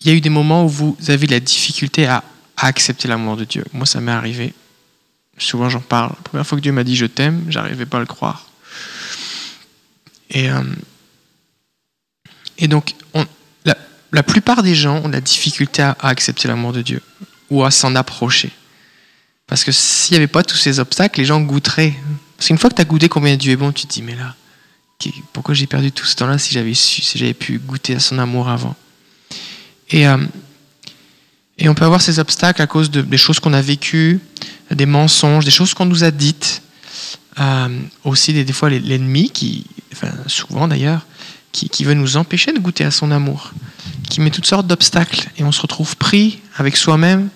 il 0.00 0.06
y 0.06 0.10
a 0.10 0.14
eu 0.14 0.22
des 0.22 0.30
moments 0.30 0.64
où 0.64 0.70
vous 0.70 0.96
avez 1.08 1.26
de 1.26 1.32
la 1.32 1.40
difficulté 1.40 2.06
à, 2.06 2.24
accepter 2.56 3.08
l'amour 3.08 3.36
de 3.36 3.44
Dieu? 3.44 3.66
Moi, 3.74 3.84
ça 3.84 4.00
m'est 4.00 4.10
arrivé. 4.10 4.54
Souvent, 5.36 5.68
j'en 5.68 5.80
parle. 5.80 6.12
La 6.16 6.22
première 6.22 6.46
fois 6.46 6.56
que 6.56 6.62
Dieu 6.62 6.72
m'a 6.72 6.82
dit 6.82 6.96
je 6.96 7.04
t'aime, 7.04 7.44
j'arrivais 7.50 7.84
pas 7.84 7.98
à 7.98 8.00
le 8.00 8.06
croire. 8.06 8.48
Et, 10.30 10.48
euh, 10.50 10.62
donc, 12.68 12.94
on, 13.05 13.05
la, 14.12 14.22
plupart 14.22 14.62
des 14.62 14.74
gens 14.74 15.02
ont 15.04 15.08
la 15.08 15.20
difficulté 15.20 15.82
à, 15.82 15.96
accepter 16.00 16.48
l'amour 16.48 16.72
de 16.72 16.82
Dieu 16.82 17.02
ou 17.50 17.64
à 17.64 17.70
s'en 17.70 17.94
approcher. 17.94 18.50
Parce 19.46 19.62
que 19.64 19.72
s'il 19.72 20.14
n'y 20.14 20.16
avait 20.18 20.26
pas 20.26 20.42
tous 20.42 20.56
ces 20.56 20.80
obstacles, 20.80 21.20
les 21.20 21.26
gens 21.26 21.40
goûteraient. 21.40 21.94
Parce 22.36 22.48
qu'une 22.48 22.58
fois 22.58 22.70
que 22.70 22.74
tu 22.74 22.82
as 22.82 22.84
goûté 22.84 23.08
combien 23.08 23.36
Dieu 23.36 23.52
est 23.52 23.56
bon, 23.56 23.72
tu 23.72 23.86
te 23.86 23.92
dis, 23.92 24.02
mais 24.02 24.16
là, 24.16 24.34
pourquoi 25.32 25.54
j'ai 25.54 25.66
perdu 25.66 25.92
tout 25.92 26.04
ce 26.04 26.16
temps-là 26.16 26.38
si 26.38 26.52
j'avais 26.52 26.74
su, 26.74 27.02
si 27.02 27.18
j'avais 27.18 27.34
pu 27.34 27.58
goûter 27.58 27.94
à 27.94 28.00
son 28.00 28.18
amour 28.18 28.48
avant? 28.48 28.74
Et, 29.90 30.06
euh, 30.08 30.16
on 31.64 31.74
peut 31.74 31.84
avoir 31.84 32.02
ces 32.02 32.18
obstacles 32.18 32.60
à 32.60 32.66
cause 32.66 32.90
de, 32.90 33.00
des 33.00 33.16
choses 33.16 33.40
qu'on 33.40 33.52
a 33.52 33.62
vécues, 33.62 34.20
des 34.70 34.86
mensonges, 34.86 35.44
des 35.44 35.50
choses 35.50 35.74
qu'on 35.74 35.86
nous 35.86 36.04
a 36.04 36.10
dites. 36.10 36.62
Euh, 37.38 37.80
aussi, 38.04 38.32
des, 38.32 38.52
fois, 38.52 38.68
l'ennemi, 38.68 39.30
qui, 39.30 39.64
souvent 40.26 40.68
d'ailleurs, 40.68 41.06
qui 41.52 41.84
veut 41.84 41.94
nous 41.94 42.18
empêcher 42.18 42.52
de 42.52 42.58
goûter 42.58 42.84
à 42.84 42.90
son 42.90 43.10
amour, 43.10 43.52
qui 44.08 44.20
met 44.20 44.30
toutes 44.30 44.46
sortes 44.46 44.66
d'obstacles. 44.66 45.28
Et 45.38 45.44
on 45.44 45.52
se 45.52 45.60
retrouve 45.60 45.96
pris 45.96 46.40
avec 46.56 46.76
soi-même. 46.76 47.28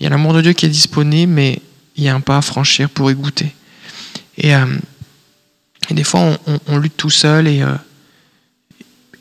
Il 0.00 0.04
y 0.04 0.06
a 0.06 0.10
l'amour 0.10 0.32
de 0.34 0.42
Dieu 0.42 0.52
qui 0.52 0.66
est 0.66 0.70
disponible, 0.70 1.32
mais 1.32 1.60
il 1.96 2.04
y 2.04 2.08
a 2.08 2.14
un 2.14 2.20
pas 2.20 2.38
à 2.38 2.42
franchir 2.42 2.88
pour 2.88 3.10
y 3.10 3.14
goûter. 3.14 3.54
Et, 4.36 4.54
euh, 4.54 4.66
des 5.90 6.04
fois, 6.04 6.38
on, 6.66 6.78
lutte 6.78 6.96
tout 6.96 7.10
seul 7.10 7.48
et, 7.48 7.62
euh, 7.62 7.74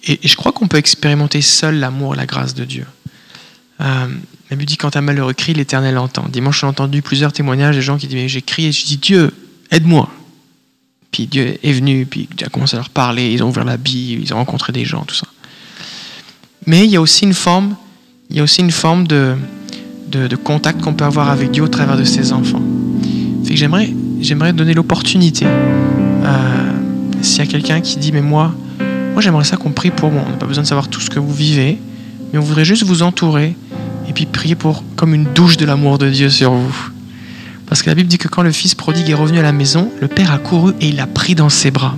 et, 0.03 0.19
je 0.21 0.35
crois 0.35 0.51
qu'on 0.51 0.67
peut 0.67 0.77
expérimenter 0.77 1.41
seul 1.41 1.79
l'amour 1.79 2.13
et 2.13 2.17
la 2.17 2.25
grâce 2.25 2.53
de 2.53 2.65
Dieu. 2.65 2.85
Euh, 3.81 4.07
la 4.49 4.55
Bible 4.55 4.65
dit 4.65 4.77
quand 4.77 4.95
un 4.95 5.01
malheureux 5.01 5.33
crie, 5.33 5.53
l'Éternel 5.53 5.97
entend. 5.97 6.27
Dimanche, 6.29 6.61
j'ai 6.61 6.67
entendu 6.67 7.01
plusieurs 7.01 7.33
témoignages 7.33 7.75
de 7.75 7.81
gens 7.81 7.97
qui 7.97 8.07
disent 8.07 8.27
j'ai 8.27 8.41
crié, 8.41 8.71
je 8.71 8.85
dis 8.85 8.97
Dieu, 8.97 9.33
aide-moi. 9.71 10.09
Puis 11.11 11.25
Dieu 11.27 11.57
est 11.63 11.73
venu, 11.73 12.05
puis 12.05 12.27
Dieu 12.35 12.47
a 12.47 12.49
commencé 12.49 12.75
à 12.75 12.79
leur 12.79 12.89
parler, 12.89 13.31
ils 13.31 13.43
ont 13.43 13.49
ouvert 13.49 13.65
la 13.65 13.77
Bible, 13.77 14.21
ils 14.21 14.33
ont 14.33 14.37
rencontré 14.37 14.73
des 14.73 14.85
gens, 14.85 15.03
tout 15.03 15.15
ça. 15.15 15.27
Mais 16.67 16.83
il 16.83 16.91
y 16.91 16.97
a 16.97 17.01
aussi 17.01 17.23
une 17.23 17.33
forme, 17.33 17.75
de, 19.07 20.35
contact 20.43 20.81
qu'on 20.81 20.93
peut 20.93 21.05
avoir 21.05 21.29
avec 21.29 21.51
Dieu 21.51 21.63
au 21.63 21.69
travers 21.69 21.95
de 21.95 22.03
ses 22.03 22.33
enfants. 22.33 22.61
Fait 23.45 23.55
j'aimerais, 23.55 23.89
j'aimerais 24.19 24.51
donner 24.51 24.73
l'opportunité 24.73 25.45
euh, 25.45 26.71
s'il 27.21 27.39
y 27.39 27.41
a 27.41 27.45
quelqu'un 27.45 27.79
qui 27.79 27.95
dit, 27.97 28.11
mais 28.11 28.21
moi, 28.21 28.53
moi 29.13 29.21
j'aimerais 29.21 29.45
ça 29.45 29.55
qu'on 29.55 29.71
prie 29.71 29.91
pour 29.91 30.11
moi. 30.11 30.23
On 30.27 30.31
n'a 30.31 30.35
pas 30.35 30.45
besoin 30.45 30.63
de 30.63 30.67
savoir 30.67 30.89
tout 30.89 30.99
ce 30.99 31.09
que 31.09 31.19
vous 31.19 31.33
vivez, 31.33 31.77
mais 32.33 32.39
on 32.39 32.41
voudrait 32.41 32.65
juste 32.65 32.83
vous 32.83 33.01
entourer 33.01 33.55
et 34.09 34.11
puis 34.11 34.25
prier 34.25 34.55
pour 34.55 34.83
comme 34.97 35.13
une 35.13 35.27
douche 35.33 35.55
de 35.55 35.65
l'amour 35.65 35.97
de 35.97 36.09
Dieu 36.09 36.29
sur 36.29 36.51
vous. 36.51 36.89
Parce 37.67 37.81
que 37.81 37.89
la 37.89 37.95
Bible 37.95 38.09
dit 38.09 38.17
que 38.17 38.27
quand 38.27 38.43
le 38.43 38.51
fils 38.51 38.75
prodigue 38.75 39.09
est 39.09 39.13
revenu 39.13 39.39
à 39.39 39.43
la 39.43 39.53
maison, 39.53 39.89
le 40.01 40.09
père 40.09 40.31
a 40.31 40.37
couru 40.37 40.73
et 40.81 40.89
il 40.89 40.97
l'a 40.97 41.07
pris 41.07 41.33
dans 41.33 41.49
ses 41.49 41.71
bras. 41.71 41.95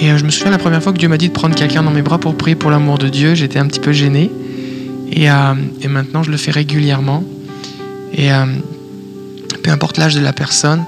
Et 0.00 0.10
euh, 0.10 0.18
je 0.18 0.24
me 0.24 0.30
souviens 0.30 0.50
la 0.50 0.58
première 0.58 0.82
fois 0.82 0.92
que 0.92 0.98
Dieu 0.98 1.08
m'a 1.08 1.18
dit 1.18 1.28
de 1.28 1.32
prendre 1.32 1.54
quelqu'un 1.54 1.82
dans 1.82 1.90
mes 1.90 2.02
bras 2.02 2.18
pour 2.18 2.36
prier 2.36 2.54
pour 2.54 2.70
l'amour 2.70 2.98
de 2.98 3.08
Dieu, 3.08 3.34
j'étais 3.34 3.58
un 3.58 3.66
petit 3.66 3.80
peu 3.80 3.92
gêné. 3.92 4.30
Et, 5.10 5.30
euh, 5.30 5.54
maintenant, 5.88 6.22
je 6.22 6.30
le 6.30 6.36
fais 6.36 6.52
régulièrement. 6.52 7.24
Et 8.12 8.32
euh, 8.32 8.44
peu 9.62 9.70
importe 9.70 9.96
l'âge 9.96 10.14
de 10.14 10.20
la 10.20 10.32
personne. 10.32 10.84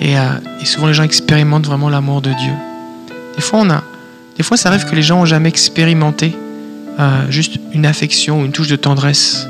Et, 0.00 0.16
souvent, 0.64 0.88
les 0.88 0.94
gens 0.94 1.04
expérimentent 1.04 1.66
vraiment 1.66 1.88
l'amour 1.88 2.22
de 2.22 2.30
Dieu. 2.30 2.52
Des 3.36 3.42
fois, 3.42 3.60
on 3.60 3.70
a, 3.70 3.82
des 4.36 4.42
fois, 4.42 4.56
ça 4.56 4.68
arrive 4.68 4.84
que 4.84 4.96
les 4.96 5.02
gens 5.02 5.20
n'ont 5.20 5.26
jamais 5.26 5.48
expérimenté 5.48 6.36
juste 7.30 7.58
une 7.72 7.86
affection 7.86 8.40
ou 8.40 8.44
une 8.44 8.52
touche 8.52 8.68
de 8.68 8.76
tendresse. 8.76 9.46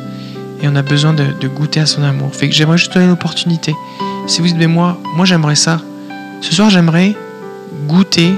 Et 0.62 0.68
on 0.68 0.76
a 0.76 0.82
besoin 0.82 1.12
de, 1.12 1.24
de 1.40 1.48
goûter 1.48 1.80
à 1.80 1.86
son 1.86 2.02
amour. 2.02 2.34
Fait 2.34 2.48
que 2.48 2.54
j'aimerais 2.54 2.78
juste 2.78 2.92
donner 2.92 3.06
une 3.06 3.12
opportunité. 3.12 3.74
Si 4.26 4.40
vous 4.40 4.46
dites, 4.46 4.56
mais 4.56 4.66
moi, 4.66 4.98
moi 5.16 5.24
j'aimerais 5.24 5.56
ça. 5.56 5.80
Ce 6.42 6.52
soir, 6.52 6.70
j'aimerais 6.70 7.16
goûter 7.88 8.34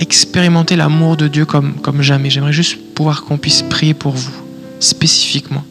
expérimenter 0.00 0.76
l'amour 0.76 1.16
de 1.16 1.28
Dieu 1.28 1.44
comme, 1.44 1.74
comme 1.74 2.02
jamais. 2.02 2.30
J'aimerais 2.30 2.52
juste 2.52 2.78
pouvoir 2.94 3.22
qu'on 3.22 3.38
puisse 3.38 3.62
prier 3.62 3.94
pour 3.94 4.14
vous, 4.14 4.32
spécifiquement. 4.80 5.64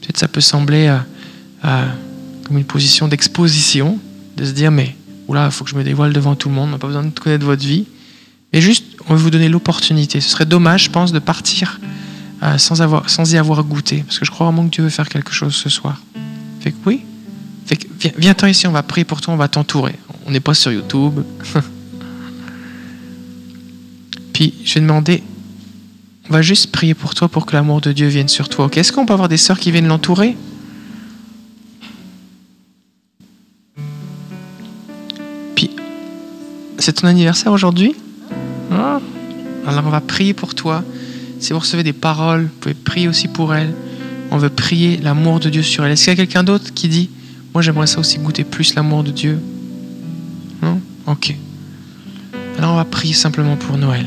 Peut-être 0.00 0.18
ça 0.18 0.26
peut 0.26 0.40
sembler 0.40 0.88
euh, 0.88 0.98
euh, 1.66 1.86
comme 2.44 2.58
une 2.58 2.64
position 2.64 3.06
d'exposition, 3.06 3.98
de 4.36 4.46
se 4.46 4.52
dire, 4.52 4.70
mais 4.70 4.96
oula, 5.28 5.46
il 5.46 5.52
faut 5.52 5.64
que 5.64 5.70
je 5.70 5.76
me 5.76 5.84
dévoile 5.84 6.12
devant 6.12 6.34
tout 6.34 6.48
le 6.48 6.54
monde, 6.54 6.70
on 6.70 6.72
n'a 6.72 6.78
pas 6.78 6.86
besoin 6.86 7.04
de 7.04 7.10
connaître 7.10 7.44
votre 7.44 7.64
vie. 7.64 7.84
Mais 8.52 8.60
juste, 8.60 8.84
on 9.08 9.14
veut 9.14 9.20
vous 9.20 9.30
donner 9.30 9.48
l'opportunité. 9.48 10.20
Ce 10.20 10.30
serait 10.30 10.46
dommage, 10.46 10.84
je 10.84 10.90
pense, 10.90 11.12
de 11.12 11.20
partir 11.20 11.78
euh, 12.42 12.58
sans, 12.58 12.82
avoir, 12.82 13.08
sans 13.08 13.32
y 13.32 13.36
avoir 13.36 13.62
goûté. 13.62 14.02
Parce 14.04 14.18
que 14.18 14.24
je 14.24 14.30
crois 14.30 14.46
vraiment 14.46 14.64
que 14.64 14.70
Dieu 14.70 14.82
veut 14.82 14.90
faire 14.90 15.08
quelque 15.08 15.32
chose 15.32 15.54
ce 15.54 15.68
soir. 15.68 16.00
Fait 16.60 16.72
que 16.72 16.76
oui. 16.86 17.02
Fait 17.66 17.76
que 17.76 17.86
viens, 18.00 18.34
viens 18.34 18.48
ici, 18.48 18.66
on 18.66 18.72
va 18.72 18.82
prier 18.82 19.04
pour 19.04 19.20
toi, 19.20 19.34
on 19.34 19.36
va 19.36 19.46
t'entourer. 19.46 19.94
On 20.26 20.30
n'est 20.30 20.40
pas 20.40 20.54
sur 20.54 20.72
YouTube. 20.72 21.20
Puis 24.40 24.54
je 24.64 24.72
vais 24.72 24.80
demander, 24.80 25.22
on 26.30 26.32
va 26.32 26.40
juste 26.40 26.72
prier 26.72 26.94
pour 26.94 27.14
toi 27.14 27.28
pour 27.28 27.44
que 27.44 27.52
l'amour 27.52 27.82
de 27.82 27.92
Dieu 27.92 28.06
vienne 28.06 28.26
sur 28.26 28.48
toi. 28.48 28.64
Ok? 28.64 28.78
Est-ce 28.78 28.90
qu'on 28.90 29.04
peut 29.04 29.12
avoir 29.12 29.28
des 29.28 29.36
sœurs 29.36 29.60
qui 29.60 29.70
viennent 29.70 29.86
l'entourer? 29.86 30.34
Puis, 35.54 35.68
c'est 36.78 36.94
ton 36.94 37.06
anniversaire 37.06 37.52
aujourd'hui? 37.52 37.94
Ah. 38.72 38.98
Alors 39.66 39.84
on 39.86 39.90
va 39.90 40.00
prier 40.00 40.32
pour 40.32 40.54
toi. 40.54 40.84
Si 41.38 41.52
vous 41.52 41.58
recevez 41.58 41.82
des 41.82 41.92
paroles, 41.92 42.44
vous 42.44 42.60
pouvez 42.60 42.74
prier 42.74 43.08
aussi 43.08 43.28
pour 43.28 43.54
elle. 43.54 43.74
On 44.30 44.38
veut 44.38 44.48
prier 44.48 44.96
l'amour 44.96 45.40
de 45.40 45.50
Dieu 45.50 45.62
sur 45.62 45.84
elle. 45.84 45.92
Est-ce 45.92 46.04
qu'il 46.04 46.12
y 46.12 46.14
a 46.14 46.16
quelqu'un 46.16 46.44
d'autre 46.44 46.72
qui 46.72 46.88
dit, 46.88 47.10
moi 47.52 47.60
j'aimerais 47.60 47.86
ça 47.86 48.00
aussi 48.00 48.16
goûter 48.16 48.44
plus 48.44 48.74
l'amour 48.74 49.04
de 49.04 49.10
Dieu? 49.10 49.38
Non? 50.62 50.80
Ok. 51.06 51.36
Alors 52.60 52.72
on 52.72 52.76
va 52.76 52.84
prier 52.84 53.14
simplement 53.14 53.56
pour 53.56 53.78
Noël. 53.78 54.04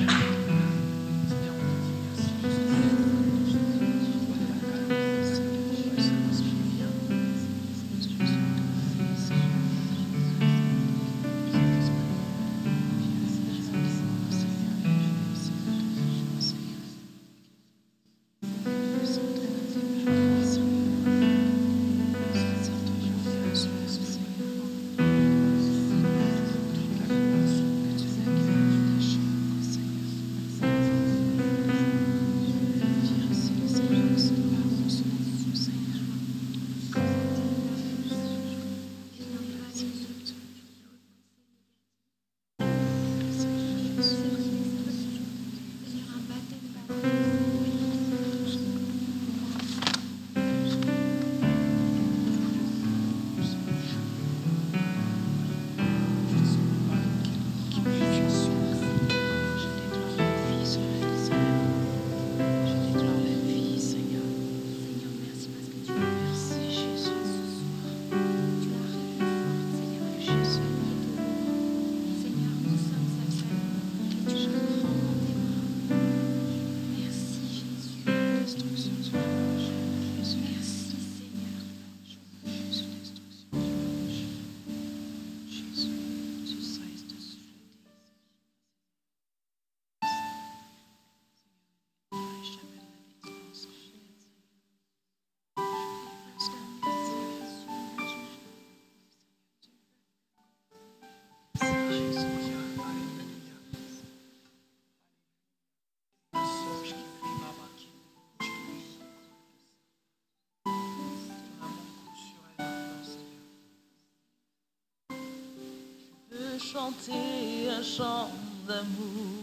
Chanter 116.72 117.68
un 117.78 117.84
chant 117.84 118.30
d'amour 118.68 119.34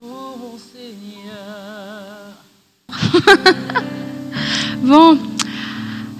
pour 0.00 0.38
mon 0.38 0.58
Seigneur. 0.58 2.32
bon, 4.82 5.18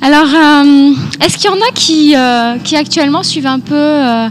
alors, 0.02 0.28
euh, 0.34 0.92
est-ce 1.24 1.38
qu'il 1.38 1.46
y 1.46 1.52
en 1.52 1.60
a 1.60 1.70
qui, 1.74 2.14
euh, 2.14 2.58
qui 2.58 2.76
actuellement 2.76 3.22
suivent 3.22 3.46
un 3.46 3.60
peu 3.60 3.74
euh, 3.74 4.28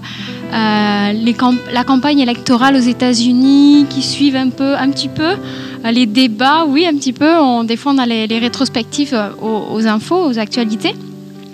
la 0.52 1.84
campagne 1.84 2.20
électorale 2.20 2.76
aux 2.76 2.80
États-Unis, 2.80 3.88
qui 3.90 4.04
suivent 4.04 4.36
un 4.36 4.50
peu, 4.50 4.76
un 4.76 4.92
petit 4.92 5.10
peu 5.10 5.36
les 5.84 6.06
débats? 6.06 6.66
Oui, 6.68 6.86
un 6.86 6.94
petit 6.94 7.14
peu. 7.14 7.38
On, 7.40 7.64
des 7.64 7.76
fois, 7.76 7.94
on 7.94 7.98
a 7.98 8.06
les, 8.06 8.28
les 8.28 8.40
rétrospectives 8.40 9.18
aux 9.42 9.88
infos, 9.88 10.26
aux 10.26 10.38
actualités. 10.38 10.94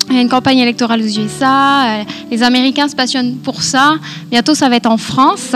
Il 0.10 0.16
y 0.16 0.20
a 0.20 0.22
une 0.22 0.30
campagne 0.30 0.60
électorale 0.60 1.02
aux 1.02 1.20
USA. 1.20 2.00
Euh, 2.00 2.04
les 2.32 2.42
Américains 2.42 2.88
se 2.88 2.96
passionnent 2.96 3.36
pour 3.38 3.62
ça. 3.62 3.96
Bientôt, 4.32 4.56
ça 4.56 4.70
va 4.70 4.78
être 4.78 4.90
en 4.90 4.98
France. 4.98 5.54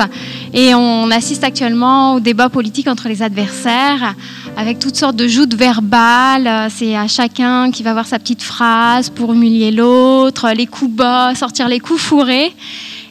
Et 0.54 0.76
on 0.76 1.10
assiste 1.10 1.44
actuellement 1.44 2.16
au 2.16 2.20
débat 2.20 2.50
politique 2.50 2.88
entre 2.88 3.08
les 3.08 3.22
adversaires, 3.22 4.14
avec 4.58 4.80
toutes 4.80 4.98
sortes 4.98 5.16
de 5.16 5.28
joutes 5.28 5.54
verbales. 5.54 6.70
C'est 6.70 6.98
à 6.98 7.08
chacun 7.08 7.72
qui 7.72 7.82
va 7.82 7.92
avoir 7.92 8.06
sa 8.06 8.20
petite 8.20 8.42
phrase 8.42 9.10
pour 9.10 9.34
humilier 9.34 9.72
l'autre, 9.72 10.52
les 10.52 10.68
coups 10.68 10.92
bas, 10.92 11.34
sortir 11.34 11.70
les 11.70 11.80
coups 11.80 12.02
fourrés. 12.02 12.54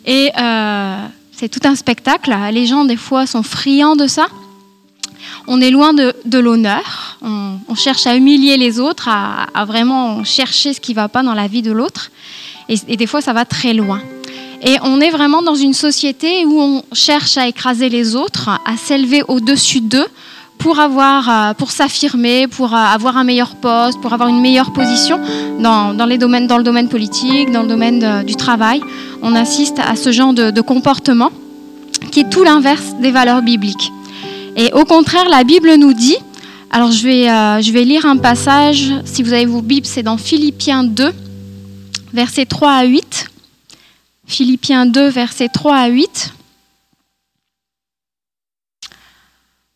Et 0.07 0.31
euh, 0.39 0.97
c'est 1.33 1.49
tout 1.49 1.67
un 1.67 1.75
spectacle. 1.75 2.37
Les 2.53 2.67
gens, 2.67 2.85
des 2.85 2.97
fois, 2.97 3.27
sont 3.27 3.43
friands 3.43 3.97
de 3.97 4.07
ça 4.07 4.27
on 5.47 5.61
est 5.61 5.71
loin 5.71 5.93
de, 5.93 6.39
l'honneur. 6.39 7.19
On, 7.23 7.75
cherche 7.75 8.07
à 8.07 8.17
humilier 8.17 8.57
les 8.57 8.81
autres, 8.81 9.09
à, 9.09 9.65
vraiment 9.65 10.25
chercher 10.25 10.75
ce 10.75 10.81
qui 10.81 10.93
ne 10.93 10.97
va 10.97 11.09
pas 11.09 11.23
dans 11.23 11.35
la 11.35 11.47
vie 11.47 11.63
de 11.63 11.73
l'autre. 11.73 12.11
Et, 12.69 12.97
des 12.97 13.07
fois, 13.07 13.21
ça 13.21 13.33
va 13.33 13.45
très 13.45 13.73
loin. 13.73 14.01
Et 14.63 14.77
on 14.83 15.01
est 15.01 15.11
vraiment 15.11 15.43
dans 15.43 15.55
une 15.55 15.73
société 15.73 16.45
où 16.45 16.61
on 16.61 16.83
cherche 16.93 17.39
à 17.39 17.49
écraser 17.49 17.89
les 17.89 18.15
autres, 18.15 18.51
à 18.51 18.77
s'élever 18.77 19.23
au-dessus 19.27 19.81
d'eux 19.81 20.07
pour 20.59 20.79
avoir, 20.79 21.29
euh, 21.31 21.55
pour 21.55 21.71
s'affirmer, 21.71 22.47
pour 22.47 22.75
euh, 22.75 22.77
avoir 22.77 23.17
un 23.17 23.25
meilleur 23.25 23.57
poste, 23.57 23.99
pour 24.03 24.13
avoir 24.13 24.29
une 24.29 24.43
meilleure 24.43 24.73
position 24.75 25.19
dans, 25.59 26.07
les 26.07 26.19
domaines, 26.19 26.47
dans 26.47 26.59
le 26.59 26.65
domaine 26.65 26.91
politique, 26.91 27.51
dans 27.51 27.63
le 27.63 27.69
domaine 27.69 28.25
du 28.25 28.37
travail. 28.37 28.83
On 29.23 29.35
assiste 29.35 29.79
à 29.79 29.97
ce 29.97 30.13
genre 30.13 30.35
de 30.35 30.61
comportement 30.61 31.31
qui 32.11 32.21
est 32.21 32.31
tout 32.31 32.45
l'inverse 32.45 32.95
des 33.01 33.11
valeurs 33.11 33.43
bibliques. 33.43 33.93
Et 34.57 34.73
au 34.73 34.85
contraire, 34.85 35.29
la 35.29 35.45
Bible 35.45 35.75
nous 35.77 35.93
dit, 35.93 36.17
alors 36.71 36.93
je 36.93 37.03
vais, 37.03 37.31
euh, 37.31 37.61
je 37.61 37.73
vais 37.73 37.85
lire 37.85 38.07
un 38.07 38.17
passage, 38.17 38.93
si 39.05 39.23
vous 39.23 39.33
avez 39.33 39.47
vos 39.47 39.63
Bibles, 39.63 39.87
c'est 39.87 40.03
dans 40.03 40.17
Philippiens 40.17 40.85
2, 40.85 41.13
versets 42.13 42.47
3 42.47 42.71
à 42.71 42.85
8. 42.85 43.31
Philippiens 44.27 44.87
2, 44.87 45.09
versets 45.09 45.49
3 45.49 45.77
à 45.77 45.89
8. 45.89 46.33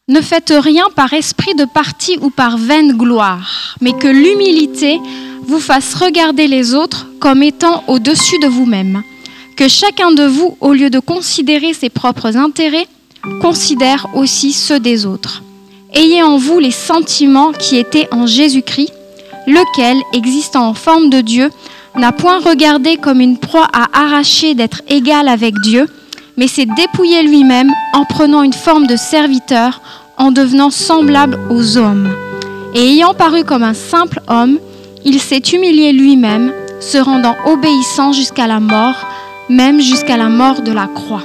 Ne 0.07 0.21
faites 0.21 0.53
rien 0.55 0.85
par 0.95 1.15
esprit 1.15 1.55
de 1.55 1.65
parti 1.65 2.19
ou 2.21 2.29
par 2.29 2.59
vaine 2.59 2.97
gloire, 2.97 3.77
mais 3.81 3.93
que 3.93 4.07
l'humilité 4.07 5.01
vous 5.47 5.61
fasse 5.61 5.95
regarder 5.95 6.47
les 6.47 6.75
autres 6.75 7.07
comme 7.21 7.43
étant 7.43 7.85
au-dessus 7.89 8.39
de 8.39 8.47
vous-même. 8.47 9.03
Que 9.57 9.67
chacun 9.67 10.13
de 10.13 10.25
vous, 10.25 10.59
au 10.61 10.73
lieu 10.73 10.91
de 10.91 10.99
considérer 10.99 11.73
ses 11.73 11.89
propres 11.89 12.37
intérêts, 12.37 12.87
considère 13.41 14.07
aussi 14.15 14.53
ceux 14.53 14.81
des 14.81 15.07
autres. 15.07 15.43
Ayez 15.93 16.23
en 16.23 16.37
vous 16.37 16.59
les 16.59 16.71
sentiments 16.71 17.53
qui 17.53 17.77
étaient 17.77 18.09
en 18.11 18.27
Jésus-Christ, 18.27 18.93
lequel, 19.47 19.99
existant 20.13 20.69
en 20.69 20.75
forme 20.75 21.11
de 21.11 21.21
Dieu, 21.21 21.51
n'a 21.97 22.13
point 22.13 22.41
regardé 22.41 22.97
comme 22.97 23.21
une 23.21 23.39
proie 23.39 23.69
à 23.73 23.87
arracher 23.93 24.55
d'être 24.55 24.83
égal 24.89 25.29
avec 25.29 25.55
Dieu, 25.61 25.87
mais 26.37 26.49
s'est 26.49 26.67
dépouillé 26.67 27.23
lui-même 27.23 27.71
en 27.93 28.05
prenant 28.05 28.43
une 28.43 28.53
forme 28.53 28.87
de 28.87 28.97
serviteur, 28.97 29.81
en 30.17 30.33
devenant 30.33 30.71
semblable 30.71 31.39
aux 31.51 31.77
hommes. 31.77 32.09
Et 32.75 32.81
ayant 32.81 33.15
paru 33.15 33.45
comme 33.45 33.63
un 33.63 33.75
simple 33.75 34.21
homme, 34.29 34.59
il 35.05 35.21
s'est 35.21 35.39
humilié 35.39 35.93
lui-même, 35.93 36.53
se 36.81 36.99
rendant 36.99 37.37
obéissant 37.47 38.13
jusqu'à 38.13 38.47
la 38.47 38.59
mort, 38.59 38.97
même 39.49 39.81
jusqu'à 39.81 40.17
la 40.17 40.29
mort 40.29 40.63
de 40.63 40.73
la 40.73 40.89
croix. 40.89 41.23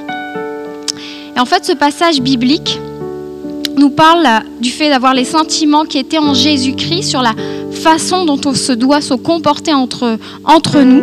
Et 1.40 1.42
en 1.42 1.46
fait, 1.46 1.64
ce 1.64 1.72
passage 1.72 2.20
biblique 2.20 2.78
nous 3.78 3.88
parle 3.88 4.28
du 4.60 4.70
fait 4.70 4.90
d'avoir 4.90 5.14
les 5.14 5.24
sentiments 5.24 5.86
qui 5.86 5.96
étaient 5.96 6.18
en 6.18 6.34
Jésus-Christ 6.34 7.04
sur 7.04 7.22
la 7.22 7.32
façon 7.72 8.26
dont 8.26 8.38
on 8.44 8.52
se 8.52 8.72
doit 8.72 9.00
se 9.00 9.14
comporter 9.14 9.72
entre, 9.72 10.18
entre 10.44 10.80
nous. 10.80 11.02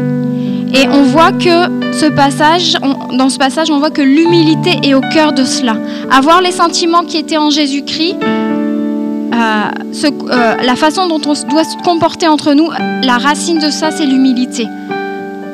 Et 0.76 0.88
on 0.90 1.02
voit 1.02 1.32
que 1.32 1.92
ce 1.92 2.06
passage, 2.06 2.78
dans 3.18 3.30
ce 3.30 3.40
passage, 3.40 3.72
on 3.72 3.80
voit 3.80 3.90
que 3.90 4.04
l'humilité 4.04 4.78
est 4.84 4.94
au 4.94 5.02
cœur 5.02 5.34
de 5.34 5.44
cela. 5.44 5.76
Avoir 6.12 6.44
les 6.44 6.52
sentiments 6.52 7.04
qui 7.04 7.18
étaient 7.18 7.38
en 7.38 7.50
Jésus-Christ, 7.50 8.18
euh, 8.22 9.72
euh, 10.04 10.56
la 10.64 10.76
façon 10.76 11.08
dont 11.08 11.22
on 11.26 11.50
doit 11.50 11.64
se 11.64 11.84
comporter 11.84 12.28
entre 12.28 12.54
nous, 12.54 12.70
la 13.02 13.18
racine 13.18 13.58
de 13.58 13.72
ça, 13.72 13.90
c'est 13.90 14.06
l'humilité. 14.06 14.68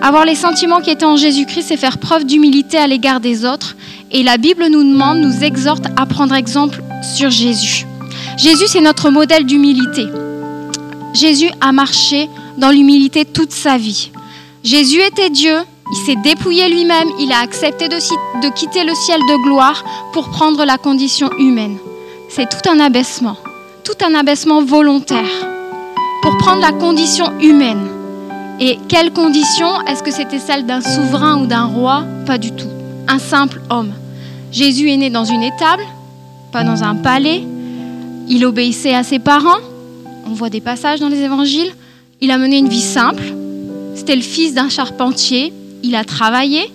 Avoir 0.02 0.26
les 0.26 0.36
sentiments 0.36 0.82
qui 0.82 0.90
étaient 0.90 1.06
en 1.06 1.16
Jésus-Christ, 1.16 1.68
c'est 1.70 1.78
faire 1.78 1.98
preuve 1.98 2.26
d'humilité 2.26 2.78
à 2.78 2.88
l'égard 2.88 3.22
des 3.22 3.46
autres. 3.46 3.78
Et 4.14 4.22
la 4.22 4.38
Bible 4.38 4.68
nous 4.70 4.84
demande, 4.84 5.20
nous 5.20 5.44
exhorte 5.44 5.86
à 5.98 6.06
prendre 6.06 6.36
exemple 6.36 6.84
sur 7.18 7.32
Jésus. 7.32 7.88
Jésus, 8.38 8.68
c'est 8.68 8.82
notre 8.82 9.10
modèle 9.10 9.46
d'humilité. 9.46 10.06
Jésus 11.14 11.50
a 11.62 11.72
marché 11.72 12.30
dans 12.58 12.70
l'humilité 12.70 13.26
toute 13.26 13.52
sa 13.52 13.78
vie. 13.78 14.12
Jésus 14.64 15.02
était 15.02 15.32
Dieu, 15.32 15.56
il 15.92 15.98
s'est 16.06 16.16
dépouillé 16.24 16.70
lui-même, 16.70 17.10
il 17.20 17.32
a 17.32 17.40
accepté 17.40 17.90
de, 17.90 17.98
quitter 18.54 18.84
le 18.84 18.94
ciel 18.94 19.20
de 19.20 19.44
gloire 19.44 19.84
pour 20.14 20.30
prendre 20.30 20.64
la 20.64 20.78
condition 20.78 21.30
humaine. 21.40 21.78
C'est 22.30 22.50
tout 22.50 22.70
un 22.70 22.80
abaissement, 22.80 23.38
tout 23.84 24.06
un 24.06 24.14
abaissement 24.14 24.64
volontaire 24.64 25.48
pour 26.22 26.38
prendre 26.38 26.62
la 26.62 26.72
condition 26.72 27.32
humaine. 27.42 27.88
Et 28.60 28.78
quelle 28.88 29.12
condition? 29.12 29.82
Est-ce 29.88 30.04
que 30.04 30.12
c'était 30.12 30.40
celle 30.40 30.66
d'un 30.66 30.82
souverain 30.82 31.42
ou 31.42 31.48
d'un 31.48 31.66
roi? 31.66 32.04
Pas 32.26 32.38
du 32.38 32.52
tout. 32.52 32.70
Un 33.08 33.20
simple 33.20 33.60
homme. 33.70 33.92
Jésus 34.54 34.92
est 34.92 34.98
né 34.98 35.10
dans 35.10 35.26
une 35.26 35.42
étable, 35.42 35.84
pas 36.52 36.64
dans 36.64 36.84
un 36.84 36.94
palais. 36.94 37.44
Il 38.30 38.46
obéissait 38.46 38.94
à 38.94 39.04
ses 39.04 39.18
parents. 39.18 39.60
On 40.28 40.34
voit 40.34 40.52
des 40.52 40.62
passages 40.62 41.00
dans 41.00 41.10
les 41.10 41.22
évangiles. 41.22 41.74
Il 42.22 42.30
a 42.30 42.38
mené 42.38 42.60
une 42.60 42.70
vie 42.70 42.80
simple. 42.80 43.24
C'était 43.96 44.16
le 44.16 44.22
fils 44.22 44.54
d'un 44.54 44.70
charpentier. 44.70 45.52
Il 45.82 45.96
a 45.96 46.04
travaillé. 46.04 46.72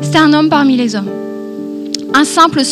C'était 0.00 0.18
un 0.18 0.32
homme 0.32 0.48
parmi 0.48 0.78
les 0.78 0.96
hommes. 0.96 1.10
Un 2.14 2.24
simple, 2.24 2.64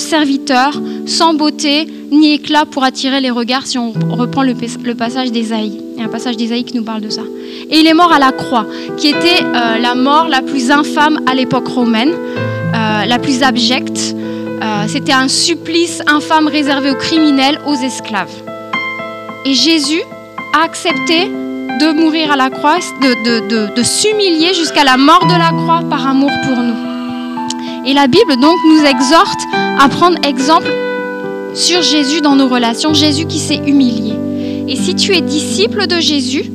serviteur, 0.00 0.72
sans 1.06 1.34
beauté 1.34 1.86
ni 2.10 2.32
éclat 2.32 2.66
pour 2.66 2.82
attirer 2.82 3.20
les 3.20 3.30
regards 3.30 3.68
si 3.68 3.78
on 3.78 3.92
reprend 3.92 4.42
le, 4.42 4.54
le 4.82 4.94
passage 4.96 5.30
d'Ésaïe. 5.30 5.85
Il 5.96 6.00
y 6.00 6.02
a 6.02 6.06
un 6.06 6.10
passage 6.10 6.36
d'Ésaïe 6.36 6.62
qui 6.64 6.76
nous 6.76 6.84
parle 6.84 7.00
de 7.00 7.08
ça. 7.08 7.22
Et 7.70 7.78
il 7.78 7.86
est 7.86 7.94
mort 7.94 8.12
à 8.12 8.18
la 8.18 8.30
croix, 8.32 8.66
qui 8.98 9.08
était 9.08 9.42
euh, 9.42 9.78
la 9.78 9.94
mort 9.94 10.28
la 10.28 10.42
plus 10.42 10.70
infâme 10.70 11.20
à 11.26 11.34
l'époque 11.34 11.66
romaine, 11.68 12.10
euh, 12.12 13.04
la 13.06 13.18
plus 13.18 13.42
abjecte. 13.42 14.14
Euh, 14.62 14.84
C'était 14.88 15.12
un 15.12 15.28
supplice 15.28 16.02
infâme 16.06 16.48
réservé 16.48 16.90
aux 16.90 16.96
criminels, 16.96 17.58
aux 17.66 17.74
esclaves. 17.74 18.32
Et 19.46 19.54
Jésus 19.54 20.02
a 20.54 20.64
accepté 20.64 21.28
de 21.80 21.92
mourir 21.92 22.30
à 22.32 22.36
la 22.36 22.50
croix, 22.50 22.76
de- 23.02 23.74
de 23.74 23.82
s'humilier 23.82 24.52
jusqu'à 24.54 24.84
la 24.84 24.96
mort 24.96 25.24
de 25.26 25.32
la 25.38 25.50
croix 25.50 25.80
par 25.88 26.06
amour 26.06 26.30
pour 26.44 26.56
nous. 26.58 26.76
Et 27.86 27.94
la 27.94 28.06
Bible 28.06 28.36
donc 28.40 28.56
nous 28.68 28.84
exhorte 28.84 29.40
à 29.78 29.88
prendre 29.88 30.18
exemple 30.26 30.70
sur 31.54 31.80
Jésus 31.82 32.20
dans 32.20 32.36
nos 32.36 32.48
relations, 32.48 32.92
Jésus 32.94 33.26
qui 33.26 33.38
s'est 33.38 33.60
humilié. 33.66 34.14
Et 34.68 34.74
si 34.76 34.94
tu 34.96 35.14
es 35.14 35.20
disciple 35.20 35.86
de 35.86 36.00
Jésus, 36.00 36.50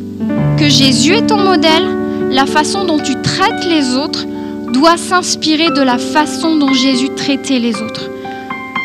que 0.58 0.68
Jésus 0.68 1.14
est 1.14 1.28
ton 1.28 1.38
modèle, 1.38 1.88
la 2.30 2.46
façon 2.46 2.84
dont 2.84 3.00
tu 3.00 3.16
traites 3.22 3.66
les 3.70 3.96
autres 3.96 4.26
doit 4.74 4.98
s'inspirer 4.98 5.70
de 5.70 5.82
la 5.82 5.98
façon 5.98 6.58
dont 6.58 6.74
Jésus 6.74 7.10
traitait 7.16 7.60
les 7.60 7.82
autres. 7.82 8.10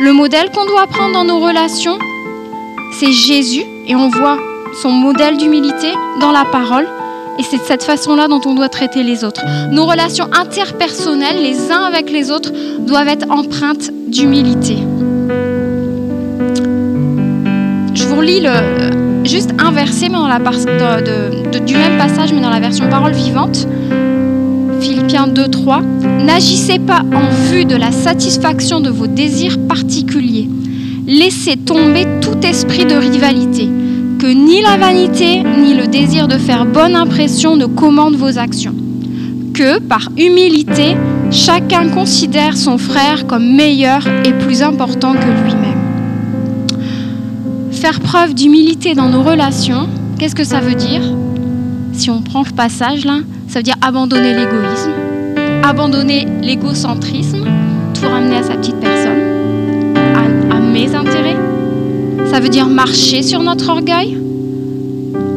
Le 0.01 0.13
modèle 0.13 0.51
qu'on 0.51 0.65
doit 0.67 0.87
prendre 0.87 1.15
dans 1.15 1.25
nos 1.25 1.41
relations, 1.41 1.99
c'est 2.93 3.13
Jésus, 3.13 3.65
et 3.87 3.97
on 3.97 4.09
voit 4.09 4.39
son 4.83 4.91
modèle 4.91 5.37
d'humilité 5.39 5.93
dans 6.21 6.33
la 6.33 6.45
parole, 6.45 6.87
et 7.39 7.43
c'est 7.43 7.59
de 7.59 7.63
cette 7.63 7.83
façon-là 7.83 8.29
dont 8.29 8.41
on 8.47 8.55
doit 8.55 8.69
traiter 8.69 9.03
les 9.03 9.25
autres. 9.25 9.43
Nos 9.71 9.87
relations 9.87 10.29
interpersonnelles, 10.33 11.43
les 11.43 11.73
uns 11.73 11.83
avec 11.83 12.11
les 12.11 12.31
autres, 12.31 12.53
doivent 12.79 13.09
être 13.09 13.31
empreintes 13.31 13.91
d'humilité. 14.09 14.79
Je 17.95 18.05
vous 18.05 18.17
relis 18.17 18.41
le, 18.41 18.96
juste 19.29 19.55
un 19.59 19.71
verset 19.71 20.09
mais 20.09 21.61
du 21.61 21.75
même 21.75 21.99
passage, 21.99 22.33
mais 22.33 22.41
dans 22.41 22.51
la 22.51 22.61
version 22.61 22.89
parole 22.89 23.13
vivante. 23.13 23.67
Philippiens 24.81 25.27
2, 25.27 25.49
3. 25.49 25.83
N'agissez 26.25 26.79
pas 26.79 27.01
en 27.01 27.29
vue 27.51 27.65
de 27.65 27.77
la 27.77 27.93
satisfaction 27.93 28.81
de 28.81 28.91
vos 28.91 29.07
désirs 29.07 29.59
particuliers. 29.67 30.49
Laissez 31.07 31.57
tomber 31.57 32.07
tout 32.21 32.39
esprit 32.45 32.85
de 32.85 32.95
rivalité. 32.95 33.69
Que 34.19 34.27
ni 34.27 34.63
la 34.63 34.77
vanité, 34.77 35.43
ni 35.43 35.75
le 35.75 35.87
désir 35.87 36.29
de 36.29 36.37
faire 36.37 36.67
bonne 36.67 36.95
impression 36.95 37.57
ne 37.57 37.67
commandent 37.67 38.17
vos 38.17 38.39
actions. 38.39 38.75
Que, 39.55 39.79
par 39.79 40.11
humilité, 40.17 40.97
chacun 41.31 41.89
considère 41.89 42.57
son 42.57 42.79
frère 42.79 43.27
comme 43.27 43.55
meilleur 43.55 44.07
et 44.25 44.33
plus 44.33 44.63
important 44.63 45.13
que 45.13 45.45
lui-même. 45.45 45.86
Faire 47.87 48.01
preuve 48.01 48.35
d'humilité 48.35 48.97
dans 48.97 49.09
nos 49.09 49.23
relations, 49.23 49.89
qu'est-ce 50.19 50.35
que 50.35 50.43
ça 50.43 50.59
veut 50.59 50.75
dire? 50.75 51.03
Si 51.93 52.11
on 52.11 52.21
prend 52.21 52.43
le 52.43 52.51
passage 52.51 53.05
là, 53.05 53.21
ça 53.47 53.61
veut 53.61 53.63
dire 53.63 53.77
abandonner 53.81 54.35
l'égoïsme, 54.35 54.91
abandonner 55.63 56.27
l'égocentrisme, 56.43 57.45
tout 57.95 58.09
ramener 58.09 58.39
à 58.39 58.43
sa 58.43 58.55
petite 58.55 58.81
personne, 58.81 59.95
à, 60.51 60.59
mes 60.59 60.97
intérêts. 60.97 61.39
Ça 62.29 62.41
veut 62.41 62.49
dire 62.49 62.67
marcher 62.67 63.23
sur 63.23 63.45
notre 63.45 63.69
orgueil, 63.69 64.19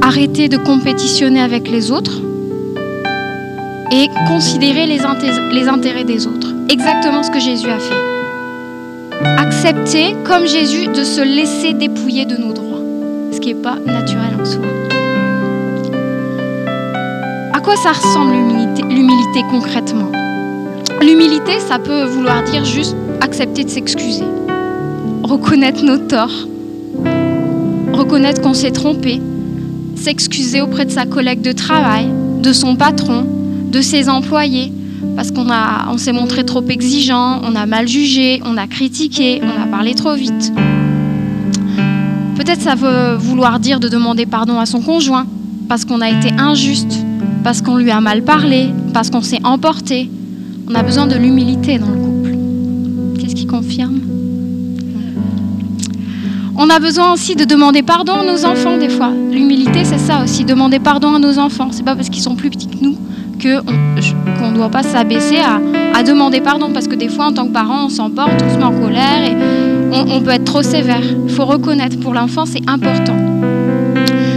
arrêter 0.01 0.49
de 0.49 0.57
compétitionner 0.57 1.41
avec 1.41 1.69
les 1.69 1.91
autres 1.91 2.19
et 3.91 4.07
considérer 4.27 4.87
les 4.87 5.01
intérêts 5.67 6.03
des 6.03 6.25
autres. 6.25 6.47
Exactement 6.67 7.21
ce 7.21 7.29
que 7.29 7.39
Jésus 7.39 7.69
a 7.69 7.77
fait. 7.77 8.08
Accepter, 9.61 10.15
comme 10.23 10.47
Jésus, 10.47 10.87
de 10.87 11.03
se 11.03 11.19
laisser 11.19 11.73
dépouiller 11.73 12.23
de 12.23 12.37
nos 12.37 12.53
droits, 12.53 12.79
ce 13.33 13.41
qui 13.41 13.53
n'est 13.53 13.61
pas 13.61 13.75
naturel 13.75 14.37
en 14.39 14.45
soi. 14.45 14.61
À 17.51 17.59
quoi 17.59 17.75
ça 17.75 17.91
ressemble 17.91 18.35
l'humilité, 18.87 19.41
concrètement? 19.51 20.13
L'humilité, 21.01 21.59
ça 21.59 21.77
peut 21.77 22.05
vouloir 22.05 22.41
dire 22.43 22.63
juste 22.63 22.95
accepter 23.19 23.65
de 23.65 23.69
s'excuser, 23.69 24.23
reconnaître 25.23 25.83
nos 25.83 25.97
torts, 25.97 26.47
reconnaître 27.91 28.41
qu'on 28.41 28.53
s'est 28.53 28.71
trompé, 28.71 29.19
s'excuser 29.97 30.61
auprès 30.61 30.85
de 30.85 30.91
sa 30.91 31.05
collègue 31.05 31.41
de 31.41 31.51
travail, 31.51 32.07
de 32.41 32.53
son 32.53 32.77
patron, 32.77 33.25
de 33.65 33.81
ses 33.81 34.07
employés, 34.07 34.71
parce 35.19 35.31
qu'on 35.31 35.47
on 35.91 35.97
s'est 35.97 36.13
montré 36.13 36.45
trop 36.45 36.63
exigeant, 36.69 37.41
on 37.43 37.53
a 37.53 37.65
mal 37.65 37.89
jugé, 37.89 38.41
on 38.45 38.55
a 38.55 38.67
critiqué, 38.67 39.41
on 39.43 39.61
a 39.61 39.67
parlé 39.67 39.93
trop 39.93 40.13
vite. 40.13 40.53
Peut-être 42.37 42.61
ça 42.61 42.75
veut 42.75 43.15
vouloir 43.17 43.59
dire 43.59 43.81
de 43.81 43.89
demander 43.89 44.25
pardon 44.25 44.61
à 44.61 44.65
son 44.65 44.79
conjoint 44.79 45.27
parce 45.67 45.83
qu'on 45.83 45.99
a 45.99 46.09
été 46.09 46.31
injuste, 46.37 47.03
parce 47.43 47.61
qu'on 47.61 47.75
lui 47.75 47.91
a 47.91 47.99
mal 47.99 48.21
parlé, 48.21 48.69
parce 48.93 49.09
qu'on 49.09 49.21
s'est 49.21 49.41
emporté. 49.43 50.09
On 50.69 50.73
a 50.73 50.83
besoin 50.83 51.05
de 51.05 51.17
l'humilité 51.17 51.79
dans 51.79 51.89
le 51.89 51.97
couple. 51.97 52.37
Qu'est-ce 53.19 53.35
qui 53.35 53.45
confirme? 53.45 53.99
On 56.55 56.69
a 56.69 56.79
besoin 56.79 57.11
aussi 57.11 57.35
de 57.35 57.43
demander 57.43 57.83
pardon 57.83 58.13
à 58.13 58.23
nos 58.23 58.45
enfants 58.45 58.77
des 58.77 58.87
fois. 58.87 59.11
L'humilité, 59.11 59.83
c'est 59.83 59.99
ça 59.99 60.23
aussi, 60.23 60.45
demander 60.45 60.79
pardon 60.79 61.13
à 61.13 61.19
nos 61.19 61.39
enfants. 61.39 61.67
C'est 61.71 61.83
pas 61.83 61.97
parce 61.97 62.07
qu'ils 62.07 62.23
sont 62.23 62.35
plus 62.35 62.49
petits 62.49 62.68
qu'on 63.39 64.51
ne 64.51 64.55
doit 64.55 64.69
pas 64.69 64.83
s'abaisser 64.83 65.39
à, 65.39 66.03
demander 66.03 66.39
pardon, 66.39 66.71
parce 66.73 66.87
que 66.87 66.95
des 66.95 67.09
fois, 67.09 67.25
en 67.25 67.33
tant 67.33 67.45
que 67.45 67.51
parent, 67.51 67.85
on 67.85 67.89
s'emporte, 67.89 68.31
on 68.45 68.53
se 68.53 68.57
met 68.57 68.63
en 68.63 68.71
colère 68.71 69.21
et 69.21 69.35
on, 69.91 70.21
peut 70.21 70.31
être 70.31 70.45
trop 70.45 70.61
sévère. 70.61 71.01
Il 71.27 71.33
faut 71.33 71.45
reconnaître, 71.45 71.99
pour 71.99 72.13
l'enfant, 72.13 72.45
c'est 72.45 72.67
important. 72.69 73.15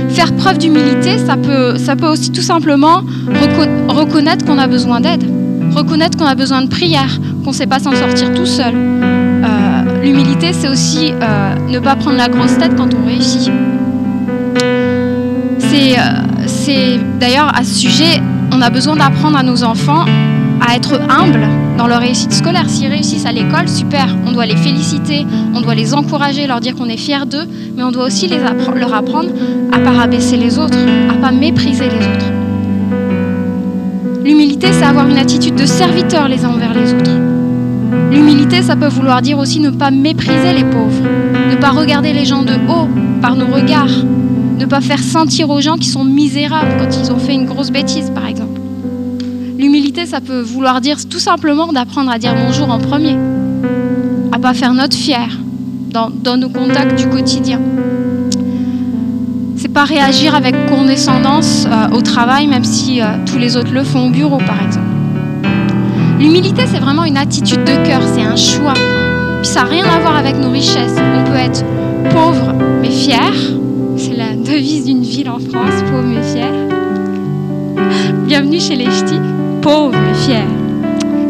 Faire 0.09 0.33
preuve 0.35 0.59
d'humilité, 0.59 1.19
ça 1.19 1.37
peut, 1.37 1.77
ça 1.79 1.95
peut 1.95 2.09
aussi 2.09 2.33
tout 2.33 2.43
simplement 2.43 3.03
reco 3.29 3.71
reconnaître 3.89 4.45
qu'on 4.45 4.59
a 4.59 4.67
besoin 4.67 5.01
d'aide, 5.01 5.25
reconnaître 5.75 6.19
qu'on 6.19 6.27
a 6.27 6.35
besoin 6.35 6.63
de 6.63 6.69
prière, 6.69 7.21
qu'on 7.45 7.51
ne 7.51 7.55
sait 7.55 7.67
pas 7.67 7.79
s'en 7.79 7.93
sortir 7.93 8.35
tout 8.35 8.47
seul. 8.47 8.75
Euh, 8.75 10.03
L'humilité, 10.03 10.53
c'est 10.53 10.69
aussi 10.69 11.13
euh, 11.13 11.55
ne 11.69 11.79
pas 11.79 11.95
prendre 11.95 12.17
la 12.17 12.29
grosse 12.29 12.59
tête 12.59 12.75
quand 12.77 12.93
on 12.93 13.07
réussit. 13.07 13.53
C'est 15.59 15.99
euh, 15.99 16.99
d'ailleurs 17.19 17.53
à 17.55 17.65
ce 17.65 17.75
sujet, 17.75 18.21
on 18.53 18.61
a 18.61 18.71
besoin 18.71 18.97
d'apprendre 18.97 19.37
à 19.37 19.43
nos 19.43 19.65
enfants 19.65 20.05
à 20.61 20.77
être 20.77 21.01
humbles 21.11 21.47
dans 21.79 21.87
leur 21.87 22.01
réussite 22.01 22.33
scolaire. 22.33 22.69
S'ils 22.69 22.89
réussissent 22.89 23.27
à 23.27 23.33
l'école, 23.33 23.69
super, 23.69 24.07
on 24.27 24.33
doit 24.33 24.47
les 24.47 24.57
féliciter, 24.57 25.27
on 25.55 25.61
doit 25.61 25.75
les 25.75 25.95
encourager, 25.95 26.47
leur 26.47 26.61
dire 26.61 26.75
qu'on 26.75 26.89
est 26.89 26.97
fiers 26.97 27.27
d'eux, 27.27 27.47
mais 27.77 27.83
on 27.83 27.91
doit 27.91 28.05
aussi 28.05 28.29
leur 28.29 28.95
apprendre 28.95 29.31
à 29.73 29.79
ne 29.79 29.85
pas 29.85 29.91
rabaisser 29.91 30.37
les 30.37 30.59
autres, 30.59 30.79
à 31.11 31.15
ne 31.15 31.21
pas 31.21 31.33
mépriser 31.33 31.85
les 31.85 32.07
autres. 32.07 32.27
L'humilité, 34.23 34.69
c'est 34.73 34.85
avoir 34.85 35.09
une 35.09 35.19
attitude 35.19 35.57
de 35.57 35.67
serviteur 35.67 36.29
les 36.29 36.45
uns 36.45 36.51
envers 36.51 36.75
les 36.75 36.95
autres. 36.95 37.11
L'humilité, 38.11 38.63
ça 38.63 38.77
peut 38.77 38.87
vouloir 38.87 39.23
dire 39.23 39.39
aussi 39.39 39.59
ne 39.59 39.71
pas 39.71 39.91
mépriser 39.91 40.53
les 40.53 40.65
pauvres, 40.65 41.03
ne 41.51 41.57
pas 41.57 41.71
regarder 41.71 42.13
les 42.13 42.25
gens 42.25 42.43
de 42.43 42.55
haut 42.69 42.89
par 43.21 43.35
nos 43.35 43.47
regards, 43.47 44.05
ne 44.59 44.67
pas 44.67 44.81
faire 44.81 45.03
sentir 45.03 45.51
aux 45.51 45.61
gens 45.61 45.77
qui 45.77 45.89
sont 45.89 46.05
misérables 46.05 46.77
quand 46.79 46.97
ils 46.97 47.11
ont 47.11 47.19
fait 47.19 47.35
une 47.35 47.47
grosse 47.47 47.71
bêtise, 47.71 48.11
par 48.15 48.27
exemple. 48.27 48.42
L'humilité, 49.63 50.07
ça 50.07 50.21
peut 50.21 50.41
vouloir 50.41 50.81
dire 50.81 50.97
tout 51.09 51.21
simplement 51.21 51.73
d'apprendre 51.73 52.11
à 52.11 52.19
dire 52.19 52.35
bonjour 52.35 52.69
en 52.69 52.81
premier, 52.81 53.17
à 54.33 54.41
pas 54.41 54.55
faire 54.55 54.75
notre 54.75 54.97
dans, 55.89 56.11
dans 56.11 56.37
nos 56.37 56.49
contacts 56.49 56.99
du 56.99 57.09
quotidien. 57.09 57.61
C'est 59.55 59.73
pas 59.73 59.85
réagir 59.85 60.35
avec 60.35 60.67
condescendance 60.67 61.69
euh, 61.71 61.97
au 61.97 62.01
travail, 62.01 62.49
même 62.49 62.65
si 62.65 63.01
euh, 63.01 63.05
tous 63.25 63.39
les 63.39 63.57
autres 63.57 63.73
le 63.73 63.85
font 63.85 64.09
au 64.09 64.11
bureau, 64.11 64.39
par 64.39 64.61
exemple. 64.61 64.89
L'humilité, 66.19 66.63
c'est 66.67 66.81
vraiment 66.81 67.05
une 67.05 67.17
attitude 67.17 67.63
de 67.63 67.87
cœur, 67.87 68.01
c'est 68.03 68.25
un 68.25 68.35
choix. 68.35 68.75
Puis 68.75 69.49
ça 69.53 69.63
n'a 69.63 69.69
rien 69.69 69.85
à 69.85 70.01
voir 70.01 70.17
avec 70.17 70.37
nos 70.39 70.51
richesses. 70.51 70.97
On 70.99 71.31
peut 71.31 71.37
être 71.37 71.65
pauvre 72.11 72.53
mais 72.81 72.91
fier. 72.91 73.33
C'est 73.97 74.17
la 74.17 74.35
devise 74.35 74.87
d'une 74.87 75.03
ville 75.03 75.31
en 75.31 75.39
France, 75.39 75.85
pauvre 75.89 76.03
mais 76.03 76.23
fier. 76.25 76.51
Bienvenue 78.27 78.61
chez 78.61 78.77
les 78.77 78.87
ch'tis, 78.87 79.21
pauvre 79.63 79.93
mais 79.93 80.15
fier. 80.15 80.45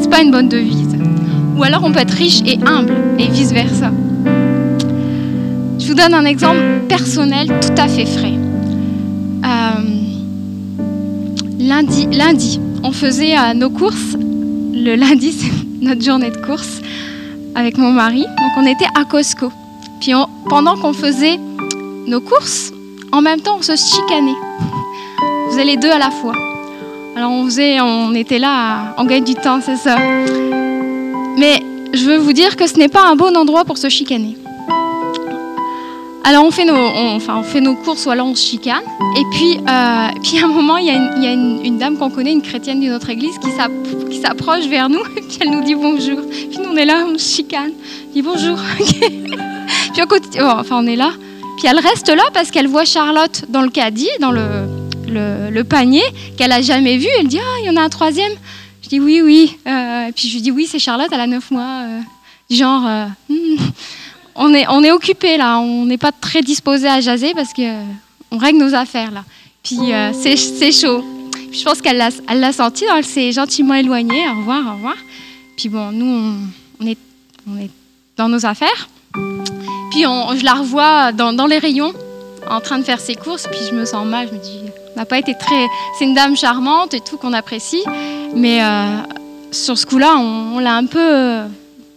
C'est 0.01 0.11
pas 0.11 0.23
une 0.23 0.31
bonne 0.31 0.49
devise. 0.49 0.97
Ou 1.57 1.63
alors 1.63 1.85
on 1.85 1.93
peut 1.93 2.01
être 2.01 2.15
riche 2.15 2.41
et 2.47 2.59
humble 2.67 2.95
et 3.19 3.29
vice 3.29 3.53
versa. 3.53 3.93
Je 5.79 5.87
vous 5.87 5.95
donne 5.95 6.15
un 6.15 6.25
exemple 6.25 6.81
personnel 6.89 7.49
tout 7.61 7.75
à 7.77 7.89
fait 7.89 8.07
frais. 8.07 8.33
Euh, 9.45 9.83
lundi, 11.59 12.07
lundi, 12.11 12.61
on 12.83 12.93
faisait 12.93 13.37
euh, 13.37 13.55
nos 13.55 13.71
courses. 13.71 14.17
Le 14.73 14.97
lundi, 14.97 15.33
c'est 15.39 15.53
notre 15.85 16.03
journée 16.03 16.31
de 16.31 16.39
course 16.39 16.81
avec 17.55 17.77
mon 17.77 17.93
mari. 17.93 18.23
Donc 18.23 18.53
on 18.57 18.67
était 18.67 18.89
à 18.99 19.05
Costco. 19.05 19.53
Puis 20.01 20.13
pendant 20.49 20.77
qu'on 20.77 20.95
faisait 20.95 21.39
nos 22.07 22.21
courses, 22.21 22.73
en 23.13 23.21
même 23.21 23.41
temps 23.41 23.57
on 23.59 23.63
se 23.63 23.77
chicanait. 23.77 24.39
Faisait 25.51 25.65
les 25.65 25.77
deux 25.77 25.91
à 25.91 25.99
la 25.99 26.11
fois. 26.11 26.35
Alors 27.15 27.31
on 27.31 27.45
faisait, 27.45 27.81
on 27.81 28.15
était 28.15 28.39
là, 28.39 28.95
on 28.97 29.05
gagne 29.05 29.25
du 29.25 29.35
temps, 29.35 29.61
c'est 29.61 29.77
ça. 29.77 29.99
Mais 31.37 31.63
je 31.93 32.05
veux 32.07 32.17
vous 32.17 32.33
dire 32.33 32.57
que 32.57 32.67
ce 32.67 32.79
n'est 32.79 32.89
pas 32.89 33.07
un 33.07 33.17
bon 33.17 33.37
endroit 33.37 33.65
pour 33.65 33.77
se 33.77 33.89
chicaner. 33.91 34.37
Alors 36.25 36.45
on 36.45 36.51
fait 36.51 36.65
nos, 36.65 36.75
on, 36.75 37.17
enfin, 37.17 37.37
on 37.37 37.43
fait 37.43 37.61
nos 37.61 37.75
courses 37.75 38.07
ou 38.07 38.11
alors 38.11 38.29
on 38.29 38.35
se 38.35 38.47
chicane. 38.47 38.85
Et 39.19 39.25
puis, 39.33 39.59
euh, 39.59 40.09
puis 40.23 40.39
à 40.39 40.45
un 40.45 40.49
moment, 40.49 40.79
il 40.79 40.87
y 40.87 40.91
a 40.91 40.95
une, 40.95 41.23
y 41.23 41.27
a 41.27 41.33
une 41.33 41.79
dame 41.79 41.99
qu'on 41.99 42.11
connaît, 42.11 42.33
une 42.33 42.43
chrétienne 42.43 42.81
d'une 42.81 42.93
autre 42.93 43.11
église, 43.11 43.35
qui 43.39 44.21
s'approche 44.21 44.67
vers 44.69 44.89
nous. 44.89 45.01
Et 45.17 45.21
puis 45.29 45.39
elle 45.41 45.51
nous 45.51 45.65
dit 45.65 45.75
bonjour. 45.75 46.19
Puis 46.31 46.59
nous 46.63 46.71
on 46.73 46.77
est 46.77 46.87
là, 46.87 47.05
on 47.07 47.19
se 47.19 47.37
chicane. 47.37 47.73
Elle 48.07 48.13
dit 48.15 48.23
bonjour. 48.23 48.57
puis 48.79 50.03
on, 50.03 50.07
continue, 50.07 50.45
oh, 50.45 50.53
enfin 50.59 50.77
on 50.79 50.87
est 50.87 50.97
là. 50.97 51.11
Puis 51.59 51.67
elle 51.69 51.79
reste 51.79 52.09
là 52.09 52.23
parce 52.33 52.51
qu'elle 52.51 52.69
voit 52.69 52.87
Charlotte 52.87 53.45
dans 53.49 53.63
le 53.63 53.71
caddie, 53.71 54.09
dans 54.21 54.31
le, 54.31 54.67
le, 55.13 55.63
panier, 55.63 56.03
qu'elle 56.37 56.53
a 56.53 56.63
jamais 56.63 56.99
vu. 56.99 57.09
Elle 57.19 57.29
dit 57.29 57.39
ah 57.39 57.59
il 57.61 57.67
y 57.67 57.71
en 57.71 57.77
a 57.77 57.83
un 57.83 57.89
troisième. 57.89 58.33
Je 58.83 58.89
dis 58.89 59.01
oui 59.01 59.21
oui. 59.23 59.57
Euh, 59.67 60.11
puis 60.15 60.29
je 60.29 60.35
lui 60.35 60.43
dis 60.43 60.51
oui 60.51 60.67
c'est 60.67 60.79
Charlotte, 60.79 61.09
elle 61.13 61.21
a 61.21 61.27
neuf 61.27 61.51
mois. 61.51 61.85
Euh, 61.87 62.01
genre. 62.51 63.09
Hmm 63.29 63.57
on 64.35 64.55
est, 64.55 64.67
on 64.69 64.83
est 64.83 64.93
occupé 64.93 65.37
là, 65.37 65.59
on 65.59 65.85
n'est 65.85 65.99
pas 65.99 66.13
très 66.13 66.43
disposé 66.43 66.89
à 66.89 67.01
jaser 67.01 67.35
parce 67.35 67.53
que 67.53 67.63
on 68.31 68.39
règle 68.39 68.59
nos 68.59 68.75
affaires 68.75 69.11
là. 69.11 69.25
Puis 69.63 69.93
euh, 69.93 70.13
c'est 70.13 70.73
chaud. 70.73 71.05
Je 71.53 71.63
pense 71.63 71.83
qu'elle 71.83 71.99
l'a 71.99 72.53
senti, 72.53 72.85
elle 72.85 73.05
s'est 73.05 73.33
gentiment 73.33 73.75
éloignée. 73.75 74.27
Au 74.29 74.39
revoir, 74.39 74.67
au 74.67 74.73
revoir. 74.77 74.97
Puis 75.57 75.69
bon, 75.69 75.93
nous 75.93 76.35
on, 76.81 76.87
est, 76.87 76.99
on 77.47 77.59
est 77.59 77.71
dans 78.17 78.29
nos 78.29 78.45
affaires. 78.47 78.89
Puis 79.91 80.03
je 80.03 80.45
la 80.45 80.55
revois 80.55 81.13
dans, 81.13 81.33
dans, 81.33 81.47
les 81.47 81.59
rayons 81.59 81.93
en 82.49 82.61
train 82.61 82.79
de 82.79 82.85
faire 82.85 83.01
ses 83.01 83.15
courses. 83.15 83.47
Puis 83.51 83.61
je 83.71 83.75
me 83.75 83.85
sens 83.85 84.07
mal. 84.07 84.29
Je 84.29 84.35
me 84.35 84.39
dis, 84.43 84.73
n'a 84.97 85.05
pas 85.05 85.19
été 85.19 85.35
très. 85.35 85.67
C'est 85.99 86.05
une 86.05 86.15
dame 86.15 86.37
charmante 86.37 86.95
et 86.95 87.01
tout 87.01 87.17
qu'on 87.17 87.33
apprécie, 87.33 87.83
mais 88.35 88.63
euh, 88.63 88.99
sur 89.51 89.77
ce 89.79 89.87
coup-là, 89.87 90.17
on, 90.19 90.59
l'a 90.59 90.75
un 90.75 90.87
peu. 90.87 91.41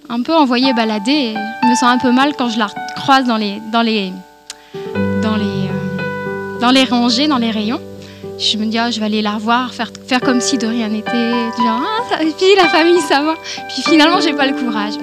Un 0.07 0.21
peu 0.21 0.35
envoyée 0.35 0.71
balader. 0.73 1.33
Je 1.63 1.67
me 1.67 1.73
sens 1.73 1.89
un 1.89 1.97
peu 1.97 2.11
mal 2.11 2.33
quand 2.37 2.49
je 2.49 2.59
la 2.59 2.67
croise 2.95 3.25
dans 3.25 3.37
les, 3.37 3.59
dans 3.71 3.81
les, 3.81 4.11
dans 5.23 5.35
les, 5.35 5.43
euh, 5.43 6.59
dans 6.61 6.69
les 6.69 6.83
rangées, 6.83 7.27
dans 7.27 7.39
les 7.39 7.49
rayons. 7.49 7.81
Je 8.37 8.57
me 8.57 8.65
dis, 8.65 8.77
oh, 8.79 8.91
je 8.91 8.99
vais 8.99 9.07
aller 9.07 9.23
la 9.23 9.31
revoir, 9.31 9.73
faire, 9.73 9.91
faire 10.05 10.21
comme 10.21 10.41
si 10.41 10.59
de 10.59 10.67
rien 10.67 10.89
n'était. 10.89 11.31
Genre, 11.57 11.81
ah, 11.81 12.17
puis 12.19 12.55
la 12.55 12.67
famille, 12.67 13.01
ça 13.01 13.21
va. 13.23 13.33
Puis 13.69 13.81
finalement, 13.81 14.19
j'ai 14.19 14.33
pas 14.33 14.45
le 14.45 14.53
courage. 14.53 14.93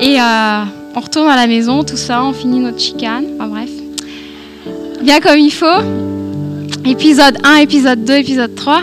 Et 0.00 0.20
euh, 0.20 0.64
on 0.94 1.00
retourne 1.00 1.28
à 1.28 1.36
la 1.36 1.46
maison, 1.46 1.82
tout 1.82 1.96
ça, 1.96 2.22
on 2.22 2.32
finit 2.32 2.60
notre 2.60 2.78
chicane. 2.78 3.24
Enfin 3.36 3.48
bref. 3.48 3.70
Bien 5.02 5.20
comme 5.20 5.38
il 5.38 5.52
faut. 5.52 5.66
Épisode 6.88 7.36
1, 7.44 7.56
épisode 7.56 8.02
2, 8.06 8.14
épisode 8.14 8.54
3. 8.54 8.80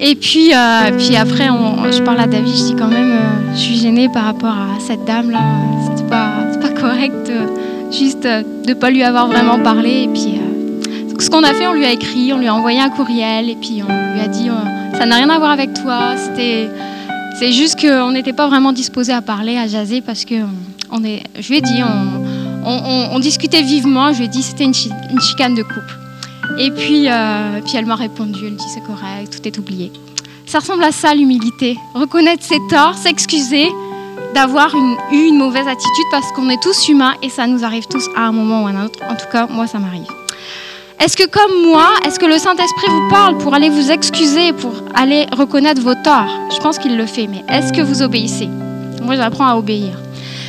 Et 0.00 0.14
puis, 0.14 0.54
euh, 0.54 0.90
puis 0.96 1.14
après, 1.14 1.48
je 1.92 2.00
parle 2.00 2.20
à 2.20 2.26
David, 2.26 2.56
je 2.56 2.62
dis 2.64 2.74
quand 2.74 2.88
même, 2.88 3.12
euh, 3.12 3.54
je 3.54 3.60
suis 3.60 3.76
gênée 3.76 4.08
par 4.08 4.24
rapport 4.24 4.54
à 4.54 4.80
cette 4.80 5.04
dame-là. 5.04 5.40
C'est 5.94 6.06
pas, 6.08 6.30
pas 6.58 6.70
correct 6.70 7.28
euh, 7.28 7.46
juste 7.92 8.22
de 8.22 8.72
pas 8.72 8.88
lui 8.88 9.02
avoir 9.02 9.28
vraiment 9.28 9.58
parlé. 9.58 10.04
Et 10.04 10.08
puis, 10.08 10.40
ce 11.20 11.28
qu'on 11.28 11.42
a 11.42 11.52
fait, 11.52 11.66
on 11.66 11.74
lui 11.74 11.84
a 11.84 11.92
écrit, 11.92 12.32
on 12.32 12.38
lui 12.38 12.48
a 12.48 12.54
envoyé 12.54 12.80
un 12.80 12.88
courriel, 12.88 13.50
et 13.50 13.56
puis 13.56 13.82
on 13.86 14.14
lui 14.14 14.20
a 14.22 14.26
dit, 14.26 14.48
ça 14.96 15.04
n'a 15.04 15.16
rien 15.16 15.28
à 15.28 15.38
voir 15.38 15.50
avec 15.50 15.74
toi. 15.74 16.14
C'est 16.34 17.52
juste 17.52 17.78
qu'on 17.78 18.12
n'était 18.12 18.32
pas 18.32 18.48
vraiment 18.48 18.72
disposé 18.72 19.12
à 19.12 19.20
parler, 19.20 19.58
à 19.58 19.68
jaser, 19.68 20.00
parce 20.00 20.24
que 20.24 20.36
on 20.90 21.04
est, 21.04 21.22
je 21.38 21.46
lui 21.50 21.58
ai 21.58 21.60
dit, 21.60 21.82
on, 22.64 23.10
on, 23.12 23.18
discutait 23.18 23.62
vivement. 23.62 24.14
Je 24.14 24.20
lui 24.20 24.24
ai 24.24 24.28
dit, 24.28 24.42
c'était 24.42 24.64
une 24.64 24.72
chicane 25.20 25.54
de 25.54 25.62
couple. 25.62 26.03
Et 26.58 26.70
puis, 26.70 27.08
euh, 27.08 27.60
puis 27.64 27.76
elle 27.76 27.86
m'a 27.86 27.96
répondu, 27.96 28.46
elle 28.46 28.56
dit 28.56 28.64
c'est 28.72 28.84
correct, 28.84 29.36
tout 29.36 29.48
est 29.48 29.58
oublié. 29.58 29.92
Ça 30.46 30.58
ressemble 30.60 30.84
à 30.84 30.92
ça 30.92 31.14
l'humilité, 31.14 31.76
reconnaître 31.94 32.44
ses 32.44 32.58
torts, 32.70 32.96
s'excuser 32.96 33.68
d'avoir 34.34 34.74
eu 35.12 35.28
une 35.28 35.38
mauvaise 35.38 35.66
attitude 35.66 36.04
parce 36.10 36.30
qu'on 36.32 36.48
est 36.50 36.62
tous 36.62 36.88
humains 36.88 37.14
et 37.22 37.28
ça 37.28 37.46
nous 37.46 37.64
arrive 37.64 37.86
tous 37.86 38.08
à 38.16 38.22
un 38.22 38.32
moment 38.32 38.64
ou 38.64 38.66
à 38.66 38.70
un 38.70 38.84
autre. 38.84 38.98
En 39.08 39.14
tout 39.14 39.26
cas, 39.30 39.46
moi 39.48 39.66
ça 39.66 39.78
m'arrive. 39.78 40.06
Est-ce 41.00 41.16
que 41.16 41.26
comme 41.26 41.70
moi, 41.70 41.88
est-ce 42.06 42.18
que 42.18 42.26
le 42.26 42.38
Saint-Esprit 42.38 42.88
vous 42.88 43.08
parle 43.10 43.36
pour 43.38 43.54
aller 43.54 43.68
vous 43.68 43.90
excuser, 43.90 44.52
pour 44.52 44.72
aller 44.94 45.26
reconnaître 45.36 45.80
vos 45.82 45.94
torts? 45.94 46.30
Je 46.52 46.58
pense 46.58 46.78
qu'il 46.78 46.96
le 46.96 47.06
fait, 47.06 47.26
mais 47.26 47.44
est-ce 47.48 47.72
que 47.72 47.82
vous 47.82 48.02
obéissez? 48.02 48.48
Moi 49.02 49.16
j'apprends 49.16 49.46
à 49.46 49.56
obéir. 49.56 49.98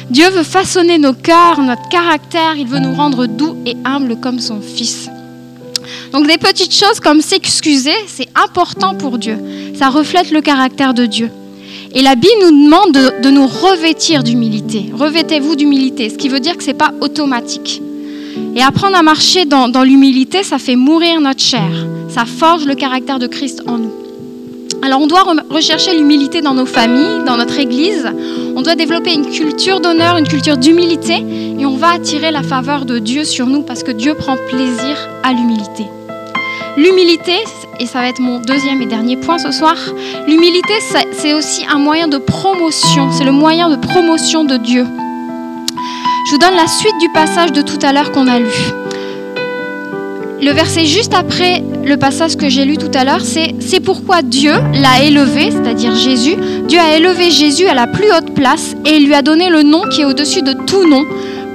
Dieu 0.09 0.29
veut 0.29 0.43
façonner 0.43 0.99
nos 0.99 1.13
cœurs, 1.13 1.61
notre 1.61 1.89
caractère, 1.89 2.55
il 2.55 2.67
veut 2.67 2.79
nous 2.79 2.93
rendre 2.93 3.25
doux 3.25 3.57
et 3.65 3.75
humbles 3.85 4.17
comme 4.17 4.39
son 4.39 4.61
Fils. 4.61 5.09
Donc 6.15 6.27
des 6.27 6.37
petites 6.37 6.73
choses 6.73 7.01
comme 7.01 7.19
s'excuser, 7.19 7.91
c'est 8.07 8.29
important 8.41 8.95
pour 8.95 9.17
Dieu. 9.17 9.37
Ça 9.77 9.89
reflète 9.89 10.31
le 10.31 10.39
caractère 10.39 10.93
de 10.93 11.05
Dieu. 11.05 11.29
Et 11.93 12.01
la 12.01 12.15
Bible 12.15 12.41
nous 12.41 12.63
demande 12.63 12.93
de, 12.93 13.29
nous 13.29 13.45
revêtir 13.45 14.23
d'humilité. 14.23 14.85
Revêtez-vous 14.93 15.57
d'humilité, 15.57 16.09
ce 16.09 16.15
qui 16.15 16.29
veut 16.29 16.39
dire 16.39 16.55
que 16.55 16.63
ce 16.63 16.67
n'est 16.67 16.73
pas 16.73 16.93
automatique. 17.01 17.81
Et 18.55 18.61
apprendre 18.61 18.95
à 18.95 19.03
marcher 19.03 19.43
dans, 19.43 19.83
l'humilité, 19.83 20.43
ça 20.43 20.57
fait 20.57 20.77
mourir 20.77 21.19
notre 21.19 21.41
chair. 21.41 21.85
Ça 22.07 22.23
forge 22.23 22.65
le 22.65 22.75
caractère 22.75 23.19
de 23.19 23.27
Christ 23.27 23.63
en 23.67 23.77
nous. 23.77 23.91
Alors 24.83 25.01
on 25.01 25.07
doit 25.07 25.23
re- 25.23 25.43
rechercher 25.49 25.97
l'humilité 25.97 26.39
dans 26.39 26.53
nos 26.53 26.65
familles, 26.65 27.25
dans 27.25 27.35
notre 27.35 27.59
Église. 27.59 28.09
On 28.55 28.61
doit 28.61 28.75
développer 28.75 29.13
une 29.13 29.29
culture 29.29 29.81
d'honneur, 29.81 30.15
une 30.15 30.29
culture 30.29 30.55
d'humilité. 30.55 31.25
Et 31.59 31.65
on 31.65 31.75
va 31.75 31.91
attirer 31.91 32.31
la 32.31 32.41
faveur 32.41 32.85
de 32.85 32.99
Dieu 32.99 33.25
sur 33.25 33.47
nous 33.47 33.63
parce 33.63 33.83
que 33.83 33.91
Dieu 33.91 34.13
prend 34.13 34.37
plaisir 34.49 35.09
à 35.21 35.33
l'humilité. 35.33 35.83
L'humilité, 36.77 37.37
et 37.79 37.85
ça 37.85 37.99
va 38.01 38.09
être 38.09 38.19
mon 38.19 38.39
deuxième 38.39 38.81
et 38.81 38.85
dernier 38.85 39.15
point 39.15 39.37
ce 39.37 39.51
soir, 39.51 39.75
l'humilité, 40.27 40.73
c'est- 41.13 41.33
aussi 41.33 41.65
un 41.73 41.79
moyen 41.79 42.07
de 42.07 42.17
promotion. 42.17 43.09
C'est 43.11 43.23
le 43.23 43.31
moyen 43.31 43.69
de 43.69 43.75
promotion 43.77 44.43
de 44.43 44.57
Dieu. 44.57 44.85
Je 46.27 46.31
vous 46.31 46.37
donne 46.37 46.55
la 46.55 46.67
suite 46.67 46.97
du 46.99 47.09
passage 47.09 47.51
de 47.51 47.61
tout 47.61 47.79
à 47.81 47.93
l'heure 47.93 48.11
qu'on 48.11 48.27
a 48.27 48.39
lu. 48.39 48.51
Le 50.41 50.51
verset 50.51 50.85
juste 50.85 51.13
après 51.13 51.63
le 51.83 51.97
passage 51.97 52.35
que 52.35 52.49
j'ai 52.49 52.65
lu 52.65 52.77
tout 52.77 52.91
à 52.93 53.03
l'heure, 53.05 53.21
c'est 53.21 53.55
C'est 53.59 53.79
pourquoi 53.79 54.21
Dieu 54.21 54.51
l'a 54.73 55.03
élevé, 55.03 55.49
c'est-à-dire 55.51 55.95
Jésus. 55.95 56.35
Dieu 56.67 56.79
a 56.79 56.95
élevé 56.97 57.31
Jésus 57.31 57.67
à 57.67 57.73
la 57.73 57.87
plus 57.87 58.11
haute 58.11 58.33
place 58.33 58.75
et 58.85 58.97
il 58.97 59.05
lui 59.07 59.13
a 59.15 59.21
donné 59.21 59.49
le 59.49 59.63
nom 59.63 59.83
qui 59.89 60.01
est 60.01 60.05
au-dessus 60.05 60.41
de 60.41 60.53
tout 60.53 60.87
nom, 60.87 61.03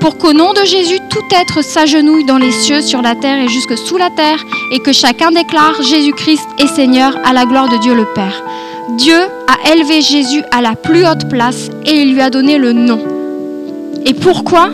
pour 0.01 0.16
qu'au 0.16 0.32
nom 0.32 0.53
de 0.53 0.64
Jésus, 0.64 0.98
tout 1.11 1.24
être 1.38 1.62
s'agenouille 1.62 2.24
dans 2.24 2.38
les 2.38 2.53
cieux, 2.53 2.80
sur 2.80 3.03
la 3.03 3.14
terre 3.14 3.38
et 3.38 3.48
jusque 3.48 3.76
sous 3.76 3.98
la 3.98 4.09
terre, 4.11 4.38
et 4.72 4.78
que 4.78 4.92
chacun 4.92 5.30
déclare 5.30 5.82
Jésus-Christ 5.82 6.48
est 6.59 6.66
Seigneur 6.68 7.16
à 7.24 7.34
la 7.34 7.44
gloire 7.44 7.68
de 7.68 7.76
Dieu 7.76 7.94
le 7.94 8.07
Père. 8.07 8.42
Dieu 8.96 9.16
a 9.46 9.72
élevé 9.72 10.01
Jésus 10.01 10.42
à 10.51 10.62
la 10.62 10.74
plus 10.74 11.07
haute 11.07 11.28
place 11.28 11.68
et 11.84 12.03
il 12.03 12.14
lui 12.14 12.20
a 12.20 12.30
donné 12.30 12.59
le 12.59 12.72
nom. 12.72 12.98
Et 14.07 14.14
pourquoi? 14.14 14.70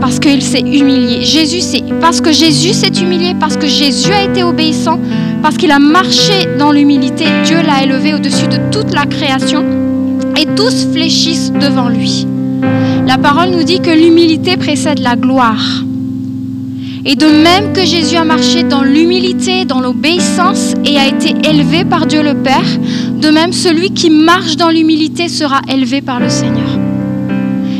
Parce 0.00 0.18
qu'il 0.18 0.42
s'est 0.42 0.60
humilié. 0.60 1.24
Jésus, 1.24 1.62
parce 2.00 2.20
que 2.20 2.30
Jésus 2.30 2.74
s'est 2.74 3.00
humilié, 3.00 3.34
parce 3.40 3.56
que 3.56 3.66
Jésus 3.66 4.12
a 4.12 4.22
été 4.22 4.42
obéissant, 4.42 5.00
parce 5.42 5.56
qu'il 5.56 5.70
a 5.70 5.78
marché 5.78 6.46
dans 6.58 6.72
l'humilité. 6.72 7.24
Dieu 7.44 7.56
l'a 7.66 7.82
élevé 7.82 8.12
au-dessus 8.12 8.48
de 8.48 8.58
toute 8.70 8.92
la 8.92 9.06
création 9.06 9.64
et 10.36 10.44
tous 10.54 10.88
fléchissent 10.92 11.52
devant 11.52 11.88
lui. 11.88 12.26
La 13.06 13.18
parole 13.18 13.50
nous 13.50 13.64
dit 13.64 13.80
que 13.80 13.90
l'humilité 13.90 14.56
précède 14.56 14.98
la 15.00 15.14
gloire. 15.14 15.82
Et 17.04 17.16
de 17.16 17.26
même 17.26 17.74
que 17.74 17.84
Jésus 17.84 18.16
a 18.16 18.24
marché 18.24 18.62
dans 18.62 18.82
l'humilité, 18.82 19.66
dans 19.66 19.80
l'obéissance 19.80 20.72
et 20.86 20.96
a 20.98 21.06
été 21.06 21.34
élevé 21.46 21.84
par 21.84 22.06
Dieu 22.06 22.22
le 22.22 22.34
Père, 22.34 22.64
de 23.20 23.28
même 23.28 23.52
celui 23.52 23.90
qui 23.90 24.08
marche 24.08 24.56
dans 24.56 24.70
l'humilité 24.70 25.28
sera 25.28 25.60
élevé 25.68 26.00
par 26.00 26.18
le 26.18 26.30
Seigneur. 26.30 26.78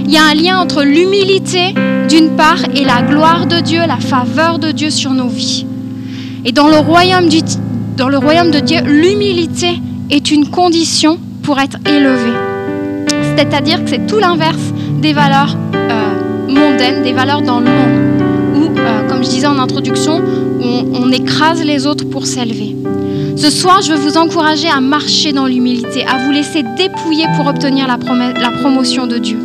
Il 0.05 0.13
y 0.13 0.19
a 0.19 0.25
un 0.25 0.35
lien 0.35 0.59
entre 0.59 0.83
l'humilité 0.83 1.75
d'une 2.11 2.37
part 2.37 2.63
et 2.75 2.85
la 2.85 3.01
gloire 3.01 3.47
de 3.47 3.61
Dieu, 3.61 3.81
la 3.89 3.97
faveur 3.97 4.59
de 4.59 4.73
Dieu 4.73 4.91
sur 4.91 5.13
nos 5.13 5.29
vies. 5.29 5.65
Et 6.45 6.53
dans 6.53 6.69
le 6.69 6.77
royaume, 6.77 7.31
dans 7.97 8.11
le 8.11 8.19
royaume 8.19 8.51
de 8.51 8.61
Dieu, 8.61 8.81
l'humilité 8.85 9.81
est 10.11 10.31
une 10.31 10.51
condition 10.51 11.19
pour 11.43 11.59
être 11.59 11.79
élevé. 11.87 12.31
C'est-à-dire 13.39 13.83
que 13.83 13.91
c'est 13.91 14.07
tout 14.07 14.19
l'inverse 14.19 14.75
des 15.05 15.13
valeurs 15.13 15.55
euh, 15.75 16.49
mondaines, 16.49 17.03
des 17.03 17.13
valeurs 17.13 17.43
dans 17.43 17.61
le 17.61 17.67
monde, 17.67 18.23
où, 18.57 18.79
euh, 18.79 19.07
comme 19.07 19.23
je 19.23 19.29
disais 19.29 19.47
en 19.47 19.59
introduction, 19.59 20.23
on, 20.63 20.87
on 20.95 21.13
écrase 21.13 21.63
les 21.63 21.87
autres 21.87 22.05
pour 22.09 22.25
s'élever. 22.25 22.75
Ce 23.37 23.51
soir, 23.51 23.83
je 23.83 23.93
veux 23.93 23.99
vous 23.99 24.17
encourager 24.17 24.67
à 24.67 24.81
marcher 24.81 25.35
dans 25.35 25.45
l'humilité, 25.45 26.07
à 26.07 26.17
vous 26.25 26.31
laisser 26.31 26.63
dépouiller 26.79 27.27
pour 27.37 27.47
obtenir 27.47 27.87
la, 27.87 27.99
promotion 28.63 29.07
de 29.07 29.19
Dieu. 29.19 29.39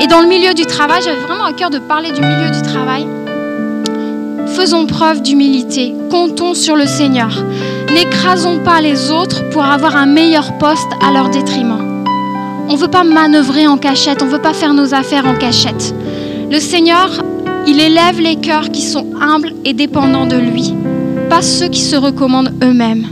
Et 0.00 0.06
dans 0.06 0.20
le 0.20 0.28
milieu 0.28 0.54
du 0.54 0.64
travail, 0.64 1.02
j'avais 1.02 1.22
vraiment 1.22 1.46
à 1.46 1.52
cœur 1.52 1.70
de 1.70 1.80
parler 1.80 2.12
du 2.12 2.20
milieu 2.20 2.52
du 2.52 2.62
travail. 2.62 3.04
Faisons 4.46 4.86
preuve 4.86 5.22
d'humilité, 5.22 5.92
comptons 6.08 6.54
sur 6.54 6.76
le 6.76 6.86
Seigneur. 6.86 7.32
N'écrasons 7.92 8.60
pas 8.60 8.80
les 8.80 9.10
autres 9.10 9.48
pour 9.50 9.64
avoir 9.64 9.96
un 9.96 10.06
meilleur 10.06 10.56
poste 10.58 10.92
à 11.04 11.10
leur 11.10 11.30
détriment. 11.30 11.93
On 12.68 12.74
ne 12.74 12.78
veut 12.78 12.88
pas 12.88 13.04
manœuvrer 13.04 13.66
en 13.66 13.76
cachette, 13.76 14.22
on 14.22 14.26
ne 14.26 14.30
veut 14.30 14.40
pas 14.42 14.54
faire 14.54 14.74
nos 14.74 14.94
affaires 14.94 15.26
en 15.26 15.34
cachette. 15.34 15.94
Le 16.50 16.58
Seigneur, 16.58 17.10
il 17.66 17.80
élève 17.80 18.20
les 18.20 18.36
cœurs 18.36 18.70
qui 18.70 18.82
sont 18.82 19.06
humbles 19.20 19.54
et 19.64 19.72
dépendants 19.72 20.26
de 20.26 20.36
lui, 20.36 20.74
pas 21.28 21.42
ceux 21.42 21.68
qui 21.68 21.80
se 21.80 21.96
recommandent 21.96 22.52
eux-mêmes. 22.62 23.06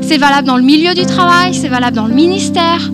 C'est 0.00 0.18
valable 0.18 0.46
dans 0.46 0.56
le 0.56 0.62
milieu 0.62 0.94
du 0.94 1.06
travail, 1.06 1.54
c'est 1.54 1.68
valable 1.68 1.96
dans 1.96 2.06
le 2.06 2.14
ministère, 2.14 2.90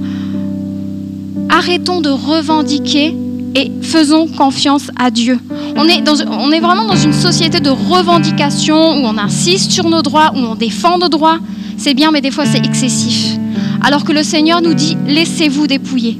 arrêtons 1.49 2.01
de 2.01 2.11
revendiquer 2.11 3.17
et 3.55 3.73
faisons 3.83 4.27
confiance 4.29 4.91
à 4.99 5.11
Dieu. 5.11 5.39
On 5.77 5.87
est, 5.87 6.03
on 6.31 6.53
est 6.53 6.61
vraiment 6.61 6.85
dans 6.85 6.97
une 6.97 7.13
société 7.13 7.61
de 7.61 7.71
revendication 7.71 8.93
où 8.93 9.07
on 9.07 9.19
insiste 9.19 9.71
sur 9.71 9.89
nos 9.89 10.03
droits, 10.03 10.33
où 10.35 10.39
on 10.39 10.55
défend 10.55 10.99
nos 10.99 11.09
droits. 11.09 11.39
C'est 11.77 11.95
bien, 11.95 12.11
mais 12.11 12.21
des 12.21 12.31
fois 12.31 12.47
c'est 12.47 12.65
excessif. 12.65 13.40
Alors 13.83 14.05
que 14.05 14.13
le 14.13 14.23
Seigneur 14.23 14.61
nous 14.61 14.75
dit, 14.75 14.97
laissez-vous 15.07 15.67
dépouiller. 15.67 16.19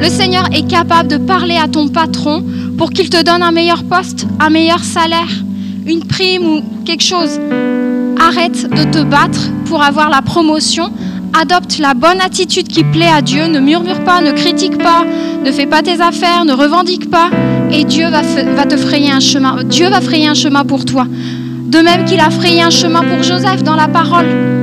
Le 0.00 0.08
Seigneur 0.08 0.44
est 0.52 0.66
capable 0.66 1.08
de 1.08 1.16
parler 1.16 1.56
à 1.56 1.68
ton 1.68 1.88
patron 1.88 2.44
pour 2.76 2.90
qu'il 2.90 3.08
te 3.08 3.22
donne 3.22 3.42
un 3.42 3.52
meilleur 3.52 3.84
poste, 3.84 4.26
un 4.40 4.50
meilleur 4.50 4.82
salaire, 4.82 5.44
une 5.86 6.04
prime 6.04 6.44
ou 6.44 6.62
quelque 6.84 7.02
chose. 7.02 7.40
Arrête 8.20 8.68
de 8.70 8.84
te 8.84 9.02
battre 9.02 9.50
pour 9.66 9.82
avoir 9.82 10.10
la 10.10 10.22
promotion. 10.22 10.92
Adopte 11.40 11.78
la 11.78 11.94
bonne 11.94 12.20
attitude 12.20 12.68
qui 12.68 12.84
plaît 12.84 13.08
à 13.08 13.22
Dieu. 13.22 13.46
Ne 13.46 13.58
murmure 13.58 14.04
pas, 14.04 14.20
ne 14.20 14.32
critique 14.32 14.76
pas, 14.78 15.04
ne 15.44 15.50
fais 15.50 15.66
pas 15.66 15.82
tes 15.82 16.00
affaires, 16.00 16.44
ne 16.44 16.52
revendique 16.52 17.10
pas. 17.10 17.30
Et 17.70 17.84
Dieu 17.84 18.06
va, 18.08 18.22
te 18.66 18.76
frayer 18.76 19.10
un 19.10 19.20
chemin. 19.20 19.64
Dieu 19.64 19.88
va 19.88 20.00
frayer 20.00 20.28
un 20.28 20.34
chemin 20.34 20.64
pour 20.64 20.84
toi. 20.84 21.06
De 21.08 21.78
même 21.78 22.04
qu'il 22.04 22.20
a 22.20 22.28
frayé 22.30 22.60
un 22.60 22.70
chemin 22.70 23.02
pour 23.02 23.22
Joseph 23.22 23.62
dans 23.62 23.76
la 23.76 23.88
parole. 23.88 24.61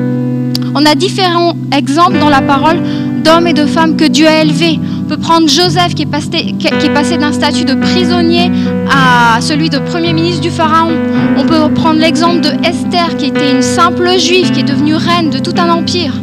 On 0.76 0.86
a 0.86 0.96
différents 0.96 1.56
exemples 1.76 2.20
dans 2.20 2.30
la 2.30 2.42
parole 2.42 2.78
d'hommes 3.24 3.48
et 3.48 3.54
de 3.54 3.66
femmes 3.66 3.96
que 3.96 4.06
Dieu 4.06 4.28
a 4.28 4.42
élevés. 4.42 4.80
On 5.04 5.08
peut 5.10 5.18
prendre 5.18 5.48
Joseph 5.50 5.96
qui 5.96 6.04
est 6.04 6.06
passé, 6.06 7.18
d'un 7.18 7.34
statut 7.34 7.66
de 7.66 7.74
prisonnier 7.74 8.52
à 8.92 9.42
celui 9.42 9.70
de 9.70 9.80
premier 9.80 10.14
ministre 10.14 10.42
du 10.42 10.52
Pharaon. 10.52 10.94
On 11.38 11.46
peut 11.46 11.74
prendre 11.74 12.00
l'exemple 12.00 12.42
de 12.42 12.50
Esther 12.66 13.18
qui 13.18 13.26
était 13.26 13.52
une 13.52 13.62
simple 13.62 14.18
juive 14.20 14.52
qui 14.52 14.60
est 14.60 14.64
devenue 14.64 14.96
reine 14.96 15.30
de 15.30 15.40
tout 15.40 15.54
un 15.58 15.70
empire. 15.70 16.14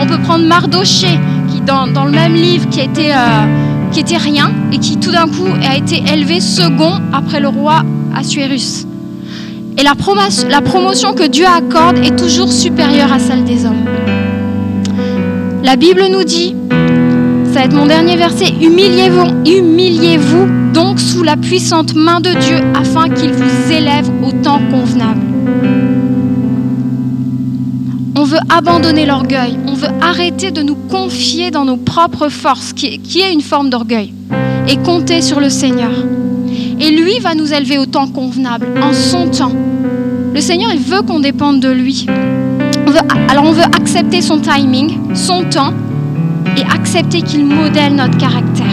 On 0.00 0.06
peut 0.06 0.18
prendre 0.18 0.44
Mardoché 0.44 1.18
qui 1.50 1.60
dans, 1.62 1.86
dans 1.86 2.04
le 2.04 2.12
même 2.12 2.34
livre 2.34 2.68
qui 2.68 2.80
était, 2.80 3.12
euh, 3.12 3.90
qui 3.92 4.00
était 4.00 4.18
rien 4.18 4.52
et 4.72 4.78
qui 4.78 4.98
tout 4.98 5.12
d'un 5.12 5.26
coup 5.26 5.48
a 5.66 5.76
été 5.76 6.02
élevé 6.12 6.40
second 6.40 7.00
après 7.12 7.40
le 7.40 7.48
roi 7.48 7.82
Assuérus. 8.14 8.85
Et 9.78 9.82
la, 9.82 9.92
promo- 9.92 10.48
la 10.48 10.62
promotion 10.62 11.12
que 11.12 11.26
Dieu 11.26 11.44
accorde 11.46 11.98
est 11.98 12.16
toujours 12.16 12.50
supérieure 12.52 13.12
à 13.12 13.18
celle 13.18 13.44
des 13.44 13.66
hommes. 13.66 13.84
La 15.62 15.76
Bible 15.76 16.02
nous 16.10 16.24
dit, 16.24 16.54
ça 17.52 17.60
va 17.60 17.64
être 17.66 17.74
mon 17.74 17.86
dernier 17.86 18.16
verset, 18.16 18.46
humiliez-vous, 18.60 19.44
humiliez-vous 19.44 20.72
donc 20.72 21.00
sous 21.00 21.22
la 21.22 21.36
puissante 21.36 21.94
main 21.94 22.20
de 22.20 22.30
Dieu 22.30 22.56
afin 22.74 23.08
qu'il 23.08 23.32
vous 23.32 23.72
élève 23.72 24.08
au 24.26 24.32
temps 24.32 24.60
convenable. 24.70 25.20
On 28.18 28.24
veut 28.24 28.38
abandonner 28.48 29.04
l'orgueil, 29.04 29.58
on 29.66 29.74
veut 29.74 29.88
arrêter 30.00 30.50
de 30.50 30.62
nous 30.62 30.74
confier 30.74 31.50
dans 31.50 31.64
nos 31.66 31.76
propres 31.76 32.28
forces, 32.30 32.72
qui 32.72 33.20
est 33.20 33.32
une 33.32 33.42
forme 33.42 33.68
d'orgueil, 33.68 34.12
et 34.68 34.76
compter 34.78 35.20
sur 35.20 35.38
le 35.38 35.50
Seigneur. 35.50 35.90
Et 36.80 36.90
lui 36.90 37.18
va 37.20 37.34
nous 37.34 37.52
élever 37.52 37.78
au 37.78 37.86
temps 37.86 38.06
convenable, 38.06 38.66
en 38.82 38.92
son 38.92 39.28
temps. 39.28 39.52
Le 40.34 40.40
Seigneur, 40.40 40.70
il 40.72 40.80
veut 40.80 41.02
qu'on 41.02 41.20
dépende 41.20 41.60
de 41.60 41.70
lui. 41.70 42.06
On 42.86 42.90
veut- 42.90 42.98
alors 43.28 43.44
on 43.46 43.52
veut 43.52 43.62
accepter 43.64 44.20
son 44.20 44.38
timing, 44.38 44.98
son 45.14 45.44
temps, 45.44 45.72
et 46.56 46.62
accepter 46.62 47.22
qu'il 47.22 47.44
modèle 47.46 47.94
notre 47.94 48.16
caractère. 48.18 48.66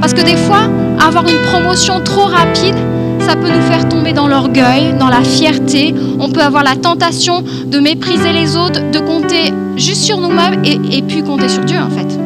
Parce 0.00 0.12
que 0.14 0.22
des 0.22 0.36
fois, 0.36 0.62
avoir 1.04 1.24
une 1.28 1.40
promotion 1.50 2.00
trop 2.04 2.24
rapide, 2.24 2.74
ça 3.20 3.36
peut 3.36 3.48
nous 3.48 3.62
faire 3.62 3.88
tomber 3.88 4.12
dans 4.12 4.26
l'orgueil, 4.26 4.94
dans 4.98 5.08
la 5.08 5.22
fierté. 5.22 5.94
On 6.18 6.28
peut 6.30 6.42
avoir 6.42 6.64
la 6.64 6.74
tentation 6.74 7.44
de 7.66 7.78
mépriser 7.78 8.32
les 8.32 8.56
autres, 8.56 8.80
de 8.90 8.98
compter 8.98 9.52
juste 9.76 10.02
sur 10.02 10.20
nous-mêmes 10.20 10.64
et, 10.64 10.78
et 10.98 11.02
puis 11.02 11.22
compter 11.22 11.48
sur 11.48 11.64
Dieu 11.64 11.78
en 11.78 11.90
fait. 11.90 12.18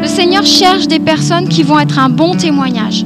Le 0.00 0.06
Seigneur 0.08 0.44
cherche 0.44 0.88
des 0.88 0.98
personnes 0.98 1.48
qui 1.48 1.62
vont 1.62 1.78
être 1.78 1.98
un 2.00 2.08
bon 2.08 2.34
témoignage. 2.34 3.04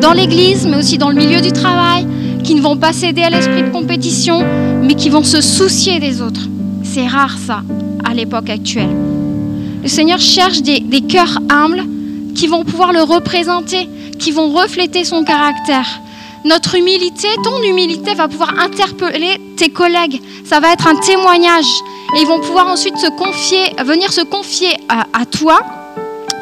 Dans 0.00 0.12
l'Église, 0.14 0.66
mais 0.66 0.78
aussi 0.78 0.96
dans 0.96 1.10
le 1.10 1.14
milieu 1.14 1.42
du 1.42 1.52
travail, 1.52 2.06
qui 2.42 2.54
ne 2.54 2.62
vont 2.62 2.78
pas 2.78 2.94
céder 2.94 3.22
à 3.22 3.28
l'esprit 3.28 3.62
de 3.62 3.68
compétition, 3.68 4.42
mais 4.82 4.94
qui 4.94 5.10
vont 5.10 5.22
se 5.22 5.42
soucier 5.42 6.00
des 6.00 6.22
autres. 6.22 6.48
C'est 6.82 7.06
rare 7.06 7.36
ça 7.38 7.62
à 8.02 8.14
l'époque 8.14 8.48
actuelle. 8.48 8.88
Le 9.82 9.88
Seigneur 9.88 10.18
cherche 10.18 10.62
des, 10.62 11.02
cœurs 11.02 11.38
humbles 11.50 11.84
qui 12.34 12.46
vont 12.46 12.64
pouvoir 12.64 12.94
le 12.94 13.02
représenter, 13.02 13.88
qui 14.18 14.30
vont 14.32 14.48
refléter 14.48 15.04
son 15.04 15.22
caractère. 15.22 15.86
Notre 16.46 16.76
humilité, 16.76 17.28
ton 17.44 17.62
humilité 17.62 18.14
va 18.14 18.26
pouvoir 18.26 18.58
interpeller 18.58 19.38
tes 19.58 19.68
collègues. 19.68 20.22
Ça 20.44 20.60
va 20.60 20.72
être 20.72 20.86
un 20.86 20.96
témoignage. 20.96 21.68
Et 22.16 22.22
ils 22.22 22.26
vont 22.26 22.40
pouvoir 22.40 22.68
ensuite 22.68 22.96
se 22.96 23.10
confier, 23.10 23.74
venir 23.84 24.10
se 24.10 24.22
confier 24.22 24.70
à 24.88 25.26
toi 25.26 25.60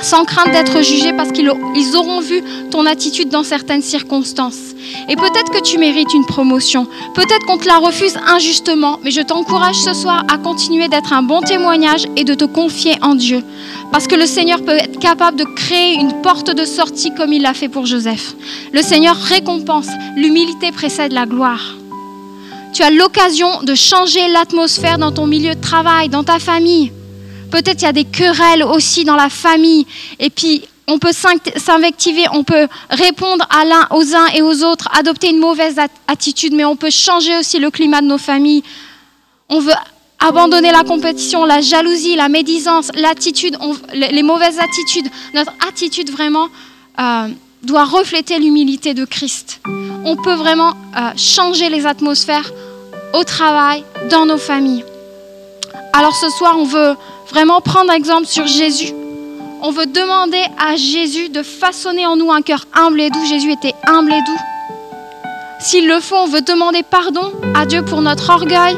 sans 0.00 0.24
crainte 0.24 0.52
d'être 0.52 0.82
jugés 0.82 1.12
parce 1.12 1.32
qu'ils 1.32 1.50
ils 1.74 1.96
auront 1.96 2.20
vu 2.20 2.42
ton 2.70 2.86
attitude 2.86 3.28
dans 3.28 3.42
certaines 3.42 3.82
circonstances. 3.82 4.74
Et 5.08 5.16
peut-être 5.16 5.50
que 5.50 5.62
tu 5.62 5.78
mérites 5.78 6.12
une 6.14 6.26
promotion, 6.26 6.86
peut-être 7.14 7.46
qu'on 7.46 7.58
te 7.58 7.66
la 7.66 7.78
refuse 7.78 8.16
injustement, 8.26 8.98
mais 9.02 9.10
je 9.10 9.20
t'encourage 9.20 9.76
ce 9.76 9.94
soir 9.94 10.24
à 10.32 10.38
continuer 10.38 10.88
d'être 10.88 11.12
un 11.12 11.22
bon 11.22 11.40
témoignage 11.40 12.06
et 12.16 12.24
de 12.24 12.34
te 12.34 12.44
confier 12.44 12.94
en 13.02 13.14
Dieu. 13.14 13.42
Parce 13.92 14.06
que 14.06 14.14
le 14.14 14.26
Seigneur 14.26 14.62
peut 14.62 14.76
être 14.76 14.98
capable 14.98 15.38
de 15.38 15.44
créer 15.44 15.94
une 15.94 16.20
porte 16.22 16.54
de 16.54 16.64
sortie 16.64 17.12
comme 17.14 17.32
il 17.32 17.42
l'a 17.42 17.54
fait 17.54 17.68
pour 17.68 17.86
Joseph. 17.86 18.34
Le 18.72 18.82
Seigneur 18.82 19.16
récompense, 19.16 19.88
l'humilité 20.16 20.72
précède 20.72 21.12
la 21.12 21.26
gloire. 21.26 21.74
Tu 22.72 22.82
as 22.82 22.90
l'occasion 22.90 23.62
de 23.62 23.74
changer 23.74 24.28
l'atmosphère 24.28 24.98
dans 24.98 25.10
ton 25.10 25.26
milieu 25.26 25.54
de 25.54 25.60
travail, 25.60 26.08
dans 26.08 26.22
ta 26.22 26.38
famille. 26.38 26.92
Peut-être 27.50 27.82
il 27.82 27.84
y 27.84 27.88
a 27.88 27.92
des 27.92 28.04
querelles 28.04 28.62
aussi 28.62 29.04
dans 29.04 29.16
la 29.16 29.28
famille. 29.28 29.86
Et 30.18 30.30
puis, 30.30 30.62
on 30.86 30.98
peut 30.98 31.12
s'invectiver, 31.12 32.24
on 32.32 32.44
peut 32.44 32.66
répondre 32.90 33.46
aux 33.90 34.14
uns 34.14 34.26
et 34.34 34.40
aux 34.40 34.64
autres, 34.64 34.88
adopter 34.98 35.28
une 35.28 35.38
mauvaise 35.38 35.76
attitude, 36.06 36.54
mais 36.54 36.64
on 36.64 36.76
peut 36.76 36.90
changer 36.90 37.36
aussi 37.36 37.58
le 37.58 37.70
climat 37.70 38.00
de 38.00 38.06
nos 38.06 38.18
familles. 38.18 38.62
On 39.50 39.60
veut 39.60 39.74
abandonner 40.18 40.72
la 40.72 40.84
compétition, 40.84 41.44
la 41.44 41.60
jalousie, 41.60 42.16
la 42.16 42.28
médisance, 42.28 42.90
l'attitude, 42.94 43.56
les 43.92 44.22
mauvaises 44.22 44.58
attitudes. 44.58 45.08
Notre 45.34 45.52
attitude 45.68 46.10
vraiment 46.10 46.48
euh, 46.98 47.28
doit 47.62 47.84
refléter 47.84 48.38
l'humilité 48.38 48.94
de 48.94 49.04
Christ. 49.04 49.60
On 50.04 50.16
peut 50.16 50.34
vraiment 50.34 50.70
euh, 50.70 51.10
changer 51.16 51.68
les 51.68 51.86
atmosphères 51.86 52.50
au 53.12 53.24
travail, 53.24 53.84
dans 54.10 54.26
nos 54.26 54.38
familles. 54.38 54.84
Alors 55.92 56.14
ce 56.14 56.28
soir, 56.30 56.56
on 56.58 56.64
veut 56.64 56.94
vraiment 57.30 57.60
prendre 57.60 57.92
exemple 57.92 58.26
sur 58.26 58.46
Jésus. 58.46 58.92
On 59.60 59.70
veut 59.70 59.86
demander 59.86 60.42
à 60.58 60.76
Jésus 60.76 61.28
de 61.30 61.42
façonner 61.42 62.06
en 62.06 62.16
nous 62.16 62.30
un 62.30 62.42
cœur 62.42 62.66
humble 62.74 63.00
et 63.00 63.10
doux. 63.10 63.24
Jésus 63.26 63.52
était 63.52 63.74
humble 63.86 64.12
et 64.12 64.20
doux. 64.20 64.40
S'il 65.60 65.88
le 65.88 65.98
faut, 66.00 66.14
on 66.14 66.28
veut 66.28 66.42
demander 66.42 66.84
pardon 66.88 67.32
à 67.54 67.66
Dieu 67.66 67.84
pour 67.84 68.00
notre 68.00 68.30
orgueil, 68.30 68.76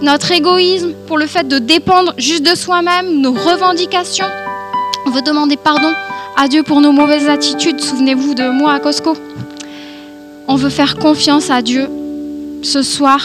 notre 0.00 0.32
égoïsme, 0.32 0.94
pour 1.06 1.18
le 1.18 1.26
fait 1.26 1.46
de 1.46 1.58
dépendre 1.58 2.14
juste 2.16 2.42
de 2.42 2.54
soi-même, 2.56 3.20
nos 3.20 3.32
revendications. 3.32 4.30
On 5.06 5.10
veut 5.10 5.22
demander 5.22 5.58
pardon 5.58 5.92
à 6.36 6.48
Dieu 6.48 6.62
pour 6.62 6.80
nos 6.80 6.92
mauvaises 6.92 7.28
attitudes. 7.28 7.80
Souvenez-vous 7.80 8.34
de 8.34 8.48
moi 8.48 8.72
à 8.72 8.80
Costco. 8.80 9.14
On 10.48 10.56
veut 10.56 10.70
faire 10.70 10.96
confiance 10.96 11.50
à 11.50 11.60
Dieu 11.60 11.88
ce 12.62 12.80
soir, 12.80 13.20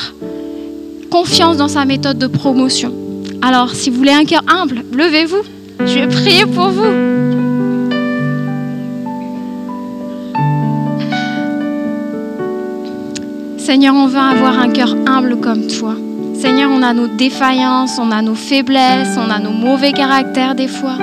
confiance 1.09 1.55
dans 1.55 1.69
sa 1.69 1.85
méthode 1.85 2.17
de 2.17 2.27
promotion. 2.27 2.98
Alors, 3.41 3.73
si 3.73 3.89
vous 3.89 3.97
voulez 3.97 4.11
un 4.11 4.25
cœur 4.25 4.41
humble, 4.47 4.83
levez-vous. 4.91 5.43
Je 5.85 5.99
vais 5.99 6.07
prier 6.07 6.45
pour 6.45 6.69
vous. 6.69 7.19
Seigneur, 13.57 13.95
on 13.95 14.07
veut 14.07 14.17
avoir 14.17 14.59
un 14.59 14.69
cœur 14.69 14.95
humble 15.07 15.37
comme 15.39 15.67
toi. 15.67 15.95
Seigneur, 16.33 16.69
on 16.71 16.81
a 16.81 16.93
nos 16.93 17.07
défaillances, 17.07 17.97
on 17.97 18.11
a 18.11 18.21
nos 18.21 18.35
faiblesses, 18.35 19.17
on 19.17 19.29
a 19.29 19.39
nos 19.39 19.51
mauvais 19.51 19.93
caractères 19.93 20.55
des 20.55 20.67
fois. 20.67 20.97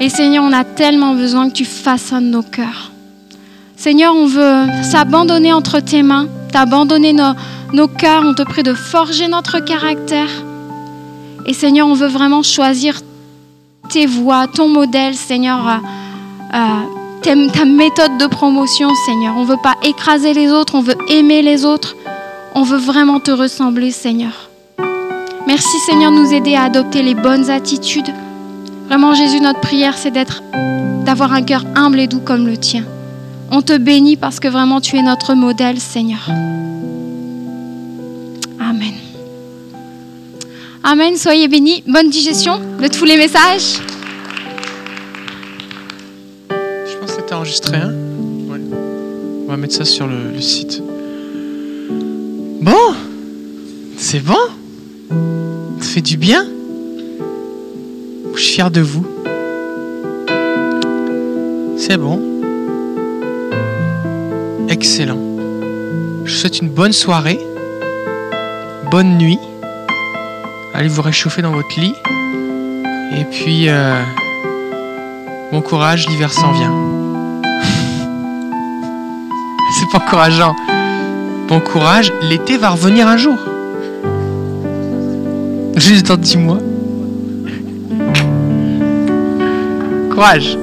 Et 0.00 0.08
Seigneur, 0.08 0.44
on 0.44 0.52
a 0.52 0.64
tellement 0.64 1.14
besoin 1.14 1.48
que 1.48 1.54
tu 1.54 1.64
façonnes 1.64 2.30
nos 2.30 2.42
cœurs. 2.42 2.90
Seigneur, 3.76 4.14
on 4.14 4.26
veut 4.26 4.66
s'abandonner 4.82 5.52
entre 5.52 5.80
tes 5.80 6.02
mains, 6.02 6.26
t'abandonner 6.52 7.12
nos, 7.12 7.34
nos 7.72 7.88
cœurs. 7.88 8.22
On 8.24 8.34
te 8.34 8.42
prie 8.42 8.62
de 8.62 8.72
forger 8.72 9.28
notre 9.28 9.58
caractère. 9.58 10.30
Et 11.46 11.52
Seigneur, 11.52 11.86
on 11.86 11.94
veut 11.94 12.08
vraiment 12.08 12.42
choisir 12.42 13.00
tes 13.90 14.06
voies, 14.06 14.46
ton 14.46 14.68
modèle, 14.68 15.14
Seigneur, 15.14 15.68
euh, 15.68 16.54
euh, 16.54 17.48
ta 17.52 17.64
méthode 17.64 18.18
de 18.18 18.26
promotion, 18.26 18.88
Seigneur. 19.06 19.34
On 19.36 19.42
ne 19.42 19.48
veut 19.48 19.62
pas 19.62 19.74
écraser 19.82 20.32
les 20.32 20.50
autres, 20.50 20.74
on 20.74 20.80
veut 20.80 20.96
aimer 21.08 21.42
les 21.42 21.64
autres. 21.64 21.96
On 22.54 22.62
veut 22.62 22.78
vraiment 22.78 23.20
te 23.20 23.30
ressembler, 23.30 23.90
Seigneur. 23.90 24.48
Merci, 25.46 25.78
Seigneur, 25.80 26.10
de 26.10 26.16
nous 26.16 26.32
aider 26.32 26.54
à 26.54 26.62
adopter 26.64 27.02
les 27.02 27.14
bonnes 27.14 27.50
attitudes. 27.50 28.12
Vraiment, 28.88 29.14
Jésus, 29.14 29.40
notre 29.40 29.60
prière, 29.60 29.98
c'est 29.98 30.10
d'être, 30.10 30.42
d'avoir 31.04 31.32
un 31.32 31.42
cœur 31.42 31.64
humble 31.74 32.00
et 32.00 32.06
doux 32.06 32.20
comme 32.20 32.46
le 32.46 32.56
tien. 32.56 32.84
On 33.50 33.60
te 33.60 33.76
bénit 33.76 34.16
parce 34.16 34.40
que 34.40 34.48
vraiment 34.48 34.80
tu 34.80 34.96
es 34.96 35.02
notre 35.02 35.34
modèle, 35.34 35.80
Seigneur. 35.80 36.30
Amen, 40.86 41.16
soyez 41.16 41.48
bénis. 41.48 41.82
Bonne 41.86 42.10
digestion 42.10 42.60
de 42.78 42.88
tous 42.88 43.06
les 43.06 43.16
messages. 43.16 43.80
Je 46.50 46.98
pense 47.00 47.12
que 47.12 47.16
c'était 47.22 47.32
enregistré. 47.32 47.78
Hein. 47.78 47.94
On 48.50 49.50
va 49.50 49.56
mettre 49.56 49.74
ça 49.74 49.86
sur 49.86 50.06
le, 50.06 50.30
le 50.34 50.40
site. 50.42 50.82
Bon, 52.60 52.94
c'est 53.96 54.20
bon. 54.20 54.36
Ça 55.80 55.88
fait 55.88 56.02
du 56.02 56.18
bien. 56.18 56.46
Je 58.34 58.40
suis 58.42 58.54
fier 58.56 58.70
de 58.70 58.82
vous. 58.82 59.06
C'est 61.78 61.96
bon. 61.96 62.20
Excellent. 64.68 65.18
Je 66.26 66.30
vous 66.30 66.38
souhaite 66.38 66.58
une 66.60 66.68
bonne 66.68 66.92
soirée. 66.92 67.40
Bonne 68.90 69.16
nuit. 69.16 69.38
Allez 70.76 70.88
vous 70.88 71.02
réchauffer 71.02 71.40
dans 71.40 71.52
votre 71.52 71.78
lit. 71.78 71.94
Et 73.16 73.24
puis, 73.30 73.68
euh, 73.68 74.02
bon 75.52 75.60
courage, 75.60 76.08
l'hiver 76.08 76.32
s'en 76.32 76.50
vient. 76.50 76.74
C'est 79.78 79.88
pas 79.92 79.98
encourageant. 80.04 80.56
Bon 81.46 81.60
courage, 81.60 82.12
l'été 82.22 82.56
va 82.56 82.70
revenir 82.70 83.06
un 83.06 83.16
jour. 83.16 83.38
Juste 85.76 86.08
dans 86.08 86.16
10 86.16 86.36
mois. 86.38 86.58
Courage. 90.12 90.58